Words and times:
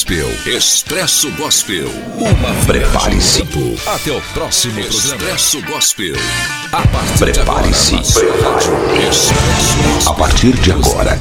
Gospel, 0.00 0.30
Expresso 0.46 1.30
Gospel. 1.32 1.86
Uma 2.16 2.54
prepare-se. 2.64 3.42
Até 3.86 4.10
o 4.10 4.20
próximo 4.32 4.72
programa. 4.72 4.98
Expresso 4.98 5.62
Gospel. 5.66 6.14
Prepare-se. 7.18 7.96
A 10.06 10.14
partir 10.14 10.52
de 10.54 10.72
agora, 10.72 11.20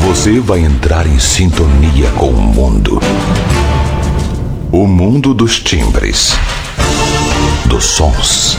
você 0.00 0.38
vai 0.38 0.60
entrar 0.60 1.06
em 1.06 1.18
sintonia 1.18 2.10
com 2.10 2.28
o 2.28 2.42
mundo. 2.42 3.00
O 4.70 4.86
mundo 4.86 5.32
dos 5.32 5.58
timbres, 5.58 6.34
dos 7.64 7.84
sons, 7.86 8.58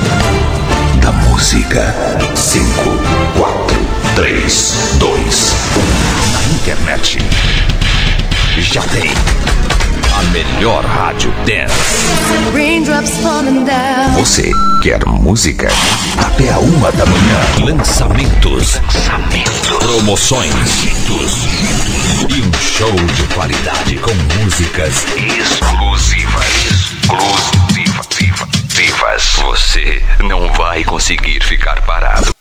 da 1.04 1.12
música. 1.12 1.94
5, 2.36 2.66
4, 3.38 3.78
3, 4.16 4.76
2, 4.98 5.54
1. 5.78 6.32
Na 6.34 6.44
internet. 6.56 7.20
Já 8.60 8.82
tem 8.84 9.10
a 10.14 10.24
melhor 10.32 10.84
rádio 10.84 11.32
dance. 11.46 11.74
Você 14.16 14.52
quer 14.82 15.06
música? 15.06 15.70
Até 16.18 16.52
a 16.52 16.60
uma 16.60 16.92
da 16.92 17.06
manhã. 17.06 17.40
Lançamentos. 17.66 18.80
Promoções. 19.80 20.84
E 22.30 22.42
um 22.42 22.54
show 22.62 22.94
de 22.94 23.24
qualidade 23.34 23.96
com 23.98 24.14
músicas 24.42 25.06
exclusivas. 25.16 26.46
Exclusivas. 28.60 29.36
Você 29.44 30.04
não 30.20 30.52
vai 30.54 30.84
conseguir 30.84 31.42
ficar 31.44 31.82
parado. 31.86 32.41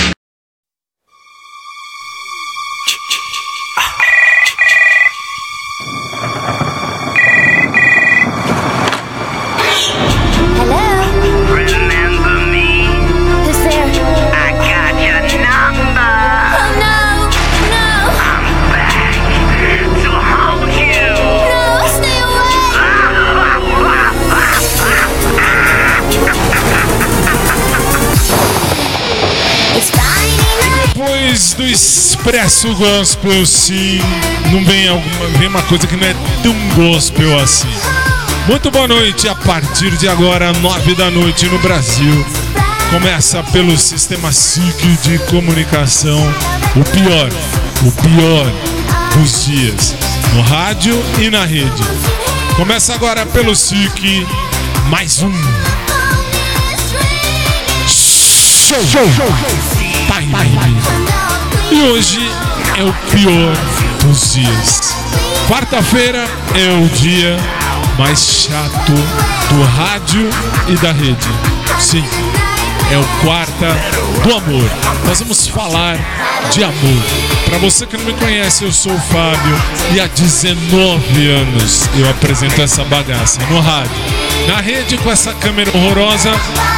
Do 31.61 31.67
Expresso 31.67 32.73
Gospel, 32.73 33.45
sim, 33.45 33.99
não 34.51 34.65
vem 34.65 34.87
alguma 34.87 35.27
vem 35.37 35.47
uma 35.47 35.61
coisa 35.61 35.85
que 35.85 35.95
não 35.95 36.07
é 36.07 36.15
tão 36.41 36.55
gospel 36.75 37.39
assim. 37.39 37.69
Muito 38.47 38.71
boa 38.71 38.87
noite, 38.87 39.29
a 39.29 39.35
partir 39.35 39.95
de 39.97 40.07
agora, 40.07 40.51
nove 40.53 40.95
da 40.95 41.11
noite 41.11 41.45
no 41.45 41.59
Brasil. 41.59 42.25
Começa 42.89 43.43
pelo 43.43 43.77
sistema 43.77 44.31
SIC 44.31 44.97
de 45.03 45.19
comunicação, 45.29 46.19
o 46.75 46.83
pior, 46.83 47.29
o 47.85 47.91
pior 47.91 48.51
dos 49.15 49.45
dias, 49.45 49.95
no 50.33 50.41
rádio 50.41 50.99
e 51.19 51.29
na 51.29 51.45
rede. 51.45 51.83
Começa 52.55 52.95
agora 52.95 53.23
pelo 53.27 53.55
SIC, 53.55 54.25
mais 54.89 55.21
um 55.21 55.31
show, 57.87 58.83
show, 58.83 59.05
time. 60.07 61.30
E 61.71 61.81
hoje 61.83 62.19
é 62.77 62.83
o 62.83 62.93
pior 63.09 63.53
dos 64.03 64.33
dias. 64.33 64.93
Quarta-feira 65.47 66.27
é 66.53 66.83
o 66.83 66.89
dia 66.89 67.37
mais 67.97 68.19
chato 68.19 68.91
do 69.49 69.63
rádio 69.63 70.29
e 70.67 70.75
da 70.75 70.91
rede. 70.91 71.29
Sim, 71.79 72.03
é 72.91 72.97
o 72.97 73.05
quarta 73.23 73.67
do 74.21 74.35
amor. 74.35 74.69
Nós 75.05 75.19
vamos 75.19 75.47
falar 75.47 75.97
de 76.51 76.61
amor. 76.61 77.03
Para 77.45 77.57
você 77.57 77.85
que 77.85 77.95
não 77.95 78.03
me 78.05 78.13
conhece, 78.13 78.65
eu 78.65 78.71
sou 78.71 78.93
o 78.93 78.99
Fábio 78.99 79.61
e 79.93 79.99
há 80.01 80.07
19 80.07 81.29
anos 81.29 81.89
eu 81.97 82.09
apresento 82.09 82.61
essa 82.61 82.83
bagaça 82.83 83.39
no 83.49 83.61
rádio. 83.61 83.91
Na 84.47 84.59
rede 84.59 84.97
com 84.97 85.09
essa 85.09 85.33
câmera 85.33 85.71
horrorosa, 85.73 86.31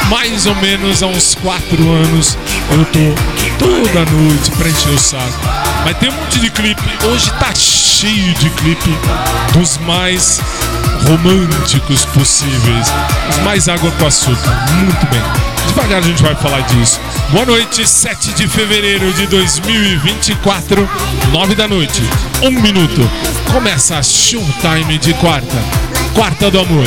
mais 0.08 0.46
ou 0.46 0.54
menos 0.56 1.02
há 1.02 1.06
uns 1.06 1.34
4 1.34 1.90
anos 1.90 2.38
eu 2.70 2.84
tô 2.84 3.33
toda 3.58 4.10
noite 4.10 4.50
pra 4.52 4.68
encher 4.68 4.92
o 4.92 4.98
saco. 4.98 5.40
Mas 5.84 5.96
tem 5.98 6.08
um 6.08 6.12
monte 6.12 6.40
de 6.40 6.50
clipe. 6.50 6.82
Hoje 7.04 7.30
tá 7.32 7.54
cheio 7.54 8.34
de 8.34 8.50
clipe 8.50 8.90
dos 9.52 9.78
mais 9.78 10.40
românticos 11.06 12.04
possíveis. 12.06 12.92
Os 13.30 13.38
mais 13.38 13.68
água 13.68 13.90
com 13.92 14.06
açúcar. 14.06 14.50
Muito 14.72 15.06
bem. 15.06 15.22
Devagar 15.68 15.98
a 15.98 16.02
gente 16.02 16.22
vai 16.22 16.34
falar 16.34 16.60
disso. 16.62 17.00
Boa 17.30 17.46
noite, 17.46 17.86
7 17.86 18.32
de 18.34 18.46
fevereiro 18.46 19.12
de 19.12 19.26
2024, 19.26 20.88
9 21.32 21.54
da 21.54 21.66
noite. 21.66 22.02
Um 22.42 22.50
minuto. 22.50 23.10
Começa 23.52 23.96
a 23.96 24.02
showtime 24.02 24.98
de 24.98 25.14
quarta. 25.14 25.56
Quarta 26.14 26.50
do 26.50 26.60
amor. 26.60 26.86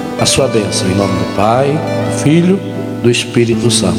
a 0.21 0.25
sua 0.27 0.47
bênção, 0.47 0.87
em 0.87 0.93
nome 0.93 1.17
do 1.17 1.35
Pai, 1.35 1.71
do 1.71 2.19
Filho, 2.19 2.59
do 3.01 3.09
Espírito 3.09 3.71
Santo. 3.71 3.97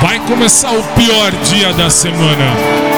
Vai 0.00 0.20
começar 0.20 0.70
o 0.70 0.82
pior 0.94 1.32
dia 1.32 1.72
da 1.72 1.90
semana. 1.90 2.89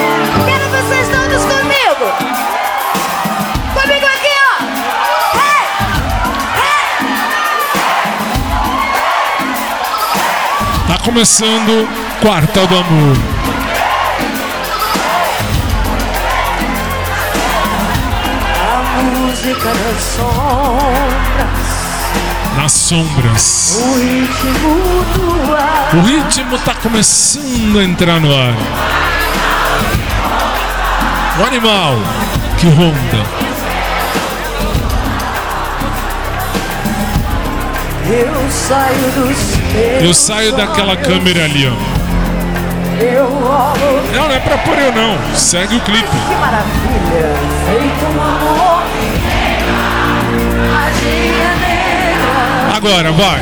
Começando 11.03 11.87
Quarta 12.21 12.65
do 12.65 12.77
Amor. 12.77 13.17
A 18.59 19.01
música 19.03 19.69
das 19.69 20.03
sombras, 20.03 21.47
Nas 22.55 22.71
sombras. 22.71 23.77
o 23.81 23.95
ritmo 23.99 25.05
do 25.15 25.53
ar. 25.55 25.89
O 25.95 26.01
ritmo 26.01 26.57
tá 26.59 26.73
começando 26.75 27.79
a 27.79 27.83
entrar 27.83 28.19
no 28.19 28.33
ar. 28.33 28.53
O 31.39 31.45
animal 31.45 31.95
que 32.59 32.67
ronda. 32.67 33.43
Eu 38.05 38.51
saio 38.51 39.11
dos 39.11 39.37
teus 39.37 39.62
Eu 40.01 40.13
saio 40.13 40.51
daquela 40.55 40.95
câmera 40.95 41.45
ali, 41.45 41.67
ó. 41.67 42.03
Não, 44.13 44.27
não 44.27 44.35
é 44.35 44.39
pra 44.39 44.57
pôr 44.59 44.77
eu 44.77 44.91
não. 44.91 45.17
Segue 45.35 45.75
o 45.75 45.81
clipe. 45.81 46.07
que 46.07 46.35
maravilha, 46.35 47.35
feito 47.65 48.05
um 48.05 48.21
amor. 48.21 48.83
Agora, 52.75 53.11
vai. 53.11 53.39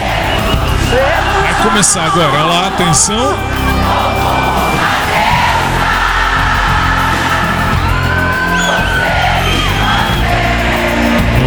Vai 1.42 1.64
começar 1.64 2.06
agora. 2.06 2.32
Olha 2.32 2.44
lá, 2.44 2.68
atenção. 2.68 3.36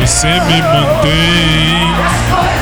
Você 0.00 0.26
me 0.26 0.60
mantém. 0.60 2.53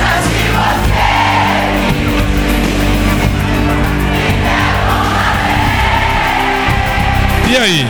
E 7.53 7.55
aí? 7.55 7.87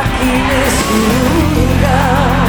aqui 0.00 0.32
nesse 0.48 0.96
lugar. 1.52 2.48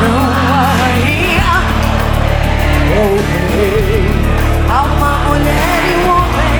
Não 0.00 0.18
há 0.22 0.70
rainha 0.78 1.54
ou 2.96 3.10
rei, 3.50 4.06
há 4.70 4.80
uma 4.84 5.12
mulher 5.18 5.78
e 5.82 5.92
um 5.96 6.06
homem. 6.14 6.58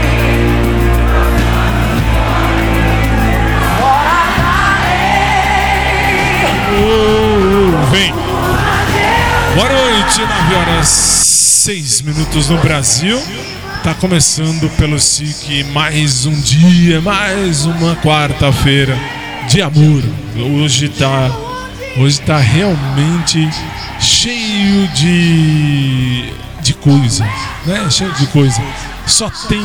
Fora 3.78 4.20
da 4.42 4.58
lei. 6.72 7.90
Vem. 7.92 8.10
Boa 9.54 9.68
noite, 9.68 10.18
9 10.22 10.54
horas 10.56 10.88
6 10.88 12.00
minutos 12.02 12.48
no 12.48 12.58
Brasil. 12.58 13.16
Tá 13.86 13.94
começando 13.94 14.68
pelo 14.70 14.98
SIC 14.98 15.62
mais 15.72 16.26
um 16.26 16.32
dia, 16.40 17.00
mais 17.00 17.66
uma 17.66 17.94
quarta-feira 17.94 18.98
de 19.48 19.62
amor. 19.62 20.02
Hoje 20.36 20.88
tá, 20.88 21.30
hoje 21.96 22.20
tá 22.22 22.36
realmente 22.36 23.48
cheio 24.00 24.88
de 24.88 26.32
de 26.62 26.74
coisa, 26.74 27.24
né? 27.64 27.88
Cheio 27.88 28.12
de 28.14 28.26
coisa. 28.26 28.60
Só 29.06 29.30
tem 29.48 29.62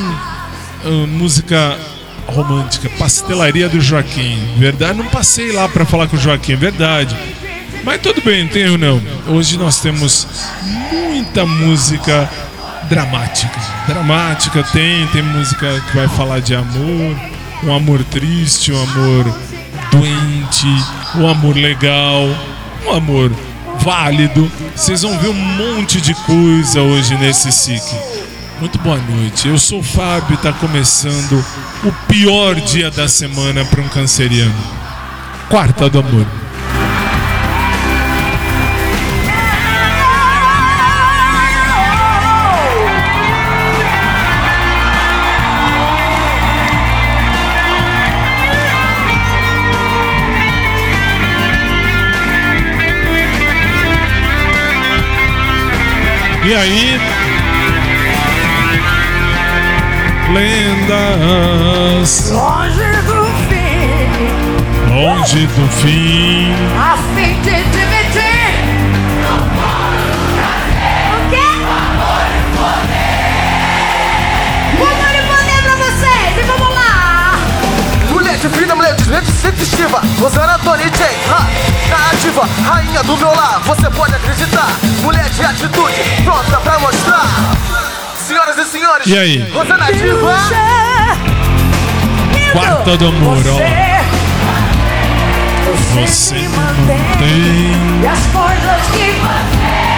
ah, 0.86 1.08
música 1.08 1.76
romântica, 2.28 2.92
pastelaria 3.00 3.68
do 3.68 3.82
Joaquim. 3.82 4.38
Verdade, 4.56 5.00
não 5.00 5.08
passei 5.08 5.52
lá 5.52 5.68
pra 5.68 5.84
falar 5.84 6.08
com 6.08 6.16
o 6.16 6.20
Joaquim, 6.20 6.56
verdade. 6.56 7.18
Mas 7.84 8.00
tudo 8.00 8.22
bem, 8.22 8.44
não 8.44 8.52
tem 8.52 8.78
não. 8.78 9.02
Hoje 9.30 9.58
nós 9.58 9.80
temos 9.80 10.28
muita 10.92 11.44
música 11.44 12.30
dramática. 12.88 13.60
Dramática 13.88 14.64
tem, 14.64 15.08
tem 15.08 15.22
música 15.22 15.82
que 15.82 15.96
vai 15.96 16.08
falar 16.08 16.40
de 16.40 16.56
amor, 16.56 17.16
um 17.64 17.74
amor 17.74 18.04
triste, 18.06 18.72
um 18.72 18.82
amor 18.82 19.26
doente, 19.92 20.68
um 21.16 21.28
amor 21.28 21.56
legal, 21.56 22.24
um 22.86 22.92
amor 22.92 23.32
válido. 23.80 24.50
Vocês 24.76 25.02
vão 25.02 25.18
ver 25.18 25.30
um 25.30 25.34
monte 25.34 26.00
de 26.00 26.14
coisa 26.14 26.82
hoje 26.82 27.16
nesse 27.18 27.52
SIC. 27.52 27.84
Muito 28.60 28.78
boa 28.80 28.98
noite. 28.98 29.48
Eu 29.48 29.58
sou 29.58 29.80
o 29.80 29.84
Fábio 29.84 30.32
e 30.32 30.34
está 30.36 30.54
começando 30.54 31.44
o 31.84 31.92
pior 32.08 32.56
dia 32.56 32.92
da 32.92 33.08
semana 33.08 33.66
para 33.66 33.82
um 33.82 33.90
canceriano. 33.90 34.54
Quarta 35.50 35.90
do 35.90 36.00
amor. 36.00 36.41
E 56.52 56.54
aí? 56.54 57.00
Lendas 60.34 62.30
Longe 62.32 62.92
do 63.08 63.26
fim, 63.48 64.10
longe 64.94 65.48
do 65.48 65.66
fim. 65.70 66.54
a 66.78 66.98
fim 67.16 67.40
de 67.40 67.91
de 79.52 79.62
leite, 79.62 79.62
sempre 79.62 79.64
estiva 79.64 80.02
Rosana 80.20 80.60
Tony 80.60 80.84
J, 80.84 81.04
ha, 81.30 81.48
na 81.90 82.10
ativa 82.12 82.48
Rainha 82.64 83.04
do 83.04 83.18
meu 83.18 83.34
lar, 83.36 83.60
você 83.66 83.90
pode 83.90 84.16
acreditar 84.16 84.78
Mulher 85.02 85.30
de 85.30 85.44
atitude, 85.44 85.94
pronta 86.24 86.58
pra 86.58 86.80
mostrar 86.80 87.26
Senhoras 88.16 88.58
e 88.58 88.66
senhores 88.66 89.08
E 89.08 89.18
aí? 89.18 89.52
Rosana 89.52 89.92
Diva 89.92 90.38
Quarta 92.54 92.98
do 92.98 93.08
ó. 93.08 93.36
Você, 95.62 96.02
Você 96.02 96.48
mantém. 96.50 98.02
E 98.02 98.08
as 98.08 98.20
coisas 98.28 98.88
que 98.92 99.16
oh, 99.24 99.91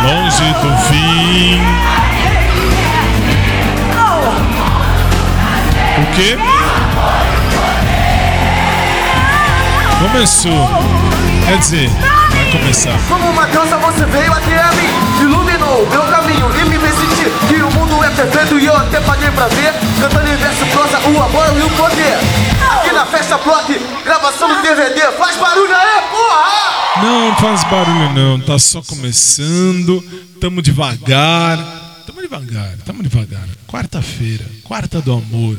do 0.00 0.76
fim. 0.88 1.60
O 5.98 6.06
quê? 6.14 6.38
Começou. 9.98 10.68
Quer 11.46 11.58
dizer, 11.58 11.90
vai 12.30 12.50
começar. 12.50 12.98
Como 13.08 13.30
uma 13.30 13.46
deusa 13.46 13.76
você 13.76 14.06
veio 14.06 14.32
até 14.32 14.58
a 14.58 14.72
mim 14.72 14.88
Iluminou 15.20 15.86
meu 15.90 16.02
caminho 16.04 16.50
e 16.58 16.64
me 16.64 16.78
fez 16.78 16.94
sentir 16.94 17.30
Que 17.48 17.62
o 17.62 17.70
mundo 17.72 18.02
é 18.02 18.10
perfeito 18.10 18.58
e 18.58 18.66
eu 18.66 18.76
até 18.76 19.00
paguei 19.00 19.30
pra 19.30 19.48
ver 19.48 19.74
Cantando 20.00 20.28
em 20.28 20.70
prosa, 20.70 20.98
o 21.08 21.22
amor 21.22 21.46
e 21.58 21.62
o 21.62 21.70
poder 21.70 22.18
Aqui 22.78 22.92
na 22.92 23.04
festa 23.04 23.36
Block, 23.38 23.78
gravação 24.04 24.48
do 24.48 24.62
DVD 24.62 25.00
Faz 25.18 25.36
barulho 25.36 25.74
aí, 25.74 26.02
porra! 26.10 26.49
Não, 27.02 27.36
faz 27.36 27.64
barulho 27.64 28.12
não, 28.14 28.40
tá 28.40 28.58
só 28.58 28.82
começando. 28.82 30.02
Tamo 30.40 30.60
devagar. 30.62 32.02
Tamo 32.06 32.20
devagar, 32.20 32.76
tamo 32.84 33.02
devagar. 33.02 33.48
Quarta-feira, 33.66 34.44
quarta 34.64 35.00
do 35.00 35.12
amor. 35.12 35.58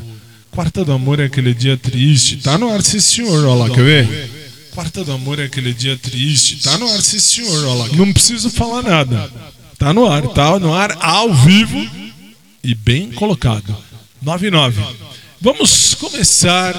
Quarta 0.52 0.84
do 0.84 0.92
amor 0.92 1.20
é 1.20 1.26
aquele 1.26 1.54
dia 1.54 1.78
triste. 1.78 2.38
Tá 2.38 2.58
no 2.58 2.72
ar, 2.72 2.82
sim 2.82 3.00
senhor, 3.00 3.46
olha 3.46 3.64
lá, 3.64 3.70
quer 3.70 3.84
ver? 3.84 4.70
Quarta 4.72 5.04
do 5.04 5.12
amor 5.14 5.40
é 5.40 5.46
aquele 5.46 5.74
dia 5.74 5.98
triste. 5.98 6.62
Tá 6.62 6.78
no 6.78 6.92
ar, 6.92 7.02
sim 7.02 7.20
senhor, 7.20 7.66
olha 7.66 7.84
lá. 7.84 7.88
Não 7.96 8.12
preciso 8.12 8.50
falar 8.50 8.84
nada. 8.84 9.32
Tá 9.78 9.94
no 9.94 10.06
ar, 10.06 10.28
tá 10.28 10.60
no 10.60 10.74
ar, 10.74 10.98
ao 11.00 11.34
vivo 11.34 11.90
e 12.64 12.76
bem 12.76 13.12
colocado. 13.12 13.76
99. 14.22 14.82
Vamos 15.40 15.96
começar 15.96 16.76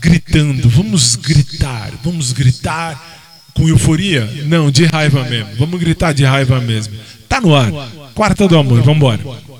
gritando, 0.00 0.68
vamos 0.68 1.16
gritar, 1.16 1.92
vamos 2.02 2.32
gritar 2.32 3.15
com 3.56 3.68
euforia? 3.68 4.28
Não, 4.44 4.70
de 4.70 4.84
raiva 4.84 5.24
mesmo. 5.24 5.48
Vamos 5.56 5.80
gritar 5.80 6.12
de 6.12 6.24
raiva 6.24 6.60
mesmo. 6.60 6.94
Tá 7.28 7.40
no 7.40 7.54
ar. 7.54 7.72
Quarta 8.14 8.46
do 8.46 8.56
amor, 8.56 8.82
vambora. 8.82 9.18
Cantei 9.18 9.55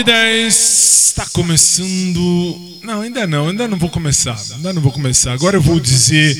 9 0.00 0.02
e 0.02 0.04
10, 0.04 1.12
tá 1.14 1.26
começando. 1.26 2.78
Não, 2.82 3.02
ainda 3.02 3.26
não, 3.26 3.48
ainda 3.48 3.68
não 3.68 3.78
vou 3.78 3.90
começar. 3.90 4.40
Ainda 4.54 4.72
não 4.72 4.80
vou 4.80 4.92
começar. 4.92 5.32
Agora 5.32 5.56
eu 5.56 5.60
vou 5.60 5.78
dizer 5.78 6.36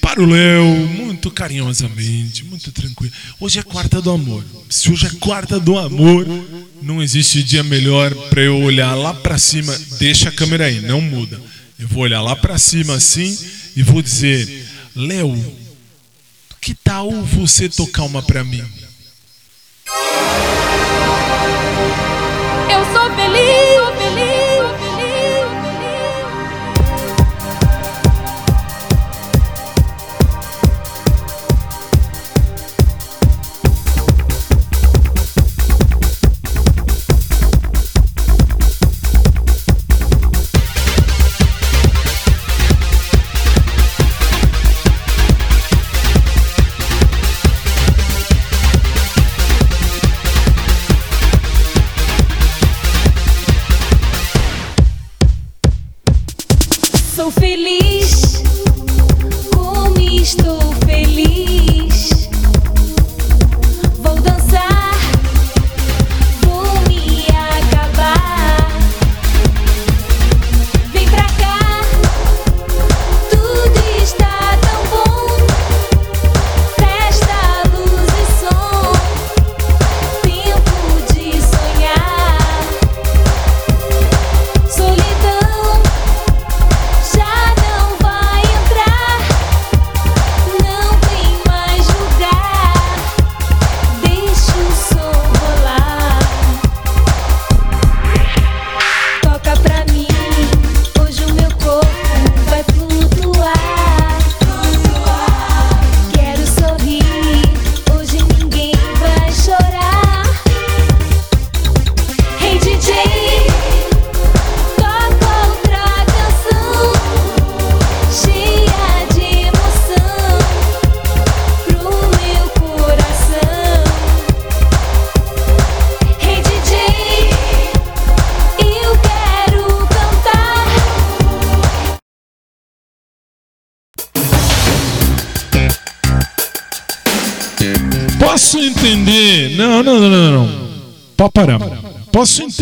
para 0.00 0.22
o 0.22 0.26
Léo, 0.26 0.64
muito 0.64 1.30
carinhosamente, 1.30 2.44
muito 2.44 2.70
tranquilo. 2.70 3.12
Hoje 3.40 3.58
é 3.58 3.62
quarta 3.62 4.00
do 4.02 4.10
amor. 4.10 4.44
Se 4.68 4.90
hoje 4.90 5.06
é 5.06 5.10
quarta 5.18 5.58
do 5.58 5.78
amor, 5.78 6.26
não 6.82 7.02
existe 7.02 7.42
dia 7.42 7.62
melhor 7.62 8.14
para 8.28 8.42
eu 8.42 8.60
olhar 8.60 8.94
lá 8.94 9.14
pra 9.14 9.38
cima. 9.38 9.76
Deixa 9.98 10.28
a 10.28 10.32
câmera 10.32 10.66
aí, 10.66 10.80
não 10.80 11.00
muda. 11.00 11.40
Eu 11.78 11.88
vou 11.88 12.02
olhar 12.02 12.20
lá 12.20 12.36
pra 12.36 12.58
cima 12.58 12.94
assim 12.94 13.36
e 13.74 13.82
vou 13.82 14.02
dizer: 14.02 14.66
Léo, 14.94 15.34
que 16.60 16.74
tal 16.74 17.10
você 17.22 17.68
tocar 17.68 18.02
uma 18.02 18.22
pra 18.22 18.44
mim? 18.44 18.64
Eu 22.70 22.84
sou 22.92 23.10
feliz, 23.16 23.67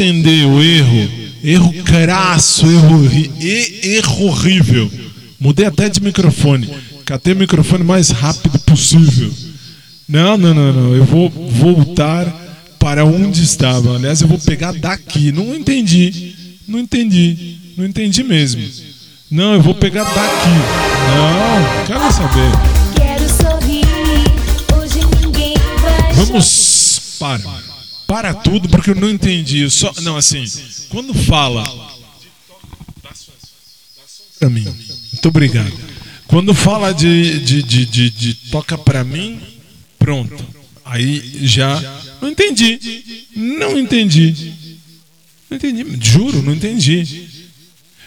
entender 0.06 0.46
o 0.46 0.62
erro, 0.62 1.10
erro 1.42 1.72
crasso, 1.84 2.66
erro, 2.66 3.10
erro 3.82 4.26
horrível. 4.26 4.90
Mudei 5.38 5.66
até 5.66 5.88
de 5.88 6.02
microfone. 6.02 6.68
Catei 7.04 7.34
o 7.34 7.36
microfone 7.36 7.84
mais 7.84 8.10
rápido 8.10 8.58
possível. 8.60 9.30
Não, 10.08 10.36
não, 10.36 10.54
não, 10.54 10.72
não. 10.72 10.94
Eu 10.94 11.04
vou 11.04 11.28
voltar 11.28 12.26
para 12.78 13.04
onde 13.04 13.42
estava. 13.42 13.96
Aliás, 13.96 14.20
eu 14.20 14.28
vou 14.28 14.38
pegar 14.38 14.72
daqui. 14.72 15.32
Não 15.32 15.54
entendi. 15.54 16.34
Não 16.66 16.78
entendi. 16.78 17.56
Não 17.76 17.84
entendi 17.84 18.22
mesmo. 18.22 18.62
Não, 19.30 19.54
eu 19.54 19.62
vou 19.62 19.74
pegar 19.74 20.04
daqui. 20.04 20.56
Não, 21.16 21.86
quero 21.86 22.12
saber. 22.12 22.50
Quero 22.94 23.28
sorrir, 23.28 23.84
hoje 24.76 25.00
ninguém 25.20 25.54
vai 25.80 26.12
Vamos 26.14 27.16
para. 27.18 27.75
Para 28.06 28.34
tudo 28.34 28.68
porque 28.68 28.90
eu 28.90 28.94
não 28.94 29.10
entendi. 29.10 29.68
Só, 29.70 29.92
não, 30.02 30.16
assim, 30.16 30.44
quando 30.88 31.12
fala 31.12 31.64
para 34.38 34.50
mim. 34.50 34.64
Muito 34.64 35.28
obrigado. 35.28 35.72
Quando 36.26 36.54
fala 36.54 36.92
de, 36.92 37.40
de, 37.40 37.62
de, 37.62 37.86
de, 37.86 38.10
de 38.10 38.34
toca 38.50 38.76
pra 38.76 39.04
mim, 39.04 39.40
pronto. 39.98 40.44
Aí 40.84 41.40
já 41.42 41.80
não 42.20 42.28
entendi. 42.28 42.78
Não 43.34 43.78
entendi. 43.78 44.54
Não 45.50 45.56
entendi. 45.56 45.98
Juro, 46.00 46.42
não 46.42 46.52
entendi. 46.52 47.28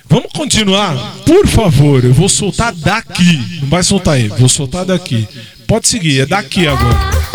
Vamos 0.08 0.32
continuar? 0.34 1.18
Por 1.26 1.48
favor, 1.48 2.04
eu 2.04 2.14
vou 2.14 2.28
soltar 2.28 2.74
daqui. 2.74 3.60
Não 3.62 3.70
vai 3.70 3.84
soltar 3.84 4.16
aí, 4.16 4.28
vou 4.28 4.50
soltar 4.50 4.86
daqui. 4.86 5.28
Pode 5.68 5.88
seguir, 5.88 6.22
é 6.22 6.26
daqui 6.26 6.68
agora. 6.68 7.29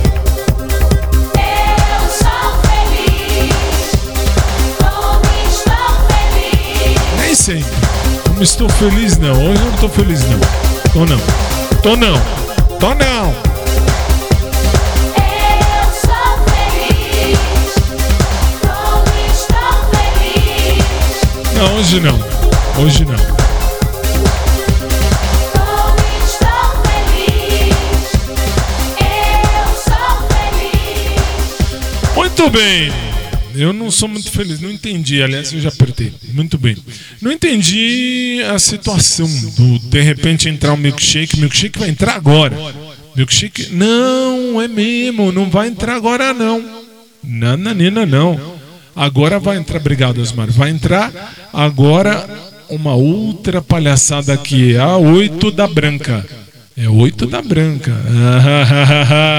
Feliz. 6.33 7.19
Nem 7.19 7.35
sempre. 7.35 7.65
Não 8.35 8.41
estou 8.41 8.69
feliz, 8.69 9.17
não. 9.17 9.33
Hoje 9.33 9.61
eu 9.61 9.65
não 9.65 9.73
estou 9.75 9.89
feliz, 9.89 10.21
não. 10.23 10.39
Tô 10.93 11.05
não. 11.05 11.19
Tô 11.81 11.95
não. 11.95 12.21
Tô 12.79 12.93
não. 12.95 13.55
Não, 21.53 21.77
hoje 21.77 21.99
não. 22.01 22.19
Hoje 22.83 23.05
não. 23.05 23.44
Muito 32.37 32.49
bem. 32.51 32.91
Eu 33.55 33.71
não 33.71 33.89
sou 33.89 34.09
muito 34.09 34.29
feliz, 34.29 34.59
não 34.59 34.69
entendi. 34.69 35.23
Aliás, 35.23 35.53
eu 35.53 35.61
já 35.61 35.69
apertei. 35.69 36.11
Muito 36.33 36.57
bem. 36.57 36.75
Não 37.21 37.31
entendi 37.31 38.41
a 38.53 38.59
situação 38.59 39.25
do 39.55 39.79
de 39.79 40.01
repente 40.01 40.49
entrar 40.49 40.73
um 40.73 40.77
milkshake. 40.77 41.39
Milkshake 41.39 41.79
vai 41.79 41.87
entrar 41.87 42.13
agora. 42.13 42.53
Milkshake. 43.15 43.69
Não, 43.71 44.61
é 44.61 44.67
mesmo. 44.67 45.31
Não 45.31 45.49
vai 45.49 45.69
entrar 45.69 45.95
agora, 45.95 46.33
não. 46.33 46.61
Nananina, 47.23 48.05
não. 48.05 48.37
Agora 48.93 49.39
vai 49.39 49.55
entrar. 49.55 49.79
Obrigado, 49.79 50.21
Osmar. 50.21 50.51
Vai 50.51 50.71
entrar 50.71 51.13
agora 51.53 52.27
uma 52.69 52.95
outra 52.95 53.61
palhaçada 53.61 54.33
aqui. 54.33 54.75
A 54.75 54.97
8 54.97 55.51
da 55.51 55.67
branca. 55.67 56.25
É 56.75 56.89
8 56.89 57.27
da 57.27 57.41
branca. 57.41 57.93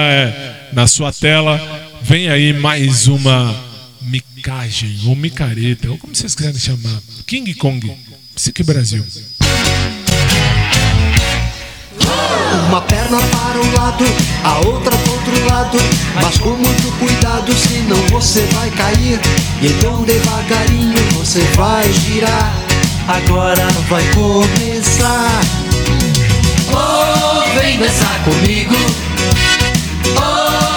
É. 0.09 0.57
Na 0.73 0.85
sua 0.85 1.13
tela 1.13 1.86
vem 2.01 2.29
aí 2.29 2.53
mais 2.53 3.07
uma 3.07 3.55
micagem 4.01 4.97
ou 5.05 5.15
micareta, 5.15 5.89
ou 5.89 5.97
como 5.97 6.15
vocês 6.15 6.35
quiserem 6.35 6.59
chamar. 6.59 7.01
King 7.25 7.53
Kong, 7.55 7.91
Psique 8.35 8.63
Brasil. 8.63 9.05
Uma 12.67 12.81
perna 12.81 13.17
para 13.17 13.59
um 13.59 13.73
lado, 13.73 14.05
a 14.43 14.57
outra 14.67 14.97
para 14.97 15.11
outro 15.11 15.45
lado. 15.49 15.77
Mas 16.15 16.37
com 16.37 16.49
muito 16.49 16.99
cuidado, 16.99 17.53
senão 17.53 17.97
você 18.09 18.41
vai 18.53 18.69
cair. 18.71 19.19
E 19.61 19.67
então 19.67 20.03
devagarinho 20.03 20.97
você 21.13 21.41
vai 21.55 21.91
girar. 21.91 22.53
Agora 23.07 23.67
vai 23.89 24.03
começar. 24.13 25.41
Oh, 26.71 27.59
vem 27.59 27.79
dançar 27.79 28.23
comigo. 28.23 28.75
Oh, 30.17 30.76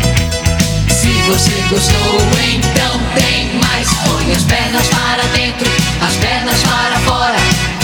Se 1.31 1.37
você 1.37 1.63
gostou, 1.69 2.19
então 2.53 2.99
tem 3.15 3.53
mais. 3.63 3.87
Põe 4.05 4.33
as 4.33 4.43
pernas 4.43 4.85
para 4.89 5.23
dentro, 5.33 5.65
as 6.05 6.13
pernas 6.17 6.61
para 6.61 6.99
fora. 6.99 7.37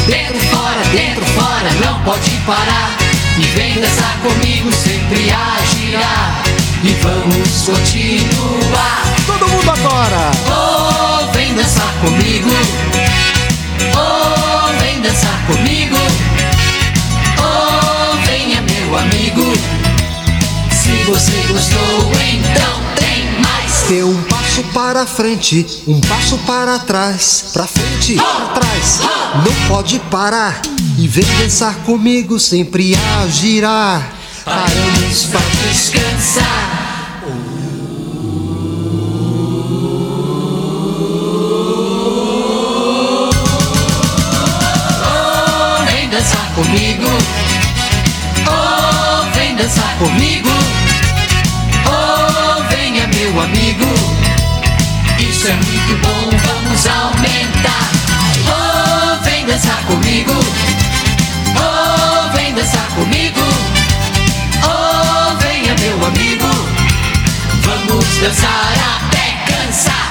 Dentro, 0.06 0.38
fora, 0.48 0.84
dentro, 0.92 1.26
fora, 1.28 1.72
não 1.86 1.98
pode 2.02 2.30
parar. 2.46 2.98
E 3.38 3.44
vem 3.56 3.80
dançar 3.80 4.18
comigo, 4.22 4.70
sempre 4.74 5.32
a 5.32 5.56
girar. 5.66 6.44
E 6.84 6.90
vamos 7.02 7.62
continuar. 7.62 9.04
Todo 9.26 9.48
mundo 9.48 9.72
agora! 9.72 10.32
Oh, 10.52 11.32
vem 11.32 11.54
dançar 11.56 11.94
comigo. 12.02 12.52
Oh, 13.96 14.82
vem 14.82 15.00
dançar 15.00 15.46
comigo. 15.48 15.96
Oh, 17.40 18.18
venha 18.28 18.62
meu 18.62 18.98
amigo. 18.98 19.54
Se 20.70 21.04
você 21.06 21.46
gostou, 21.48 22.12
então 22.30 22.97
Dê 23.88 24.04
um 24.04 24.22
passo 24.24 24.64
para 24.74 25.06
frente, 25.08 25.66
um 25.88 26.02
passo 26.02 26.38
para 26.40 26.78
trás, 26.80 27.46
pra 27.54 27.66
frente, 27.66 28.16
pra 28.16 28.48
trás. 28.48 29.00
Não 29.46 29.70
pode 29.70 29.98
parar 30.12 30.62
e 30.98 31.08
vem 31.08 31.24
dançar 31.40 31.74
comigo, 31.86 32.38
sempre 32.38 32.94
a 32.96 33.28
girar. 33.28 34.12
Paramos 34.44 35.24
pra 35.28 35.40
descansar. 35.64 37.24
Oh, 45.02 45.86
vem 45.86 46.10
dançar 46.10 46.54
comigo. 46.56 47.08
Oh, 48.50 49.32
vem 49.34 49.56
dançar 49.56 49.98
comigo. 49.98 50.50
Oh, 53.38 53.42
amigo. 53.42 53.86
Isso 55.20 55.48
é 55.48 55.54
muito 55.54 56.02
bom, 56.02 56.30
vamos 56.38 56.88
aumentar. 56.88 57.92
Oh, 58.50 59.24
vem 59.24 59.46
dançar 59.46 59.86
comigo. 59.86 60.34
Oh, 61.56 62.36
vem 62.36 62.56
dançar 62.56 62.88
comigo. 62.96 63.40
Oh, 64.64 65.38
venha 65.38 65.76
meu 65.76 66.04
amigo. 66.08 66.48
Vamos 67.62 68.06
dançar 68.18 68.74
até 69.06 69.38
cansar. 69.46 70.08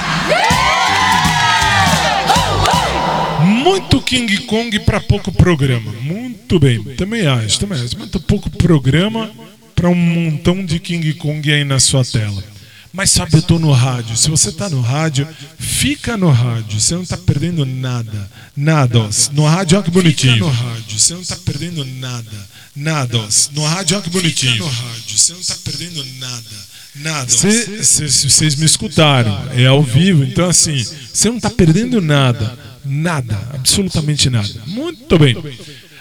Muito 3.45 4.01
King 4.03 4.39
Kong 4.43 4.79
para 4.81 5.01
pouco 5.01 5.33
programa. 5.33 5.93
Muito 6.01 6.61
bem, 6.61 6.81
também 6.97 7.27
acho, 7.27 7.59
também 7.59 7.83
acho. 7.83 7.99
Muito 7.99 8.21
pouco 8.21 8.49
programa 8.51 9.29
para 9.75 9.89
um 9.89 9.97
montão 9.97 10.65
de 10.65 10.79
King 10.79 11.13
Kong 11.15 11.53
aí 11.53 11.65
na 11.65 11.81
sua 11.81 12.05
tela. 12.05 12.56
Mas 12.97 13.11
sabe, 13.11 13.37
eu 13.37 13.43
tô 13.43 13.59
no 13.59 13.71
rádio. 13.73 14.17
Se 14.17 14.31
você 14.31 14.51
tá 14.51 14.71
no 14.71 14.81
rádio, 14.81 15.29
fica 15.59 16.17
no 16.17 16.31
rádio. 16.31 16.81
Você 16.81 16.95
não 16.95 17.05
tá 17.05 17.19
perdendo 17.19 17.67
nada. 17.67 18.31
Nada, 18.57 19.01
ó. 19.01 19.11
No 19.33 19.45
rádio, 19.45 19.77
olha 19.77 19.85
que 19.85 19.91
bonitinho. 19.91 20.33
Fica 20.33 20.47
no 20.47 20.51
rádio. 20.51 20.99
Você 20.99 21.13
não 21.15 21.23
tá 21.23 21.37
perdendo 21.45 21.85
nada. 21.85 22.49
Nada, 22.75 23.19
ó. 23.19 23.29
No 23.53 23.65
rádio, 23.67 23.97
olha 23.97 24.03
que 24.05 24.09
bonitinho. 24.11 24.53
Fica 24.53 24.65
no 24.65 24.71
rádio. 24.71 25.19
Você 25.19 25.33
não 25.35 25.41
tá 25.43 25.57
perdendo 25.63 26.05
nada. 26.19 26.67
Nada. 26.95 27.29
Cê- 27.31 27.85
cê- 27.85 28.09
Vocês 28.09 28.55
me 28.57 28.65
escutaram. 28.65 29.47
É 29.53 29.67
ao 29.67 29.83
vivo. 29.83 30.25
Então, 30.25 30.49
assim, 30.49 30.83
você 31.13 31.29
não 31.29 31.39
tá 31.39 31.51
perdendo 31.51 32.01
nada. 32.01 32.59
Nada. 32.83 33.39
Absolutamente 33.53 34.31
nada. 34.31 34.49
Muito 34.67 35.19
bem. 35.19 35.37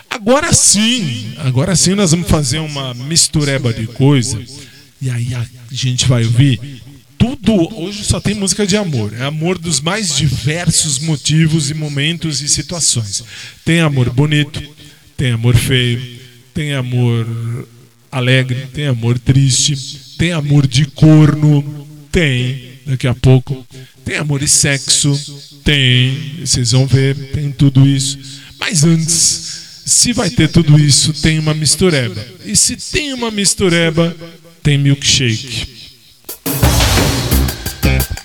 Agora 0.10 0.54
sim, 0.54 1.34
agora 1.40 1.76
sim 1.76 1.94
nós 1.94 2.12
vamos 2.12 2.30
fazer 2.30 2.60
uma 2.60 2.94
mistureba 2.94 3.74
de 3.74 3.86
coisa. 3.86 4.42
E 5.02 5.10
aí 5.10 5.36
a 5.36 5.46
gente 5.70 6.08
vai 6.08 6.24
ouvir 6.24 6.82
tudo. 7.26 7.80
Hoje 7.80 8.04
só 8.04 8.20
tem 8.20 8.36
música 8.36 8.68
de 8.68 8.78
amor. 8.78 9.14
É 9.14 9.24
amor 9.24 9.58
dos 9.58 9.80
mais 9.80 10.16
diversos 10.16 11.00
motivos 11.00 11.72
e 11.72 11.74
momentos 11.74 12.42
e 12.42 12.48
situações. 12.48 13.24
Tem 13.64 13.80
amor 13.80 14.12
bonito, 14.12 14.62
tem 15.18 15.32
amor 15.32 15.56
feio, 15.56 16.20
tem 16.54 16.74
amor 16.74 17.26
alegre, 18.12 18.68
tem 18.74 18.86
amor 18.86 19.18
triste, 19.18 19.76
tem 20.18 20.34
amor 20.34 20.68
de 20.68 20.86
corno, 20.86 21.88
tem, 22.12 22.80
daqui 22.86 23.08
a 23.08 23.16
pouco. 23.16 23.66
Tem 24.04 24.18
amor 24.18 24.44
e 24.44 24.48
sexo, 24.48 25.12
tem, 25.64 26.36
vocês 26.42 26.72
vão 26.72 26.86
ver, 26.86 27.16
tem 27.32 27.52
tudo 27.52 27.88
isso. 27.88 28.20
Mas 28.60 28.84
antes, 28.84 29.82
se 29.84 30.14
vai 30.14 30.30
ter 30.30 30.48
tudo 30.48 30.80
isso, 30.80 31.12
tem 31.12 31.40
uma 31.40 31.56
mistureba. 31.56 32.24
E 32.46 32.56
se 32.56 32.76
tem 32.76 33.14
uma 33.14 33.32
mistureba, 33.32 34.16
tem 34.62 34.78
milkshake. 34.78 35.75
Thank 37.86 38.10
you. 38.10 38.25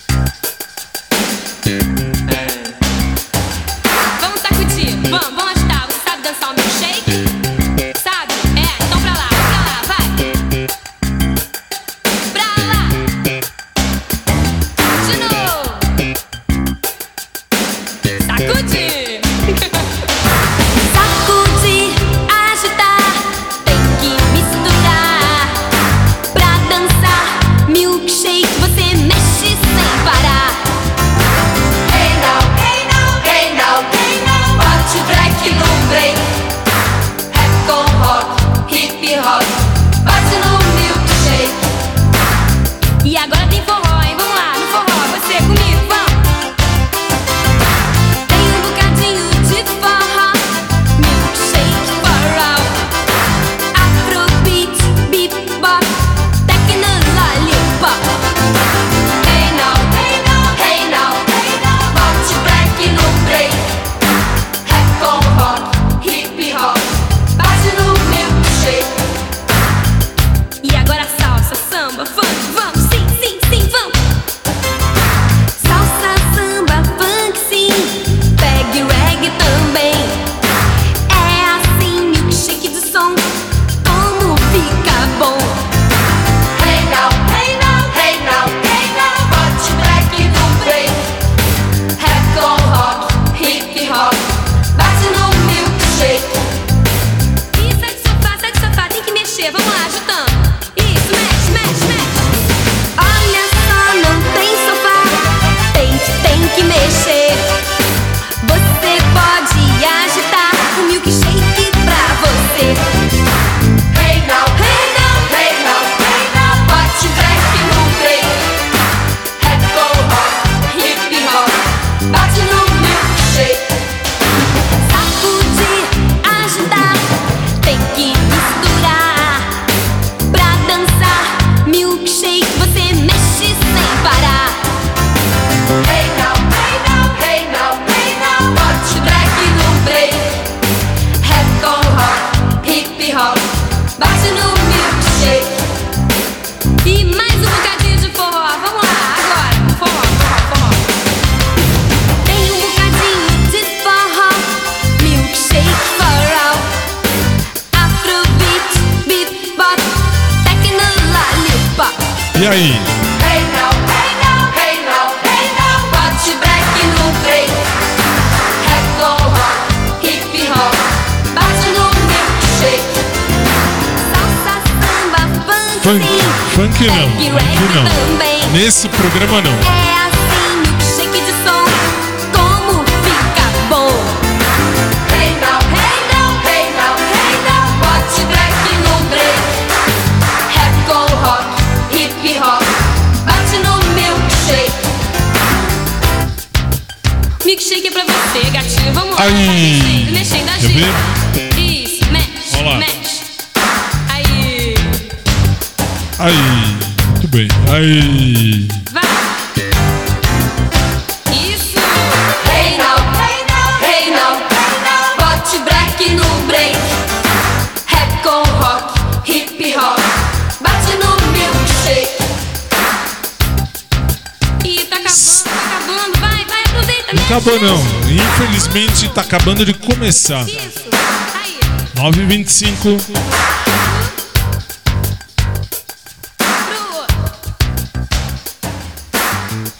Infelizmente 229.10 229.14
tá 229.14 229.22
acabando 229.22 229.64
de 229.64 229.74
começar. 229.74 230.46
Isso, 230.48 230.88
aí. 231.34 231.58
9h25. 231.96 232.76
Pro. 232.80 232.96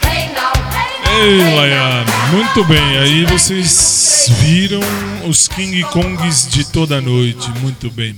Hey 0.02 0.28
now, 0.34 0.52
hey 0.74 1.38
now, 1.38 1.48
Ei. 1.48 1.54
Layana, 1.54 2.12
muito 2.32 2.64
bem. 2.64 2.98
Aí 2.98 3.24
vocês 3.26 4.30
viram 4.40 4.80
os 5.28 5.46
King 5.48 5.82
Kongs 5.84 6.48
de 6.50 6.64
toda 6.64 7.00
noite. 7.00 7.48
Muito 7.60 7.90
bem. 7.90 8.16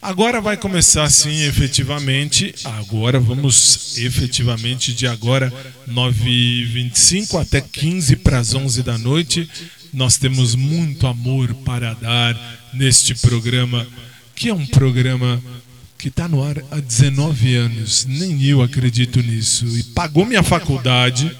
Agora 0.00 0.40
vai 0.40 0.56
começar 0.56 1.10
sim, 1.10 1.42
efetivamente. 1.42 2.54
Agora 2.64 3.18
vamos 3.18 3.98
efetivamente 3.98 4.92
de 4.92 5.08
agora 5.08 5.52
9h25 5.88 7.40
até 7.40 7.60
15 7.60 8.16
para 8.16 8.38
as 8.38 8.54
11 8.54 8.82
da 8.84 8.96
noite. 8.96 9.48
Nós 9.92 10.16
temos 10.16 10.54
muito 10.54 11.06
amor 11.06 11.52
para 11.64 11.94
dar 11.94 12.36
neste 12.74 13.14
programa, 13.14 13.86
que 14.34 14.48
é 14.48 14.54
um 14.54 14.66
programa 14.66 15.42
que 15.96 16.08
está 16.08 16.28
no 16.28 16.42
ar 16.44 16.56
há 16.70 16.78
19 16.78 17.54
anos. 17.56 18.04
Nem 18.06 18.42
eu 18.44 18.62
acredito 18.62 19.20
nisso. 19.20 19.66
E 19.76 19.82
pagou 19.82 20.24
minha 20.24 20.42
faculdade, 20.42 21.34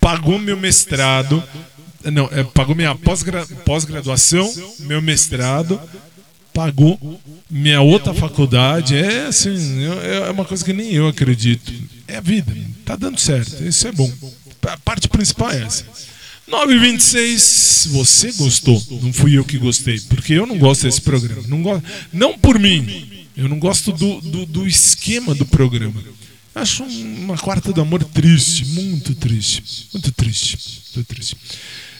pagou 0.00 0.38
meu 0.38 0.56
mestrado, 0.56 1.42
não, 2.04 2.28
é, 2.32 2.42
pagou 2.42 2.74
minha 2.74 2.94
pós-gra- 2.94 3.46
pós-graduação, 3.64 4.52
meu 4.80 5.00
mestrado, 5.02 5.78
pagou 6.52 7.20
minha 7.48 7.80
outra 7.80 8.12
faculdade. 8.14 8.96
É 8.96 9.26
assim, 9.26 9.84
é 10.08 10.26
é 10.26 10.30
uma 10.30 10.44
coisa 10.44 10.64
que 10.64 10.72
nem 10.72 10.92
eu 10.92 11.06
acredito. 11.06 11.72
É 12.08 12.16
a 12.16 12.20
vida, 12.20 12.52
tá 12.84 12.96
dando 12.96 13.20
certo, 13.20 13.62
isso 13.62 13.86
é 13.86 13.92
bom. 13.92 14.10
A 14.62 14.76
parte 14.78 15.08
principal 15.08 15.50
é 15.52 15.62
essa. 15.62 15.84
926, 16.50 17.88
você 17.92 18.32
gostou, 18.32 18.82
não 19.02 19.12
fui 19.12 19.38
eu 19.38 19.44
que 19.44 19.56
gostei, 19.56 20.00
porque 20.00 20.34
eu 20.34 20.46
não 20.46 20.58
gosto 20.58 20.82
desse 20.82 21.00
programa. 21.00 21.42
Não, 21.46 21.62
gosto, 21.62 21.84
não 22.12 22.36
por 22.36 22.58
mim, 22.58 23.26
eu 23.36 23.48
não 23.48 23.58
gosto 23.58 23.92
do, 23.92 24.20
do, 24.20 24.46
do 24.46 24.66
esquema 24.66 25.34
do 25.34 25.46
programa. 25.46 26.02
Acho 26.54 26.82
uma 26.82 27.38
quarta 27.38 27.72
do 27.72 27.80
amor 27.80 28.02
triste, 28.02 28.66
muito 28.66 29.14
triste, 29.14 29.88
muito 29.92 30.10
triste, 30.10 30.58
muito 30.94 31.08
triste. 31.08 31.36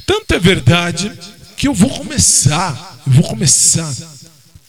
Tanto 0.04 0.34
é 0.34 0.38
verdade 0.38 1.10
que 1.56 1.68
eu 1.68 1.74
vou 1.74 1.90
começar, 1.90 3.00
eu 3.06 3.12
vou 3.12 3.24
começar. 3.24 3.94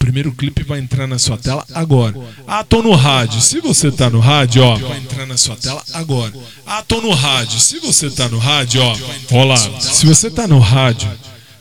O 0.02 0.04
primeiro 0.04 0.32
clipe 0.32 0.64
vai 0.64 0.80
entrar 0.80 1.06
na 1.06 1.20
sua 1.20 1.38
tela 1.38 1.64
agora. 1.76 2.16
Ah, 2.48 2.64
tô 2.64 2.82
no 2.82 2.96
rádio. 2.96 3.40
Se 3.40 3.62
você 3.62 3.92
tá 3.92 4.10
no 4.10 4.20
rádio, 4.20 4.64
ó, 4.64 4.76
vai 4.76 4.98
entrar 4.98 5.28
na 5.28 5.38
sua 5.38 5.56
tela 5.56 5.84
agora. 5.94 6.34
Ah, 6.66 6.82
tô 6.82 7.00
no 7.02 7.12
rádio. 7.12 7.60
Se 7.60 7.80
você 7.80 8.10
tá 8.10 8.28
no 8.28 8.40
rádio, 8.40 8.82
ó, 8.82 8.98
ó 9.32 9.44
lá. 9.44 9.58
Se 9.80 10.08
você 10.08 10.32
tá 10.32 10.48
no 10.48 10.58
rádio, 10.58 11.08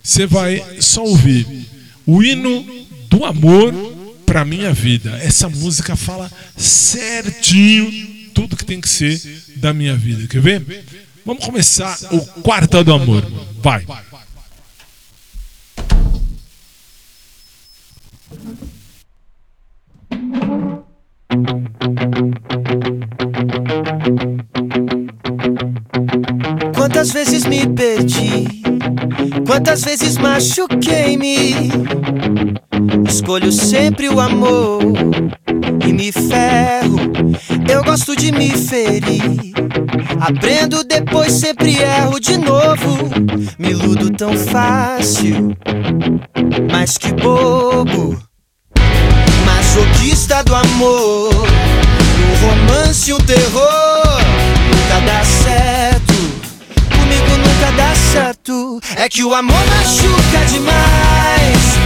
você 0.03 0.26
vai 0.26 0.64
só 0.81 1.05
ouvir 1.05 1.46
o 2.07 2.22
hino 2.22 2.64
do 3.11 3.26
amor 3.26 3.74
pra 4.24 4.42
minha 4.42 4.72
vida. 4.72 5.18
Essa 5.22 5.46
música 5.50 5.94
fala 5.94 6.33
certinho 6.57 7.92
tudo 8.33 8.57
que 8.57 8.64
tem 8.64 8.81
que 8.81 8.88
ser 8.88 9.20
da 9.57 9.74
minha 9.74 9.94
vida. 9.94 10.26
Quer 10.26 10.40
ver? 10.40 10.85
Vamos 11.26 11.44
começar 11.44 11.98
o 12.11 12.24
quarta 12.40 12.83
do 12.83 12.94
amor. 12.94 13.22
Vai. 13.62 13.85
Quantas 26.74 27.12
vezes 27.12 27.46
me 27.46 27.66
perdi, 27.66 28.62
quantas 29.46 29.82
vezes 29.82 30.18
machuquei-me. 30.18 31.70
Escolho 33.08 33.50
sempre 33.50 34.08
o 34.08 34.20
amor 34.20 34.82
e 35.86 35.92
me 35.92 36.12
ferro. 36.12 36.98
Eu 37.70 37.82
gosto 37.82 38.14
de 38.14 38.30
me 38.32 38.50
ferir. 38.50 39.52
Aprendo 40.20 40.84
depois, 40.84 41.32
sempre 41.32 41.78
erro 41.78 42.20
de 42.20 42.36
novo. 42.36 42.98
Me 43.58 43.70
iludo 43.70 44.10
tão 44.10 44.36
fácil, 44.36 45.56
mas 46.70 46.98
que 46.98 47.12
bobo. 47.14 48.29
Masoquista 49.70 50.42
do 50.42 50.52
amor, 50.52 51.33
um 51.33 52.35
romance, 52.44 53.12
um 53.12 53.18
terror. 53.18 54.18
Nunca 54.66 55.00
dá 55.06 55.22
certo, 55.22 56.12
comigo 56.90 57.37
nunca 57.37 57.70
dá 57.76 57.94
certo. 57.94 58.80
É 58.96 59.09
que 59.09 59.22
o 59.22 59.33
amor 59.33 59.64
machuca 59.66 60.44
demais. 60.48 61.78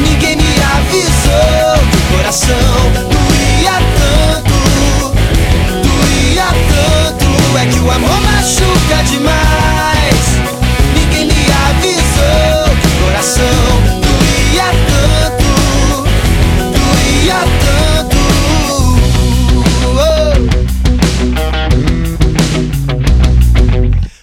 Ninguém 0.00 0.36
me 0.36 0.44
avisou 0.44 1.76
que 1.90 1.96
o 1.98 2.16
coração 2.16 2.56
doía 3.04 3.82
tanto, 3.98 4.54
doía 5.82 6.46
tanto. 6.72 7.58
É 7.58 7.66
que 7.66 7.80
o 7.80 7.90
amor 7.90 8.18
machuca 8.22 9.02
demais. 9.04 10.24
Ninguém 10.94 11.26
me 11.26 11.52
avisou 11.68 12.76
que 12.80 12.86
o 12.86 13.04
coração 13.04 13.85
Oh. 17.28 18.96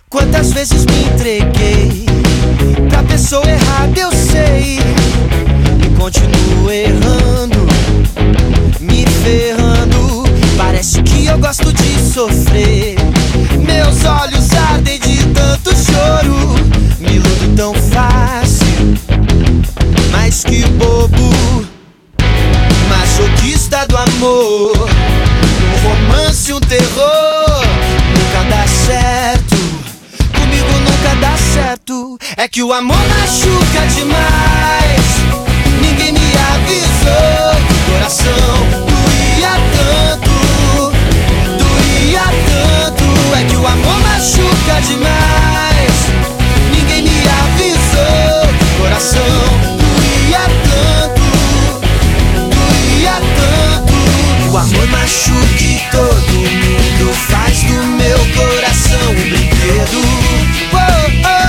Quantas 0.09 0.53
vezes 0.53 0.85
me 0.85 1.03
entreguei 1.03 2.05
pra 2.89 3.03
pessoa 3.03 3.43
errada, 3.45 3.99
eu 3.99 4.11
sei. 4.11 4.79
E 5.81 5.89
continuo 5.97 6.71
errando, 6.71 7.67
me 8.79 9.05
ferrando. 9.23 10.23
Parece 10.55 11.03
que 11.03 11.25
eu 11.25 11.37
gosto 11.39 11.73
de 11.73 11.99
sofrer. 12.13 12.95
Meus 13.65 14.05
olhos 14.05 14.53
ardem 14.53 14.99
de 14.99 15.17
tanto 15.33 15.71
choro. 15.75 16.55
Me 16.99 17.15
iludo 17.15 17.55
tão 17.55 17.73
fácil, 17.73 18.95
mas 20.11 20.43
que 20.43 20.65
bobo 20.69 21.72
do 23.73 23.97
amor. 23.97 24.71
Um 24.77 25.87
romance, 25.87 26.53
um 26.53 26.59
terror, 26.59 27.65
nunca 28.13 28.55
dá 28.55 28.67
certo. 28.67 29.55
Comigo 30.39 30.71
nunca 30.79 31.15
dá 31.19 31.35
certo. 31.35 32.17
É 32.37 32.47
que 32.47 32.61
o 32.61 32.71
amor 32.71 32.95
machuca 32.95 33.87
demais. 33.95 35.01
Ninguém 35.81 36.11
me 36.11 36.19
avisou 36.53 37.55
que 37.67 37.73
o 37.73 37.93
coração 37.93 38.53
doía 38.85 39.53
tanto. 39.75 40.93
Doía 41.57 42.25
tanto. 42.45 43.05
É 43.35 43.43
que 43.43 43.55
o 43.55 43.67
amor 43.67 43.99
machuca 44.01 44.81
demais. 44.87 45.95
Ninguém 46.71 47.01
me 47.01 47.27
avisou 47.27 48.47
que 48.59 48.65
o 48.65 48.83
coração 48.83 49.72
amor 54.63 54.87
machuca 54.87 55.61
e 55.61 55.81
todo 55.91 56.31
mundo 56.31 57.13
faz 57.13 57.63
do 57.63 57.73
meu 57.73 58.17
coração 58.33 59.11
um 59.11 59.15
brinquedo. 59.15 59.99
Oh, 60.71 60.77
oh, 61.25 61.41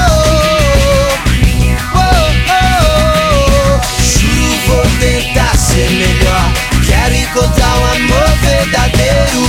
oh. 2.50 4.02
Juro 4.02 4.54
vou 4.66 4.82
tentar 4.98 5.56
ser 5.56 5.88
melhor. 5.90 6.52
Quero 6.84 7.14
encontrar 7.14 7.76
um 7.78 7.84
amor 7.84 8.28
verdadeiro. 8.42 9.44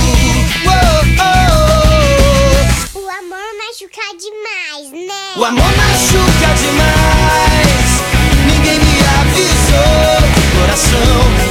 O 2.94 3.08
amor 3.10 3.48
machuca 3.58 4.06
demais, 4.16 4.86
né? 4.92 5.24
O 5.36 5.44
amor 5.44 5.72
machuca 5.76 6.54
demais. 6.62 7.88
Ninguém 8.46 8.78
me 8.78 8.96
avisou 9.18 10.22
o 10.22 10.58
coração 10.60 11.45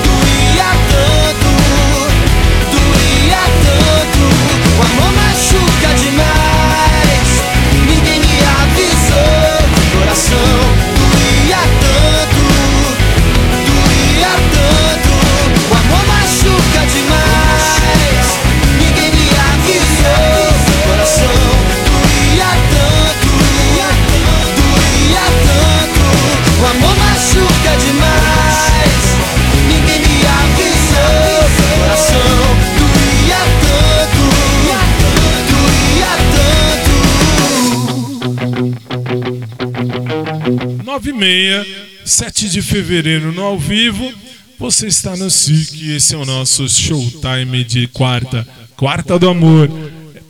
meia, 41.15 41.65
7 42.05 42.49
de 42.49 42.61
fevereiro 42.61 43.31
no 43.31 43.41
ao 43.41 43.57
vivo. 43.57 44.13
Você 44.59 44.87
está 44.87 45.15
no 45.15 45.29
SIC, 45.29 45.89
esse 45.95 46.13
é 46.13 46.17
o 46.17 46.25
nosso 46.25 46.67
showtime 46.69 47.63
de 47.63 47.87
quarta. 47.87 48.47
Quarta 48.75 49.17
do 49.17 49.29
amor. 49.29 49.69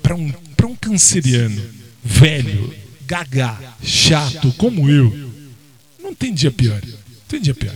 Para 0.02 0.16
um, 0.16 0.32
um 0.66 0.76
canceriano, 0.76 1.62
velho, 2.04 2.74
gaga, 3.08 3.58
chato 3.84 4.54
como 4.58 4.90
eu, 4.90 5.32
não 6.02 6.14
tem 6.14 6.34
dia 6.34 6.52
pior. 6.52 6.80
Não 6.84 7.28
tem 7.28 7.42
dia 7.42 7.56
pior. 7.56 7.76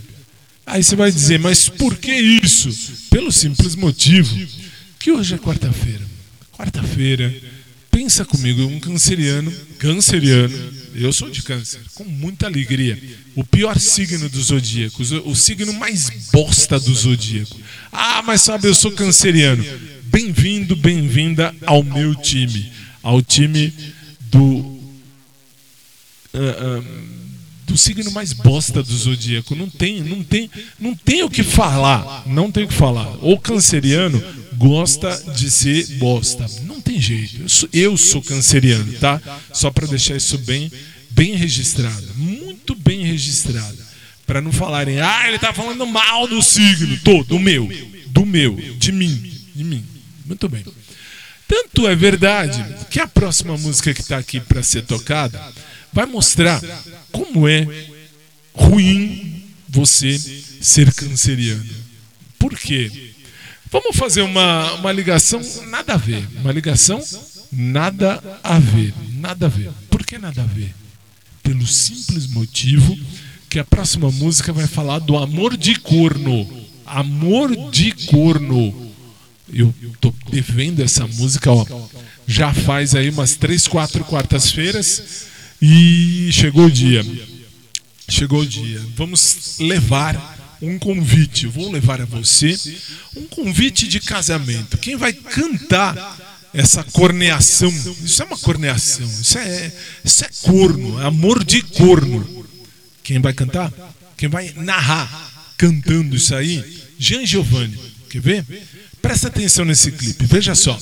Aí 0.65 0.83
você 0.83 0.95
vai 0.95 1.11
dizer, 1.11 1.39
mas 1.39 1.67
por 1.67 1.95
que 1.97 2.13
isso? 2.13 2.69
Pelo 3.09 3.31
simples 3.31 3.75
motivo 3.75 4.37
que 4.99 5.11
hoje 5.11 5.33
é 5.33 5.37
quarta-feira. 5.37 6.05
Quarta-feira, 6.53 7.33
pensa 7.89 8.23
comigo, 8.25 8.61
um 8.63 8.79
canceriano, 8.79 9.51
canceriano, 9.79 10.55
eu 10.95 11.13
sou 11.13 11.29
de 11.29 11.41
câncer, 11.41 11.81
com 11.95 12.03
muita 12.03 12.47
alegria. 12.47 13.01
O 13.35 13.43
pior 13.43 13.79
signo 13.79 14.29
do 14.29 14.41
zodíaco, 14.41 15.01
o 15.25 15.35
signo 15.35 15.73
mais 15.73 16.09
bosta 16.31 16.79
do 16.79 16.93
zodíaco. 16.93 17.59
Ah, 17.91 18.21
mas 18.21 18.41
sabe, 18.41 18.67
eu 18.67 18.75
sou 18.75 18.91
canceriano. 18.91 19.63
Bem-vindo, 20.05 20.75
bem-vinda 20.75 21.55
ao 21.65 21.83
meu 21.83 22.15
time, 22.15 22.71
ao 23.03 23.21
time 23.21 23.73
do 24.31 24.79
ah, 26.33 26.81
do 27.69 27.77
signo 27.77 28.11
mais 28.11 28.33
bosta 28.33 28.81
do 28.81 28.95
zodíaco. 28.95 29.55
Não 29.55 29.69
tem, 29.69 30.01
não 30.01 30.23
tem, 30.23 30.49
não 30.79 30.95
tem 30.95 31.23
o 31.23 31.29
que 31.29 31.43
falar. 31.43 32.23
Não 32.25 32.51
tem 32.51 32.63
o 32.63 32.67
que 32.67 32.73
falar. 32.73 33.07
O 33.23 33.37
canceriano 33.37 34.21
gosta 34.59 35.15
de 35.33 35.49
ser 35.49 35.87
bosta. 35.97 36.45
Não 36.63 36.81
tem 36.81 36.99
jeito. 36.99 37.41
Eu 37.41 37.49
sou, 37.49 37.69
eu 37.71 37.97
sou 37.97 38.21
canceriano, 38.21 38.91
tá? 38.99 39.21
Só 39.53 39.71
para 39.71 39.87
deixar 39.87 40.17
isso 40.17 40.37
bem, 40.39 40.69
bem 41.11 41.33
registrado, 41.35 42.13
muito 42.15 42.75
bem 42.75 43.05
registrado, 43.05 43.77
para 44.27 44.41
não 44.41 44.51
falarem, 44.51 44.99
ah, 44.99 45.27
ele 45.27 45.39
tá 45.39 45.53
falando 45.53 45.87
mal 45.87 46.27
do 46.27 46.43
signo, 46.43 46.99
todo, 46.99 47.23
do 47.23 47.39
meu, 47.39 47.69
do 48.07 48.25
meu, 48.25 48.55
de 48.77 48.91
mim, 48.91 49.33
de 49.55 49.63
mim. 49.63 49.83
Muito 50.25 50.49
bem. 50.49 50.63
Tanto 51.47 51.87
é 51.87 51.95
verdade 51.95 52.63
que 52.91 52.99
a 52.99 53.07
próxima 53.07 53.57
música 53.57 53.93
que 53.93 54.01
está 54.01 54.17
aqui 54.17 54.39
para 54.41 54.61
ser 54.61 54.83
tocada 54.83 55.41
vai 55.91 56.05
mostrar 56.05 56.61
como 57.11 57.47
é 57.47 57.65
ruim 58.53 59.45
você 59.67 60.19
ser 60.61 60.93
canceriano. 60.93 61.65
Por 62.37 62.55
quê? 62.57 63.08
Vamos 63.71 63.95
fazer 63.95 64.23
uma, 64.23 64.73
uma 64.73 64.91
ligação 64.91 65.41
nada 65.67 65.93
a 65.93 65.97
ver. 65.97 66.27
Uma 66.41 66.51
ligação 66.51 67.03
nada 67.51 68.21
a 68.43 68.57
ver. 68.57 68.93
Nada 69.13 69.45
a 69.45 69.49
ver. 69.49 69.69
Por 69.89 70.05
que 70.05 70.17
nada 70.17 70.41
a 70.41 70.45
ver? 70.45 70.73
Pelo 71.43 71.65
simples 71.67 72.27
motivo 72.27 72.97
que 73.47 73.59
a 73.59 73.63
próxima 73.63 74.11
música 74.11 74.51
vai 74.51 74.65
falar 74.65 74.99
do 74.99 75.15
amor 75.15 75.55
de 75.55 75.75
corno. 75.75 76.47
Amor 76.85 77.55
de 77.69 77.91
corno. 78.07 78.91
Eu 79.51 79.73
tô 79.99 80.13
devendo 80.31 80.81
essa 80.81 81.05
música, 81.05 81.51
ó. 81.51 81.65
Já 82.27 82.53
faz 82.53 82.95
aí 82.95 83.09
umas 83.09 83.35
três, 83.35 83.67
quatro 83.67 84.03
quartas-feiras 84.03 85.25
e 85.61 86.29
chegou 86.31 86.65
o 86.65 86.71
dia. 86.71 87.05
Chegou 88.07 88.41
o 88.41 88.45
dia. 88.45 88.81
Vamos 88.95 89.57
levar 89.59 90.38
um 90.61 90.77
convite. 90.77 91.47
Vou 91.47 91.71
levar 91.71 92.01
a 92.01 92.05
você 92.05 92.55
um 93.15 93.25
convite 93.27 93.87
de 93.87 93.99
casamento. 93.99 94.77
Quem 94.77 94.95
vai 94.95 95.13
cantar 95.13 96.17
essa 96.53 96.83
corneação? 96.83 97.69
Isso 98.03 98.21
é 98.21 98.25
uma 98.25 98.37
corneação. 98.37 99.05
Isso 99.05 99.37
é, 99.37 99.71
isso 100.03 100.25
é 100.25 100.29
corno. 100.41 101.01
É 101.01 101.05
amor 101.05 101.43
de 101.43 101.61
corno. 101.61 102.47
Quem 103.03 103.19
vai 103.19 103.33
cantar? 103.33 103.71
Quem 104.17 104.29
vai 104.29 104.53
narrar 104.55 105.53
cantando 105.57 106.15
isso 106.15 106.35
aí? 106.35 106.83
Jean 106.97 107.25
Giovanni. 107.25 107.79
Quer 108.09 108.21
ver? 108.21 108.45
Presta 109.01 109.27
atenção 109.27 109.65
nesse 109.65 109.91
clipe. 109.91 110.25
Veja 110.25 110.55
só. 110.55 110.77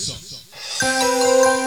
A 0.81 1.66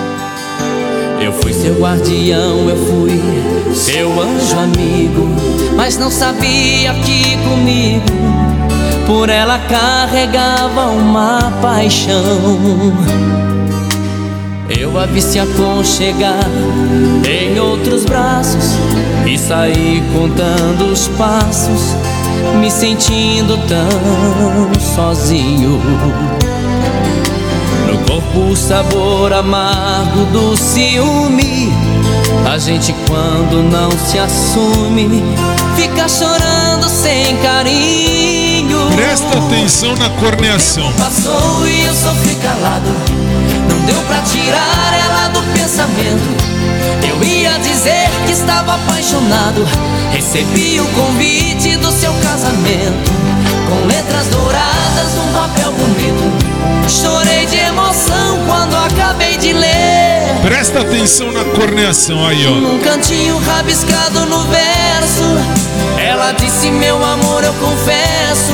Eu 1.23 1.31
fui 1.33 1.53
seu 1.53 1.75
guardião, 1.79 2.67
eu 2.67 2.77
fui 2.87 3.21
seu 3.75 4.09
anjo 4.19 4.57
amigo, 4.57 5.27
mas 5.75 5.97
não 5.97 6.09
sabia 6.09 6.93
que 6.95 7.37
comigo 7.47 8.05
por 9.05 9.29
ela 9.29 9.59
carregava 9.59 10.87
uma 10.87 11.51
paixão. 11.61 12.93
Eu 14.67 14.97
a 14.97 15.05
vi 15.05 15.21
se 15.21 15.37
aconchegar 15.37 16.49
em 17.29 17.59
outros 17.59 18.03
braços 18.03 18.75
e 19.27 19.37
saí 19.37 20.01
contando 20.13 20.91
os 20.91 21.07
passos, 21.09 21.95
me 22.59 22.71
sentindo 22.71 23.57
tão 23.67 24.81
sozinho. 24.95 25.79
Corpo 28.21 28.51
o 28.51 28.55
sabor 28.55 29.33
amargo 29.33 30.25
do 30.25 30.55
ciúme. 30.55 31.71
A 32.49 32.57
gente 32.57 32.93
quando 33.07 33.63
não 33.63 33.91
se 33.91 34.19
assume, 34.19 35.23
fica 35.75 36.07
chorando 36.07 36.87
sem 36.89 37.35
carinho. 37.37 38.91
Presta 38.95 39.37
atenção 39.37 39.95
na 39.95 40.09
corneação. 40.11 40.91
Passou 40.93 41.67
e 41.67 41.85
eu 41.85 41.93
sofri 41.93 42.35
calado. 42.35 42.89
Não 43.69 43.85
deu 43.85 44.01
pra 44.03 44.21
tirar 44.21 44.93
ela 45.05 45.27
do 45.29 45.41
pensamento. 45.53 46.51
Eu 47.07 47.23
ia 47.23 47.57
dizer 47.59 48.09
que 48.25 48.33
estava 48.33 48.75
apaixonado. 48.75 49.67
Recebi 50.11 50.79
o 50.79 50.85
convite 50.87 51.77
do 51.77 51.91
seu 51.91 52.13
casamento. 52.15 53.30
Com 53.71 53.87
letras 53.87 54.27
douradas 54.27 55.15
num 55.15 55.31
papel 55.31 55.71
bonito. 55.71 56.89
Chorei 56.89 57.45
de 57.45 57.55
emoção 57.55 58.45
quando 58.45 58.75
acabei 58.75 59.37
de 59.37 59.53
ler. 59.53 60.41
Presta 60.41 60.81
atenção 60.81 61.31
na 61.31 61.45
corneação 61.45 62.27
aí, 62.27 62.45
ó. 62.47 62.51
Num 62.51 62.79
cantinho 62.79 63.37
rabiscado 63.37 64.25
no 64.25 64.39
verso. 64.47 65.23
Ela 65.97 66.33
disse: 66.33 66.69
Meu 66.69 67.01
amor, 67.01 67.45
eu 67.45 67.53
confesso. 67.53 68.51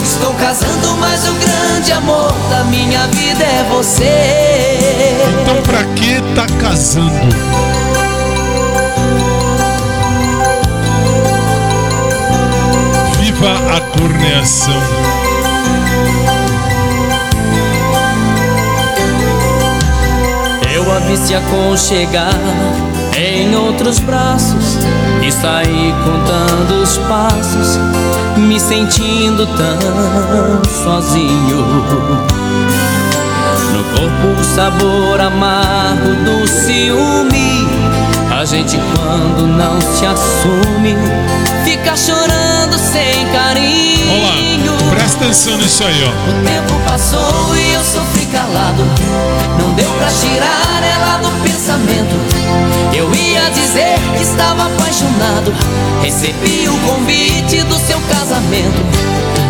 Estou 0.00 0.32
casando, 0.34 0.96
mas 1.00 1.26
o 1.26 1.32
grande 1.32 1.90
amor 1.90 2.32
da 2.48 2.62
minha 2.62 3.04
vida 3.08 3.42
é 3.42 3.66
você. 3.68 5.16
Então 5.42 5.60
pra 5.62 5.82
que 5.96 6.22
tá 6.36 6.46
casando? 6.60 7.10
Viva 13.42 13.76
a 13.76 13.80
corneação. 13.98 14.80
Eu 20.72 20.92
a 20.92 21.00
vi 21.00 21.16
se 21.16 21.34
aconchegar 21.34 22.38
em 23.16 23.52
outros 23.56 23.98
braços 23.98 24.78
e 25.26 25.32
saí 25.32 25.92
contando 26.04 26.82
os 26.84 26.98
passos, 26.98 27.80
me 28.36 28.60
sentindo 28.60 29.44
tão 29.44 30.62
sozinho. 30.84 31.66
No 33.72 33.84
corpo 33.96 34.40
o 34.40 34.44
sabor 34.54 35.20
amargo 35.20 36.14
do 36.24 36.46
ciúme. 36.46 37.66
A 38.40 38.44
gente 38.44 38.78
quando 38.94 39.48
não 39.48 39.80
se 39.80 40.06
assume, 40.06 40.96
fica 41.64 41.96
chorando 41.96 42.41
sem 42.92 43.26
carinho. 43.28 44.12
Olá, 44.12 44.90
presta 44.90 45.24
atenção 45.24 45.56
nisso 45.56 45.82
aí, 45.82 46.04
ó. 46.04 46.30
O 46.30 46.44
tempo 46.44 46.78
passou 46.86 47.56
e 47.56 47.72
eu 47.72 47.82
sofri 47.82 48.26
calado. 48.26 48.84
Não 49.58 49.72
deu 49.72 49.90
pra 49.92 50.08
tirar 50.08 50.82
ela 50.82 51.16
do 51.18 51.30
pensamento. 51.42 52.14
Eu 52.94 53.12
ia 53.14 53.48
dizer 53.50 53.98
que 54.14 54.22
estava 54.22 54.66
apaixonado. 54.66 55.54
Recebi 56.02 56.68
o 56.68 56.78
convite 56.86 57.62
do 57.62 57.76
seu 57.86 57.98
casamento. 58.10 58.82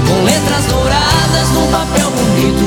Com 0.07 0.23
letras 0.25 0.65
douradas 0.67 1.49
num 1.53 1.67
papel 1.73 2.11
bonito. 2.13 2.63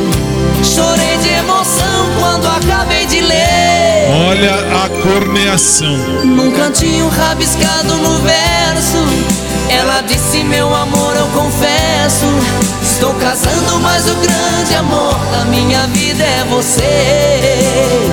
Chorei 0.61 1.17
de 1.19 1.29
emoção 1.29 2.09
quando 2.19 2.47
acabei 2.47 3.05
de 3.05 3.21
ler. 3.21 4.09
Olha 4.27 4.55
a 4.83 4.89
corneação. 4.89 5.95
Num 6.25 6.51
cantinho 6.51 7.07
rabiscado 7.07 7.95
no 7.95 8.19
verso. 8.19 9.54
Ela 9.69 10.01
disse: 10.01 10.43
Meu 10.43 10.73
amor, 10.73 11.15
eu 11.15 11.27
confesso. 11.27 12.25
Estou 12.81 13.13
casando, 13.15 13.79
mas 13.81 14.09
o 14.09 14.15
grande 14.15 14.75
amor 14.75 15.15
da 15.31 15.45
minha 15.45 15.85
vida 15.87 16.23
é 16.23 16.45
você. 16.49 18.09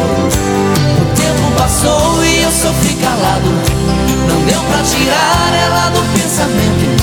O 1.01 1.05
tempo 1.15 1.53
passou 1.57 2.25
e 2.25 2.43
eu 2.43 2.51
sofri 2.51 2.95
calado. 2.97 3.49
Não 4.29 4.41
deu 4.45 4.61
pra 4.65 4.83
tirar 4.83 5.53
ela 5.65 5.91
do 5.91 6.03
pensamento. 6.19 7.03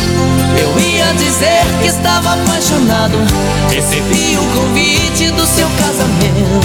Eu 0.58 0.78
ia 0.80 1.14
dizer 1.14 1.64
que 1.82 1.88
estava 1.88 2.34
apaixonado. 2.34 3.18
Recebi 3.72 4.38
o 4.38 4.43
convite 4.60 5.32
do 5.32 5.45
seu 5.45 5.68
casamento. 5.78 6.60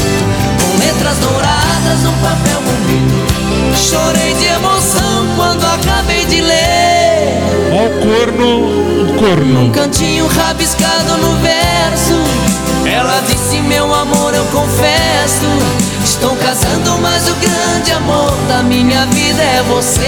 Com 0.61 0.79
letras 0.79 1.19
douradas 1.19 2.03
num 2.03 2.13
papel 2.15 2.61
bonito. 2.63 3.45
Chorei 3.77 4.35
de 4.35 4.47
emoção 4.47 5.27
quando 5.37 5.63
o 5.63 5.67
corno, 8.05 9.03
o 9.03 9.15
corno. 9.15 9.63
Num 9.63 9.71
cantinho 9.71 10.27
rabiscado 10.27 11.17
no 11.17 11.37
verso. 11.37 12.21
Ela 12.87 13.21
disse: 13.27 13.61
Meu 13.63 13.93
amor, 13.95 14.35
eu 14.35 14.45
confesso. 14.47 15.47
Estou 16.05 16.37
casando, 16.37 16.99
mas 17.01 17.29
o 17.29 17.35
grande 17.37 17.93
amor 17.93 18.37
da 18.49 18.63
minha 18.63 19.07
vida 19.07 19.43
é 19.43 19.63
você. 19.69 20.03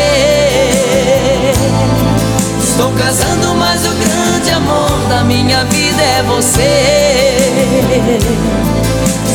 Estou 2.63 2.93
casando, 2.93 3.55
mas 3.55 3.87
o 3.87 3.95
grande 3.95 4.51
amor 4.51 4.91
da 5.09 5.25
minha 5.25 5.65
vida 5.65 6.03
é 6.03 6.23
você. 6.23 7.51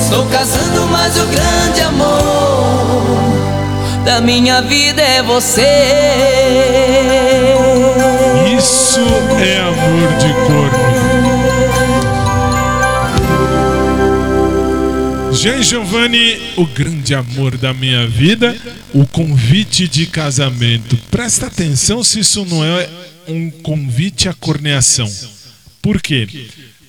Estou 0.03 0.25
casando, 0.27 0.87
mas 0.91 1.17
o 1.17 1.25
grande 1.25 1.81
amor 1.81 3.41
da 4.05 4.21
minha 4.21 4.61
vida 4.61 5.01
é 5.01 5.23
você. 5.23 5.61
Isso 8.61 8.99
é 9.43 9.59
amor 9.59 10.17
de 10.19 10.31
corno. 10.45 10.77
Jean 15.33 15.63
Giovanni, 15.63 16.39
o 16.55 16.67
grande 16.67 17.15
amor 17.15 17.57
da 17.57 17.73
minha 17.73 18.07
vida, 18.07 18.55
o 18.93 19.07
convite 19.07 19.87
de 19.87 20.05
casamento. 20.05 20.95
Presta 21.09 21.47
atenção 21.47 22.03
se 22.03 22.19
isso 22.19 22.45
não 22.45 22.63
é 22.63 22.87
um 23.27 23.49
convite 23.49 24.29
à 24.29 24.33
corneação. 24.35 25.11
Por 25.81 25.99
quê? 25.99 26.27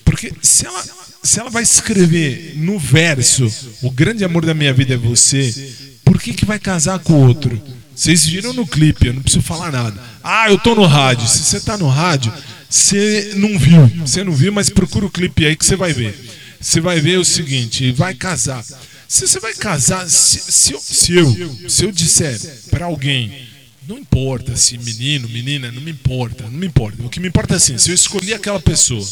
Porque 0.05 0.31
se 0.43 0.67
ela, 0.67 0.83
se 1.23 1.39
ela 1.39 1.49
vai 1.49 1.63
escrever 1.63 2.53
no 2.55 2.77
verso 2.77 3.51
o 3.81 3.89
grande 3.89 4.23
amor 4.23 4.45
da 4.45 4.53
minha 4.53 4.73
vida 4.73 4.93
é 4.93 4.97
você, 4.97 5.73
por 6.05 6.21
que, 6.21 6.33
que 6.33 6.45
vai 6.45 6.59
casar 6.59 6.99
com 6.99 7.13
o 7.13 7.27
outro? 7.27 7.59
Vocês 7.95 8.25
viram 8.25 8.53
no 8.53 8.65
clipe, 8.65 9.07
eu 9.07 9.13
não 9.13 9.21
preciso 9.21 9.43
falar 9.43 9.71
nada. 9.71 10.01
Ah, 10.23 10.49
eu 10.49 10.57
tô 10.57 10.73
no 10.75 10.85
rádio. 10.85 11.27
Se 11.27 11.43
você 11.43 11.59
tá 11.59 11.77
no 11.77 11.87
rádio, 11.87 12.33
você 12.69 13.33
não 13.35 13.57
viu. 13.57 13.87
Você 14.05 14.23
não 14.23 14.33
viu, 14.33 14.51
mas 14.51 14.69
procura 14.69 15.05
o 15.05 15.11
clipe 15.11 15.45
aí 15.45 15.55
que 15.55 15.65
você 15.65 15.75
vai 15.75 15.93
ver. 15.93 16.17
Você 16.59 16.79
vai 16.79 16.99
ver 16.99 17.19
o 17.19 17.25
seguinte, 17.25 17.91
vai 17.91 18.13
casar. 18.13 18.63
Se 19.07 19.27
você 19.27 19.39
vai 19.39 19.53
casar, 19.53 20.09
se, 20.09 20.39
se, 20.39 20.73
eu, 20.73 20.79
se 20.79 21.13
eu, 21.13 21.69
se 21.69 21.85
eu 21.85 21.91
disser 21.91 22.39
para 22.71 22.85
alguém, 22.85 23.47
não 23.87 23.99
importa 23.99 24.55
se 24.55 24.77
menino, 24.77 25.29
menina, 25.29 25.71
não 25.71 25.81
me 25.81 25.91
importa, 25.91 26.45
não 26.45 26.57
me 26.57 26.65
importa. 26.65 27.03
O 27.03 27.09
que 27.09 27.19
me 27.19 27.27
importa 27.27 27.53
é 27.53 27.57
assim, 27.57 27.77
se 27.77 27.91
eu 27.91 27.95
escolhi 27.95 28.33
aquela 28.33 28.59
pessoa, 28.59 29.05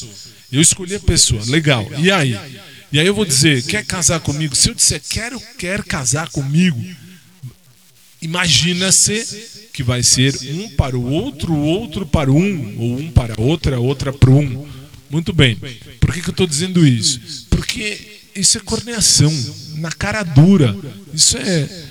eu 0.52 0.62
escolhi 0.62 0.96
a 0.96 1.00
pessoa, 1.00 1.44
legal. 1.46 1.88
E 2.00 2.10
aí? 2.10 2.36
E 2.92 3.00
aí 3.00 3.06
eu 3.06 3.14
vou 3.14 3.26
dizer, 3.26 3.64
quer 3.64 3.86
casar 3.86 4.20
comigo? 4.22 4.56
Se 4.56 4.70
eu 4.70 4.74
disser, 4.74 5.02
quero, 5.10 5.40
quer 5.58 5.84
casar 5.84 6.30
comigo, 6.30 6.84
imagina-se 8.22 9.70
que 9.74 9.84
vai 9.84 10.04
ser 10.04 10.36
um 10.54 10.70
para 10.70 10.98
o 10.98 11.06
outro, 11.06 11.56
outro 11.56 12.06
para 12.06 12.32
um, 12.32 12.76
ou 12.78 13.00
um 13.00 13.12
para 13.12 13.40
outra, 13.42 13.80
outra 13.80 14.14
para 14.14 14.32
um. 14.32 14.68
Muito 15.10 15.34
bem. 15.34 15.58
Por 16.00 16.14
que, 16.14 16.22
que 16.22 16.30
eu 16.30 16.32
estou 16.32 16.48
dizendo 16.48 16.86
isso? 16.86 17.48
Porque 17.50 18.00
isso 18.36 18.58
é 18.58 18.62
corneação, 18.62 19.34
na 19.78 19.92
cara 19.92 20.24
dura. 20.24 20.76
Isso 21.14 21.38
é. 21.38 21.86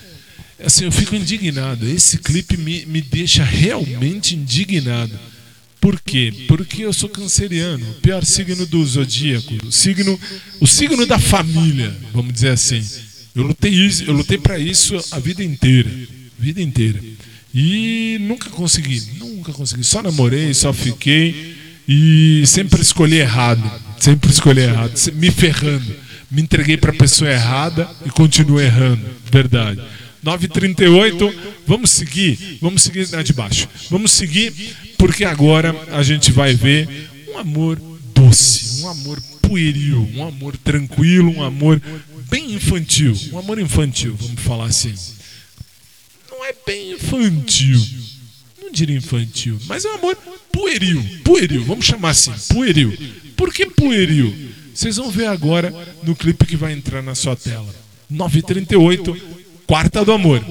Assim, 0.64 0.84
eu 0.84 0.92
fico 0.92 1.14
indignado. 1.14 1.86
Esse 1.86 2.18
clipe 2.18 2.56
me, 2.56 2.84
me 2.86 3.00
deixa 3.00 3.42
realmente 3.44 4.34
indignado. 4.34 5.18
Por 5.80 5.98
quê? 6.00 6.32
Porque 6.46 6.84
eu 6.84 6.92
sou 6.92 7.08
canceriano, 7.08 7.90
o 7.90 7.94
pior 7.94 8.22
signo 8.24 8.66
do 8.66 8.84
zodíaco, 8.84 9.66
o 9.66 9.72
signo, 9.72 10.20
o 10.60 10.66
signo 10.66 11.06
da 11.06 11.18
família, 11.18 11.96
vamos 12.12 12.34
dizer 12.34 12.50
assim. 12.50 12.84
Eu 13.34 13.44
lutei 13.44 13.72
isso, 13.72 14.04
eu 14.04 14.12
lutei 14.12 14.36
para 14.36 14.58
isso 14.58 14.94
a 15.10 15.18
vida 15.18 15.42
inteira, 15.42 15.90
vida 16.40 16.60
inteira. 16.60 17.00
E 17.54 18.18
nunca 18.20 18.48
consegui, 18.50 19.02
nunca 19.18 19.52
consegui. 19.52 19.84
Só 19.84 20.02
namorei, 20.02 20.54
só 20.54 20.72
fiquei 20.72 21.56
e 21.86 22.44
sempre 22.46 22.80
escolhi 22.80 23.16
errado, 23.16 23.62
sempre 23.98 24.30
escolhi 24.30 24.60
errado, 24.60 24.92
me 25.14 25.30
ferrando. 25.30 25.96
Me 26.30 26.42
entreguei 26.42 26.76
para 26.76 26.92
a 26.92 26.94
pessoa 26.94 27.28
errada 27.28 27.90
e 28.06 28.10
continuo 28.10 28.60
errando, 28.60 29.04
verdade. 29.32 29.80
9h38, 30.24 31.34
vamos 31.66 31.90
seguir, 31.90 32.58
vamos 32.60 32.82
seguir 32.82 33.08
na 33.10 33.22
de 33.22 33.32
baixo. 33.32 33.68
Vamos 33.90 34.12
seguir, 34.12 34.52
porque 34.96 35.24
agora 35.24 35.74
a 35.92 36.02
gente 36.04 36.30
vai 36.30 36.54
ver 36.54 36.88
um 37.32 37.38
amor 37.38 37.80
doce, 38.14 38.82
um 38.82 38.88
amor 38.88 39.20
pueril, 39.42 40.08
um 40.14 40.24
amor 40.24 40.56
tranquilo, 40.56 41.32
um 41.36 41.42
amor 41.42 41.82
bem 42.30 42.52
infantil. 42.52 43.16
Um 43.32 43.38
amor 43.38 43.58
infantil, 43.58 44.14
vamos 44.16 44.40
falar 44.40 44.66
assim. 44.66 44.94
É 46.50 46.54
bem 46.66 46.94
infantil, 46.94 47.80
não 48.60 48.72
diria 48.72 48.96
infantil, 48.96 49.56
mas 49.68 49.84
é 49.84 49.88
um 49.88 49.94
amor 49.94 50.16
pueril, 50.52 51.00
pueril, 51.22 51.64
vamos 51.64 51.86
chamar 51.86 52.10
assim, 52.10 52.32
pueril. 52.52 52.92
Por 53.36 53.54
que 53.54 53.66
pueril? 53.66 54.34
Vocês 54.74 54.96
vão 54.96 55.12
ver 55.12 55.26
agora 55.26 55.72
no 56.02 56.16
clipe 56.16 56.44
que 56.44 56.56
vai 56.56 56.72
entrar 56.72 57.02
na 57.02 57.14
sua 57.14 57.36
tela. 57.36 57.72
938, 58.10 59.16
Quarta 59.64 60.04
do 60.04 60.10
Amor. 60.10 60.44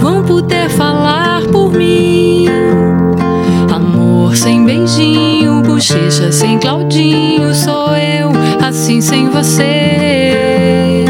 Vão 0.00 0.22
poder 0.22 0.68
falar 0.68 1.42
por 1.42 1.72
mim. 1.72 2.46
Amor 3.72 4.36
sem 4.36 4.64
beijinho, 4.64 5.62
bochecha 5.62 6.32
sem 6.32 6.58
Claudinho, 6.58 7.54
sou 7.54 7.96
eu 7.96 8.32
assim 8.64 9.00
sem 9.00 9.28
você. 9.28 11.04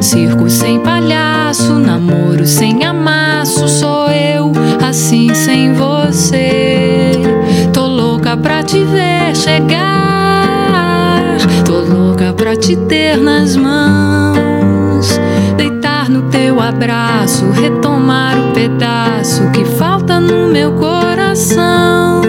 Circo 0.00 0.48
sem 0.48 0.80
palhaço, 0.80 1.74
namoro 1.74 2.46
sem 2.46 2.84
amasso, 2.84 3.68
sou 3.68 4.08
eu 4.08 4.52
assim 4.86 5.34
sem 5.34 5.72
você. 5.72 7.12
Tô 7.72 7.86
louca 7.86 8.36
pra 8.36 8.62
te 8.62 8.84
ver 8.84 9.34
chegar, 9.34 11.36
tô 11.64 11.80
louca 11.80 12.32
pra 12.32 12.56
te 12.56 12.76
ter 12.76 13.16
nas 13.16 13.56
mãos. 13.56 14.45
No 16.16 16.22
teu 16.30 16.58
abraço, 16.58 17.50
retomar 17.50 18.38
o 18.38 18.52
pedaço 18.54 19.50
que 19.50 19.66
falta 19.66 20.18
no 20.18 20.48
meu 20.48 20.72
coração. 20.72 22.22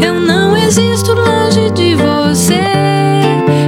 Eu 0.00 0.18
não 0.18 0.56
existo 0.56 1.12
longe 1.12 1.70
de 1.72 1.94
você, 1.96 2.62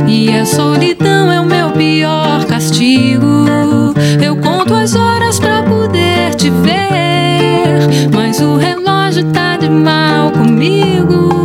e 0.09 0.35
a 0.35 0.47
solidão 0.47 1.31
é 1.31 1.39
o 1.39 1.45
meu 1.45 1.71
pior 1.73 2.47
castigo. 2.47 3.45
Eu 4.25 4.37
conto 4.37 4.73
as 4.73 4.95
horas 4.95 5.39
pra 5.39 5.63
poder 5.63 6.35
te 6.35 6.49
ver, 6.49 8.09
mas 8.11 8.41
o 8.41 8.57
relógio 8.57 9.27
tá 9.33 9.59
de 9.59 9.69
mal 9.69 10.31
comigo. 10.31 11.42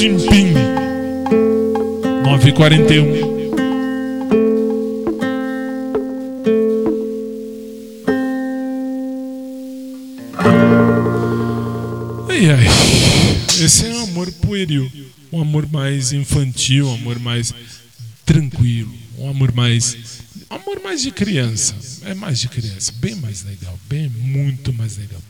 Partimpim. 0.00 0.54
941. 2.24 3.04
Ai, 12.30 12.50
ai. 12.50 12.66
Esse 13.62 13.88
é 13.88 13.90
um 13.90 14.04
amor 14.04 14.32
pueril. 14.32 14.90
Um 15.30 15.42
amor 15.42 15.68
mais 15.70 16.14
infantil, 16.14 16.88
um 16.88 16.94
amor 16.94 17.18
mais 17.18 17.52
tranquilo. 18.24 18.94
Um 19.18 19.28
amor 19.28 19.52
mais. 19.52 20.22
Um 20.50 20.54
amor 20.54 20.80
mais 20.82 21.02
de 21.02 21.10
criança. 21.10 21.74
É 22.06 22.14
mais 22.14 22.40
de 22.40 22.48
criança. 22.48 22.90
Bem 22.96 23.16
mais 23.16 23.44
legal. 23.44 23.78
Bem 23.86 24.08
muito 24.08 24.72
mais 24.72 24.96
legal. 24.96 25.20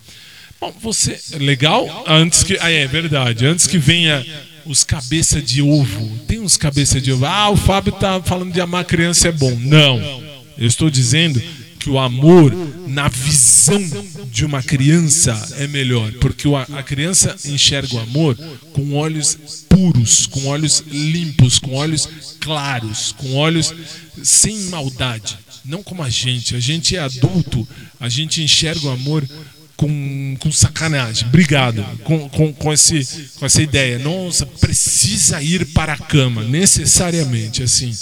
Bom, 0.61 0.73
você. 0.81 1.18
Legal? 1.41 2.05
Antes 2.07 2.45
que. 2.45 2.57
Ah, 2.61 2.71
é 2.71 2.87
verdade. 2.87 3.45
Antes 3.47 3.66
que 3.66 3.79
venha 3.79 4.25
os 4.67 4.85
cabeça 4.85 5.41
de 5.41 5.63
ovo. 5.63 6.19
Tem 6.27 6.41
uns 6.41 6.57
cabeça 6.57 7.01
de 7.01 7.13
ovo. 7.13 7.27
Ah, 7.27 7.51
o 7.51 7.57
Fábio 7.57 7.93
tá 7.93 8.23
falando 8.23 8.53
de 8.53 8.61
amar 8.61 8.85
criança 8.85 9.29
é 9.29 9.33
bom. 9.33 9.55
Não. 9.61 9.99
Eu 10.59 10.67
estou 10.67 10.91
dizendo 10.91 11.41
que 11.79 11.89
o 11.89 11.99
amor 11.99 12.55
na 12.87 13.09
visão 13.09 13.81
de 14.31 14.45
uma 14.45 14.63
criança 14.63 15.33
é 15.57 15.67
melhor, 15.67 16.13
porque 16.21 16.47
a 16.55 16.83
criança 16.83 17.35
enxerga 17.47 17.97
o 17.97 18.01
amor 18.01 18.37
com 18.75 18.95
olhos 18.95 19.65
puros, 19.69 20.27
com 20.27 20.47
olhos 20.47 20.85
limpos, 20.91 21.59
com 21.59 21.75
olhos 21.75 22.07
claros, 22.39 23.13
com 23.13 23.35
olhos 23.35 23.73
sem 24.23 24.65
maldade, 24.65 25.39
não 25.65 25.83
como 25.83 26.03
a 26.03 26.11
gente. 26.11 26.55
A 26.55 26.61
gente 26.61 26.97
é 26.97 27.01
adulto, 27.01 27.67
a 27.99 28.09
gente 28.11 28.43
enxerga 28.43 28.87
o 28.87 28.91
amor 28.91 29.27
com, 29.81 30.37
com 30.39 30.53
sacanagem. 30.53 31.26
Obrigado. 31.26 31.83
Com, 32.05 32.28
com, 32.28 32.53
com, 32.53 32.70
esse, 32.70 33.03
com 33.37 33.47
essa 33.47 33.62
ideia. 33.62 33.99
Nossa, 33.99 34.45
precisa 34.45 35.43
ir 35.43 35.64
para 35.68 35.95
a 35.95 35.97
cama, 35.97 36.45
necessariamente, 36.45 37.62
assim. 37.62 37.97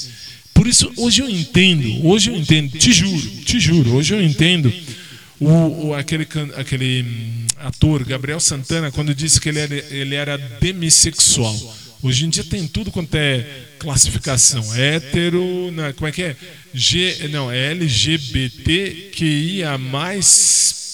Por 0.53 0.67
isso, 0.67 0.91
hoje 0.97 1.23
eu 1.23 1.31
entendo, 1.31 2.05
hoje 2.05 2.31
eu 2.31 2.37
entendo, 2.37 2.77
te 2.77 2.93
juro, 2.93 3.31
te 3.45 3.61
juro, 3.61 3.95
hoje 3.95 4.13
eu 4.13 4.21
entendo 4.21 4.73
o, 5.39 5.87
o- 5.91 5.95
aquele, 5.95 6.27
aquele 6.57 7.05
hum, 7.05 7.47
ator, 7.61 8.03
Gabriel 8.05 8.41
Santana, 8.41 8.91
quando 8.91 9.15
disse 9.15 9.41
que 9.41 9.49
ele 9.51 9.61
era, 9.61 9.77
ele 9.95 10.17
era 10.17 10.37
demissexual. 10.61 11.55
Hoje 12.03 12.27
em 12.27 12.29
dia 12.29 12.43
tem 12.43 12.67
tudo 12.67 12.91
quanto 12.91 13.15
é 13.15 13.47
classificação. 13.79 14.65
Hétero, 14.75 15.71
não, 15.71 15.93
como 15.93 16.09
é 16.09 16.13
que 16.13 16.23
é? 16.25 16.35
G, 16.75 17.29
não, 17.31 17.49
é 17.53 17.71
LGBTQIA, 17.71 19.79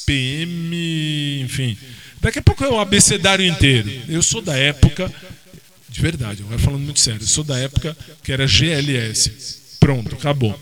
PM, 0.07 1.43
enfim. 1.43 1.77
Daqui 2.21 2.39
a 2.39 2.43
pouco 2.43 2.65
é 2.65 2.69
o 2.69 2.79
abecedário 2.79 3.45
inteiro. 3.45 3.91
Eu 4.09 4.23
sou 4.23 4.41
da 4.41 4.57
época, 4.57 5.13
de 5.89 6.01
verdade, 6.01 6.43
agora 6.43 6.59
falando 6.59 6.83
muito 6.83 7.01
sério, 7.01 7.23
eu 7.23 7.27
sou 7.27 7.45
da 7.45 7.59
época 7.59 7.97
que 8.23 8.33
era 8.33 8.47
GLS. 8.47 9.77
Pronto, 9.79 10.15
acabou. 10.15 10.59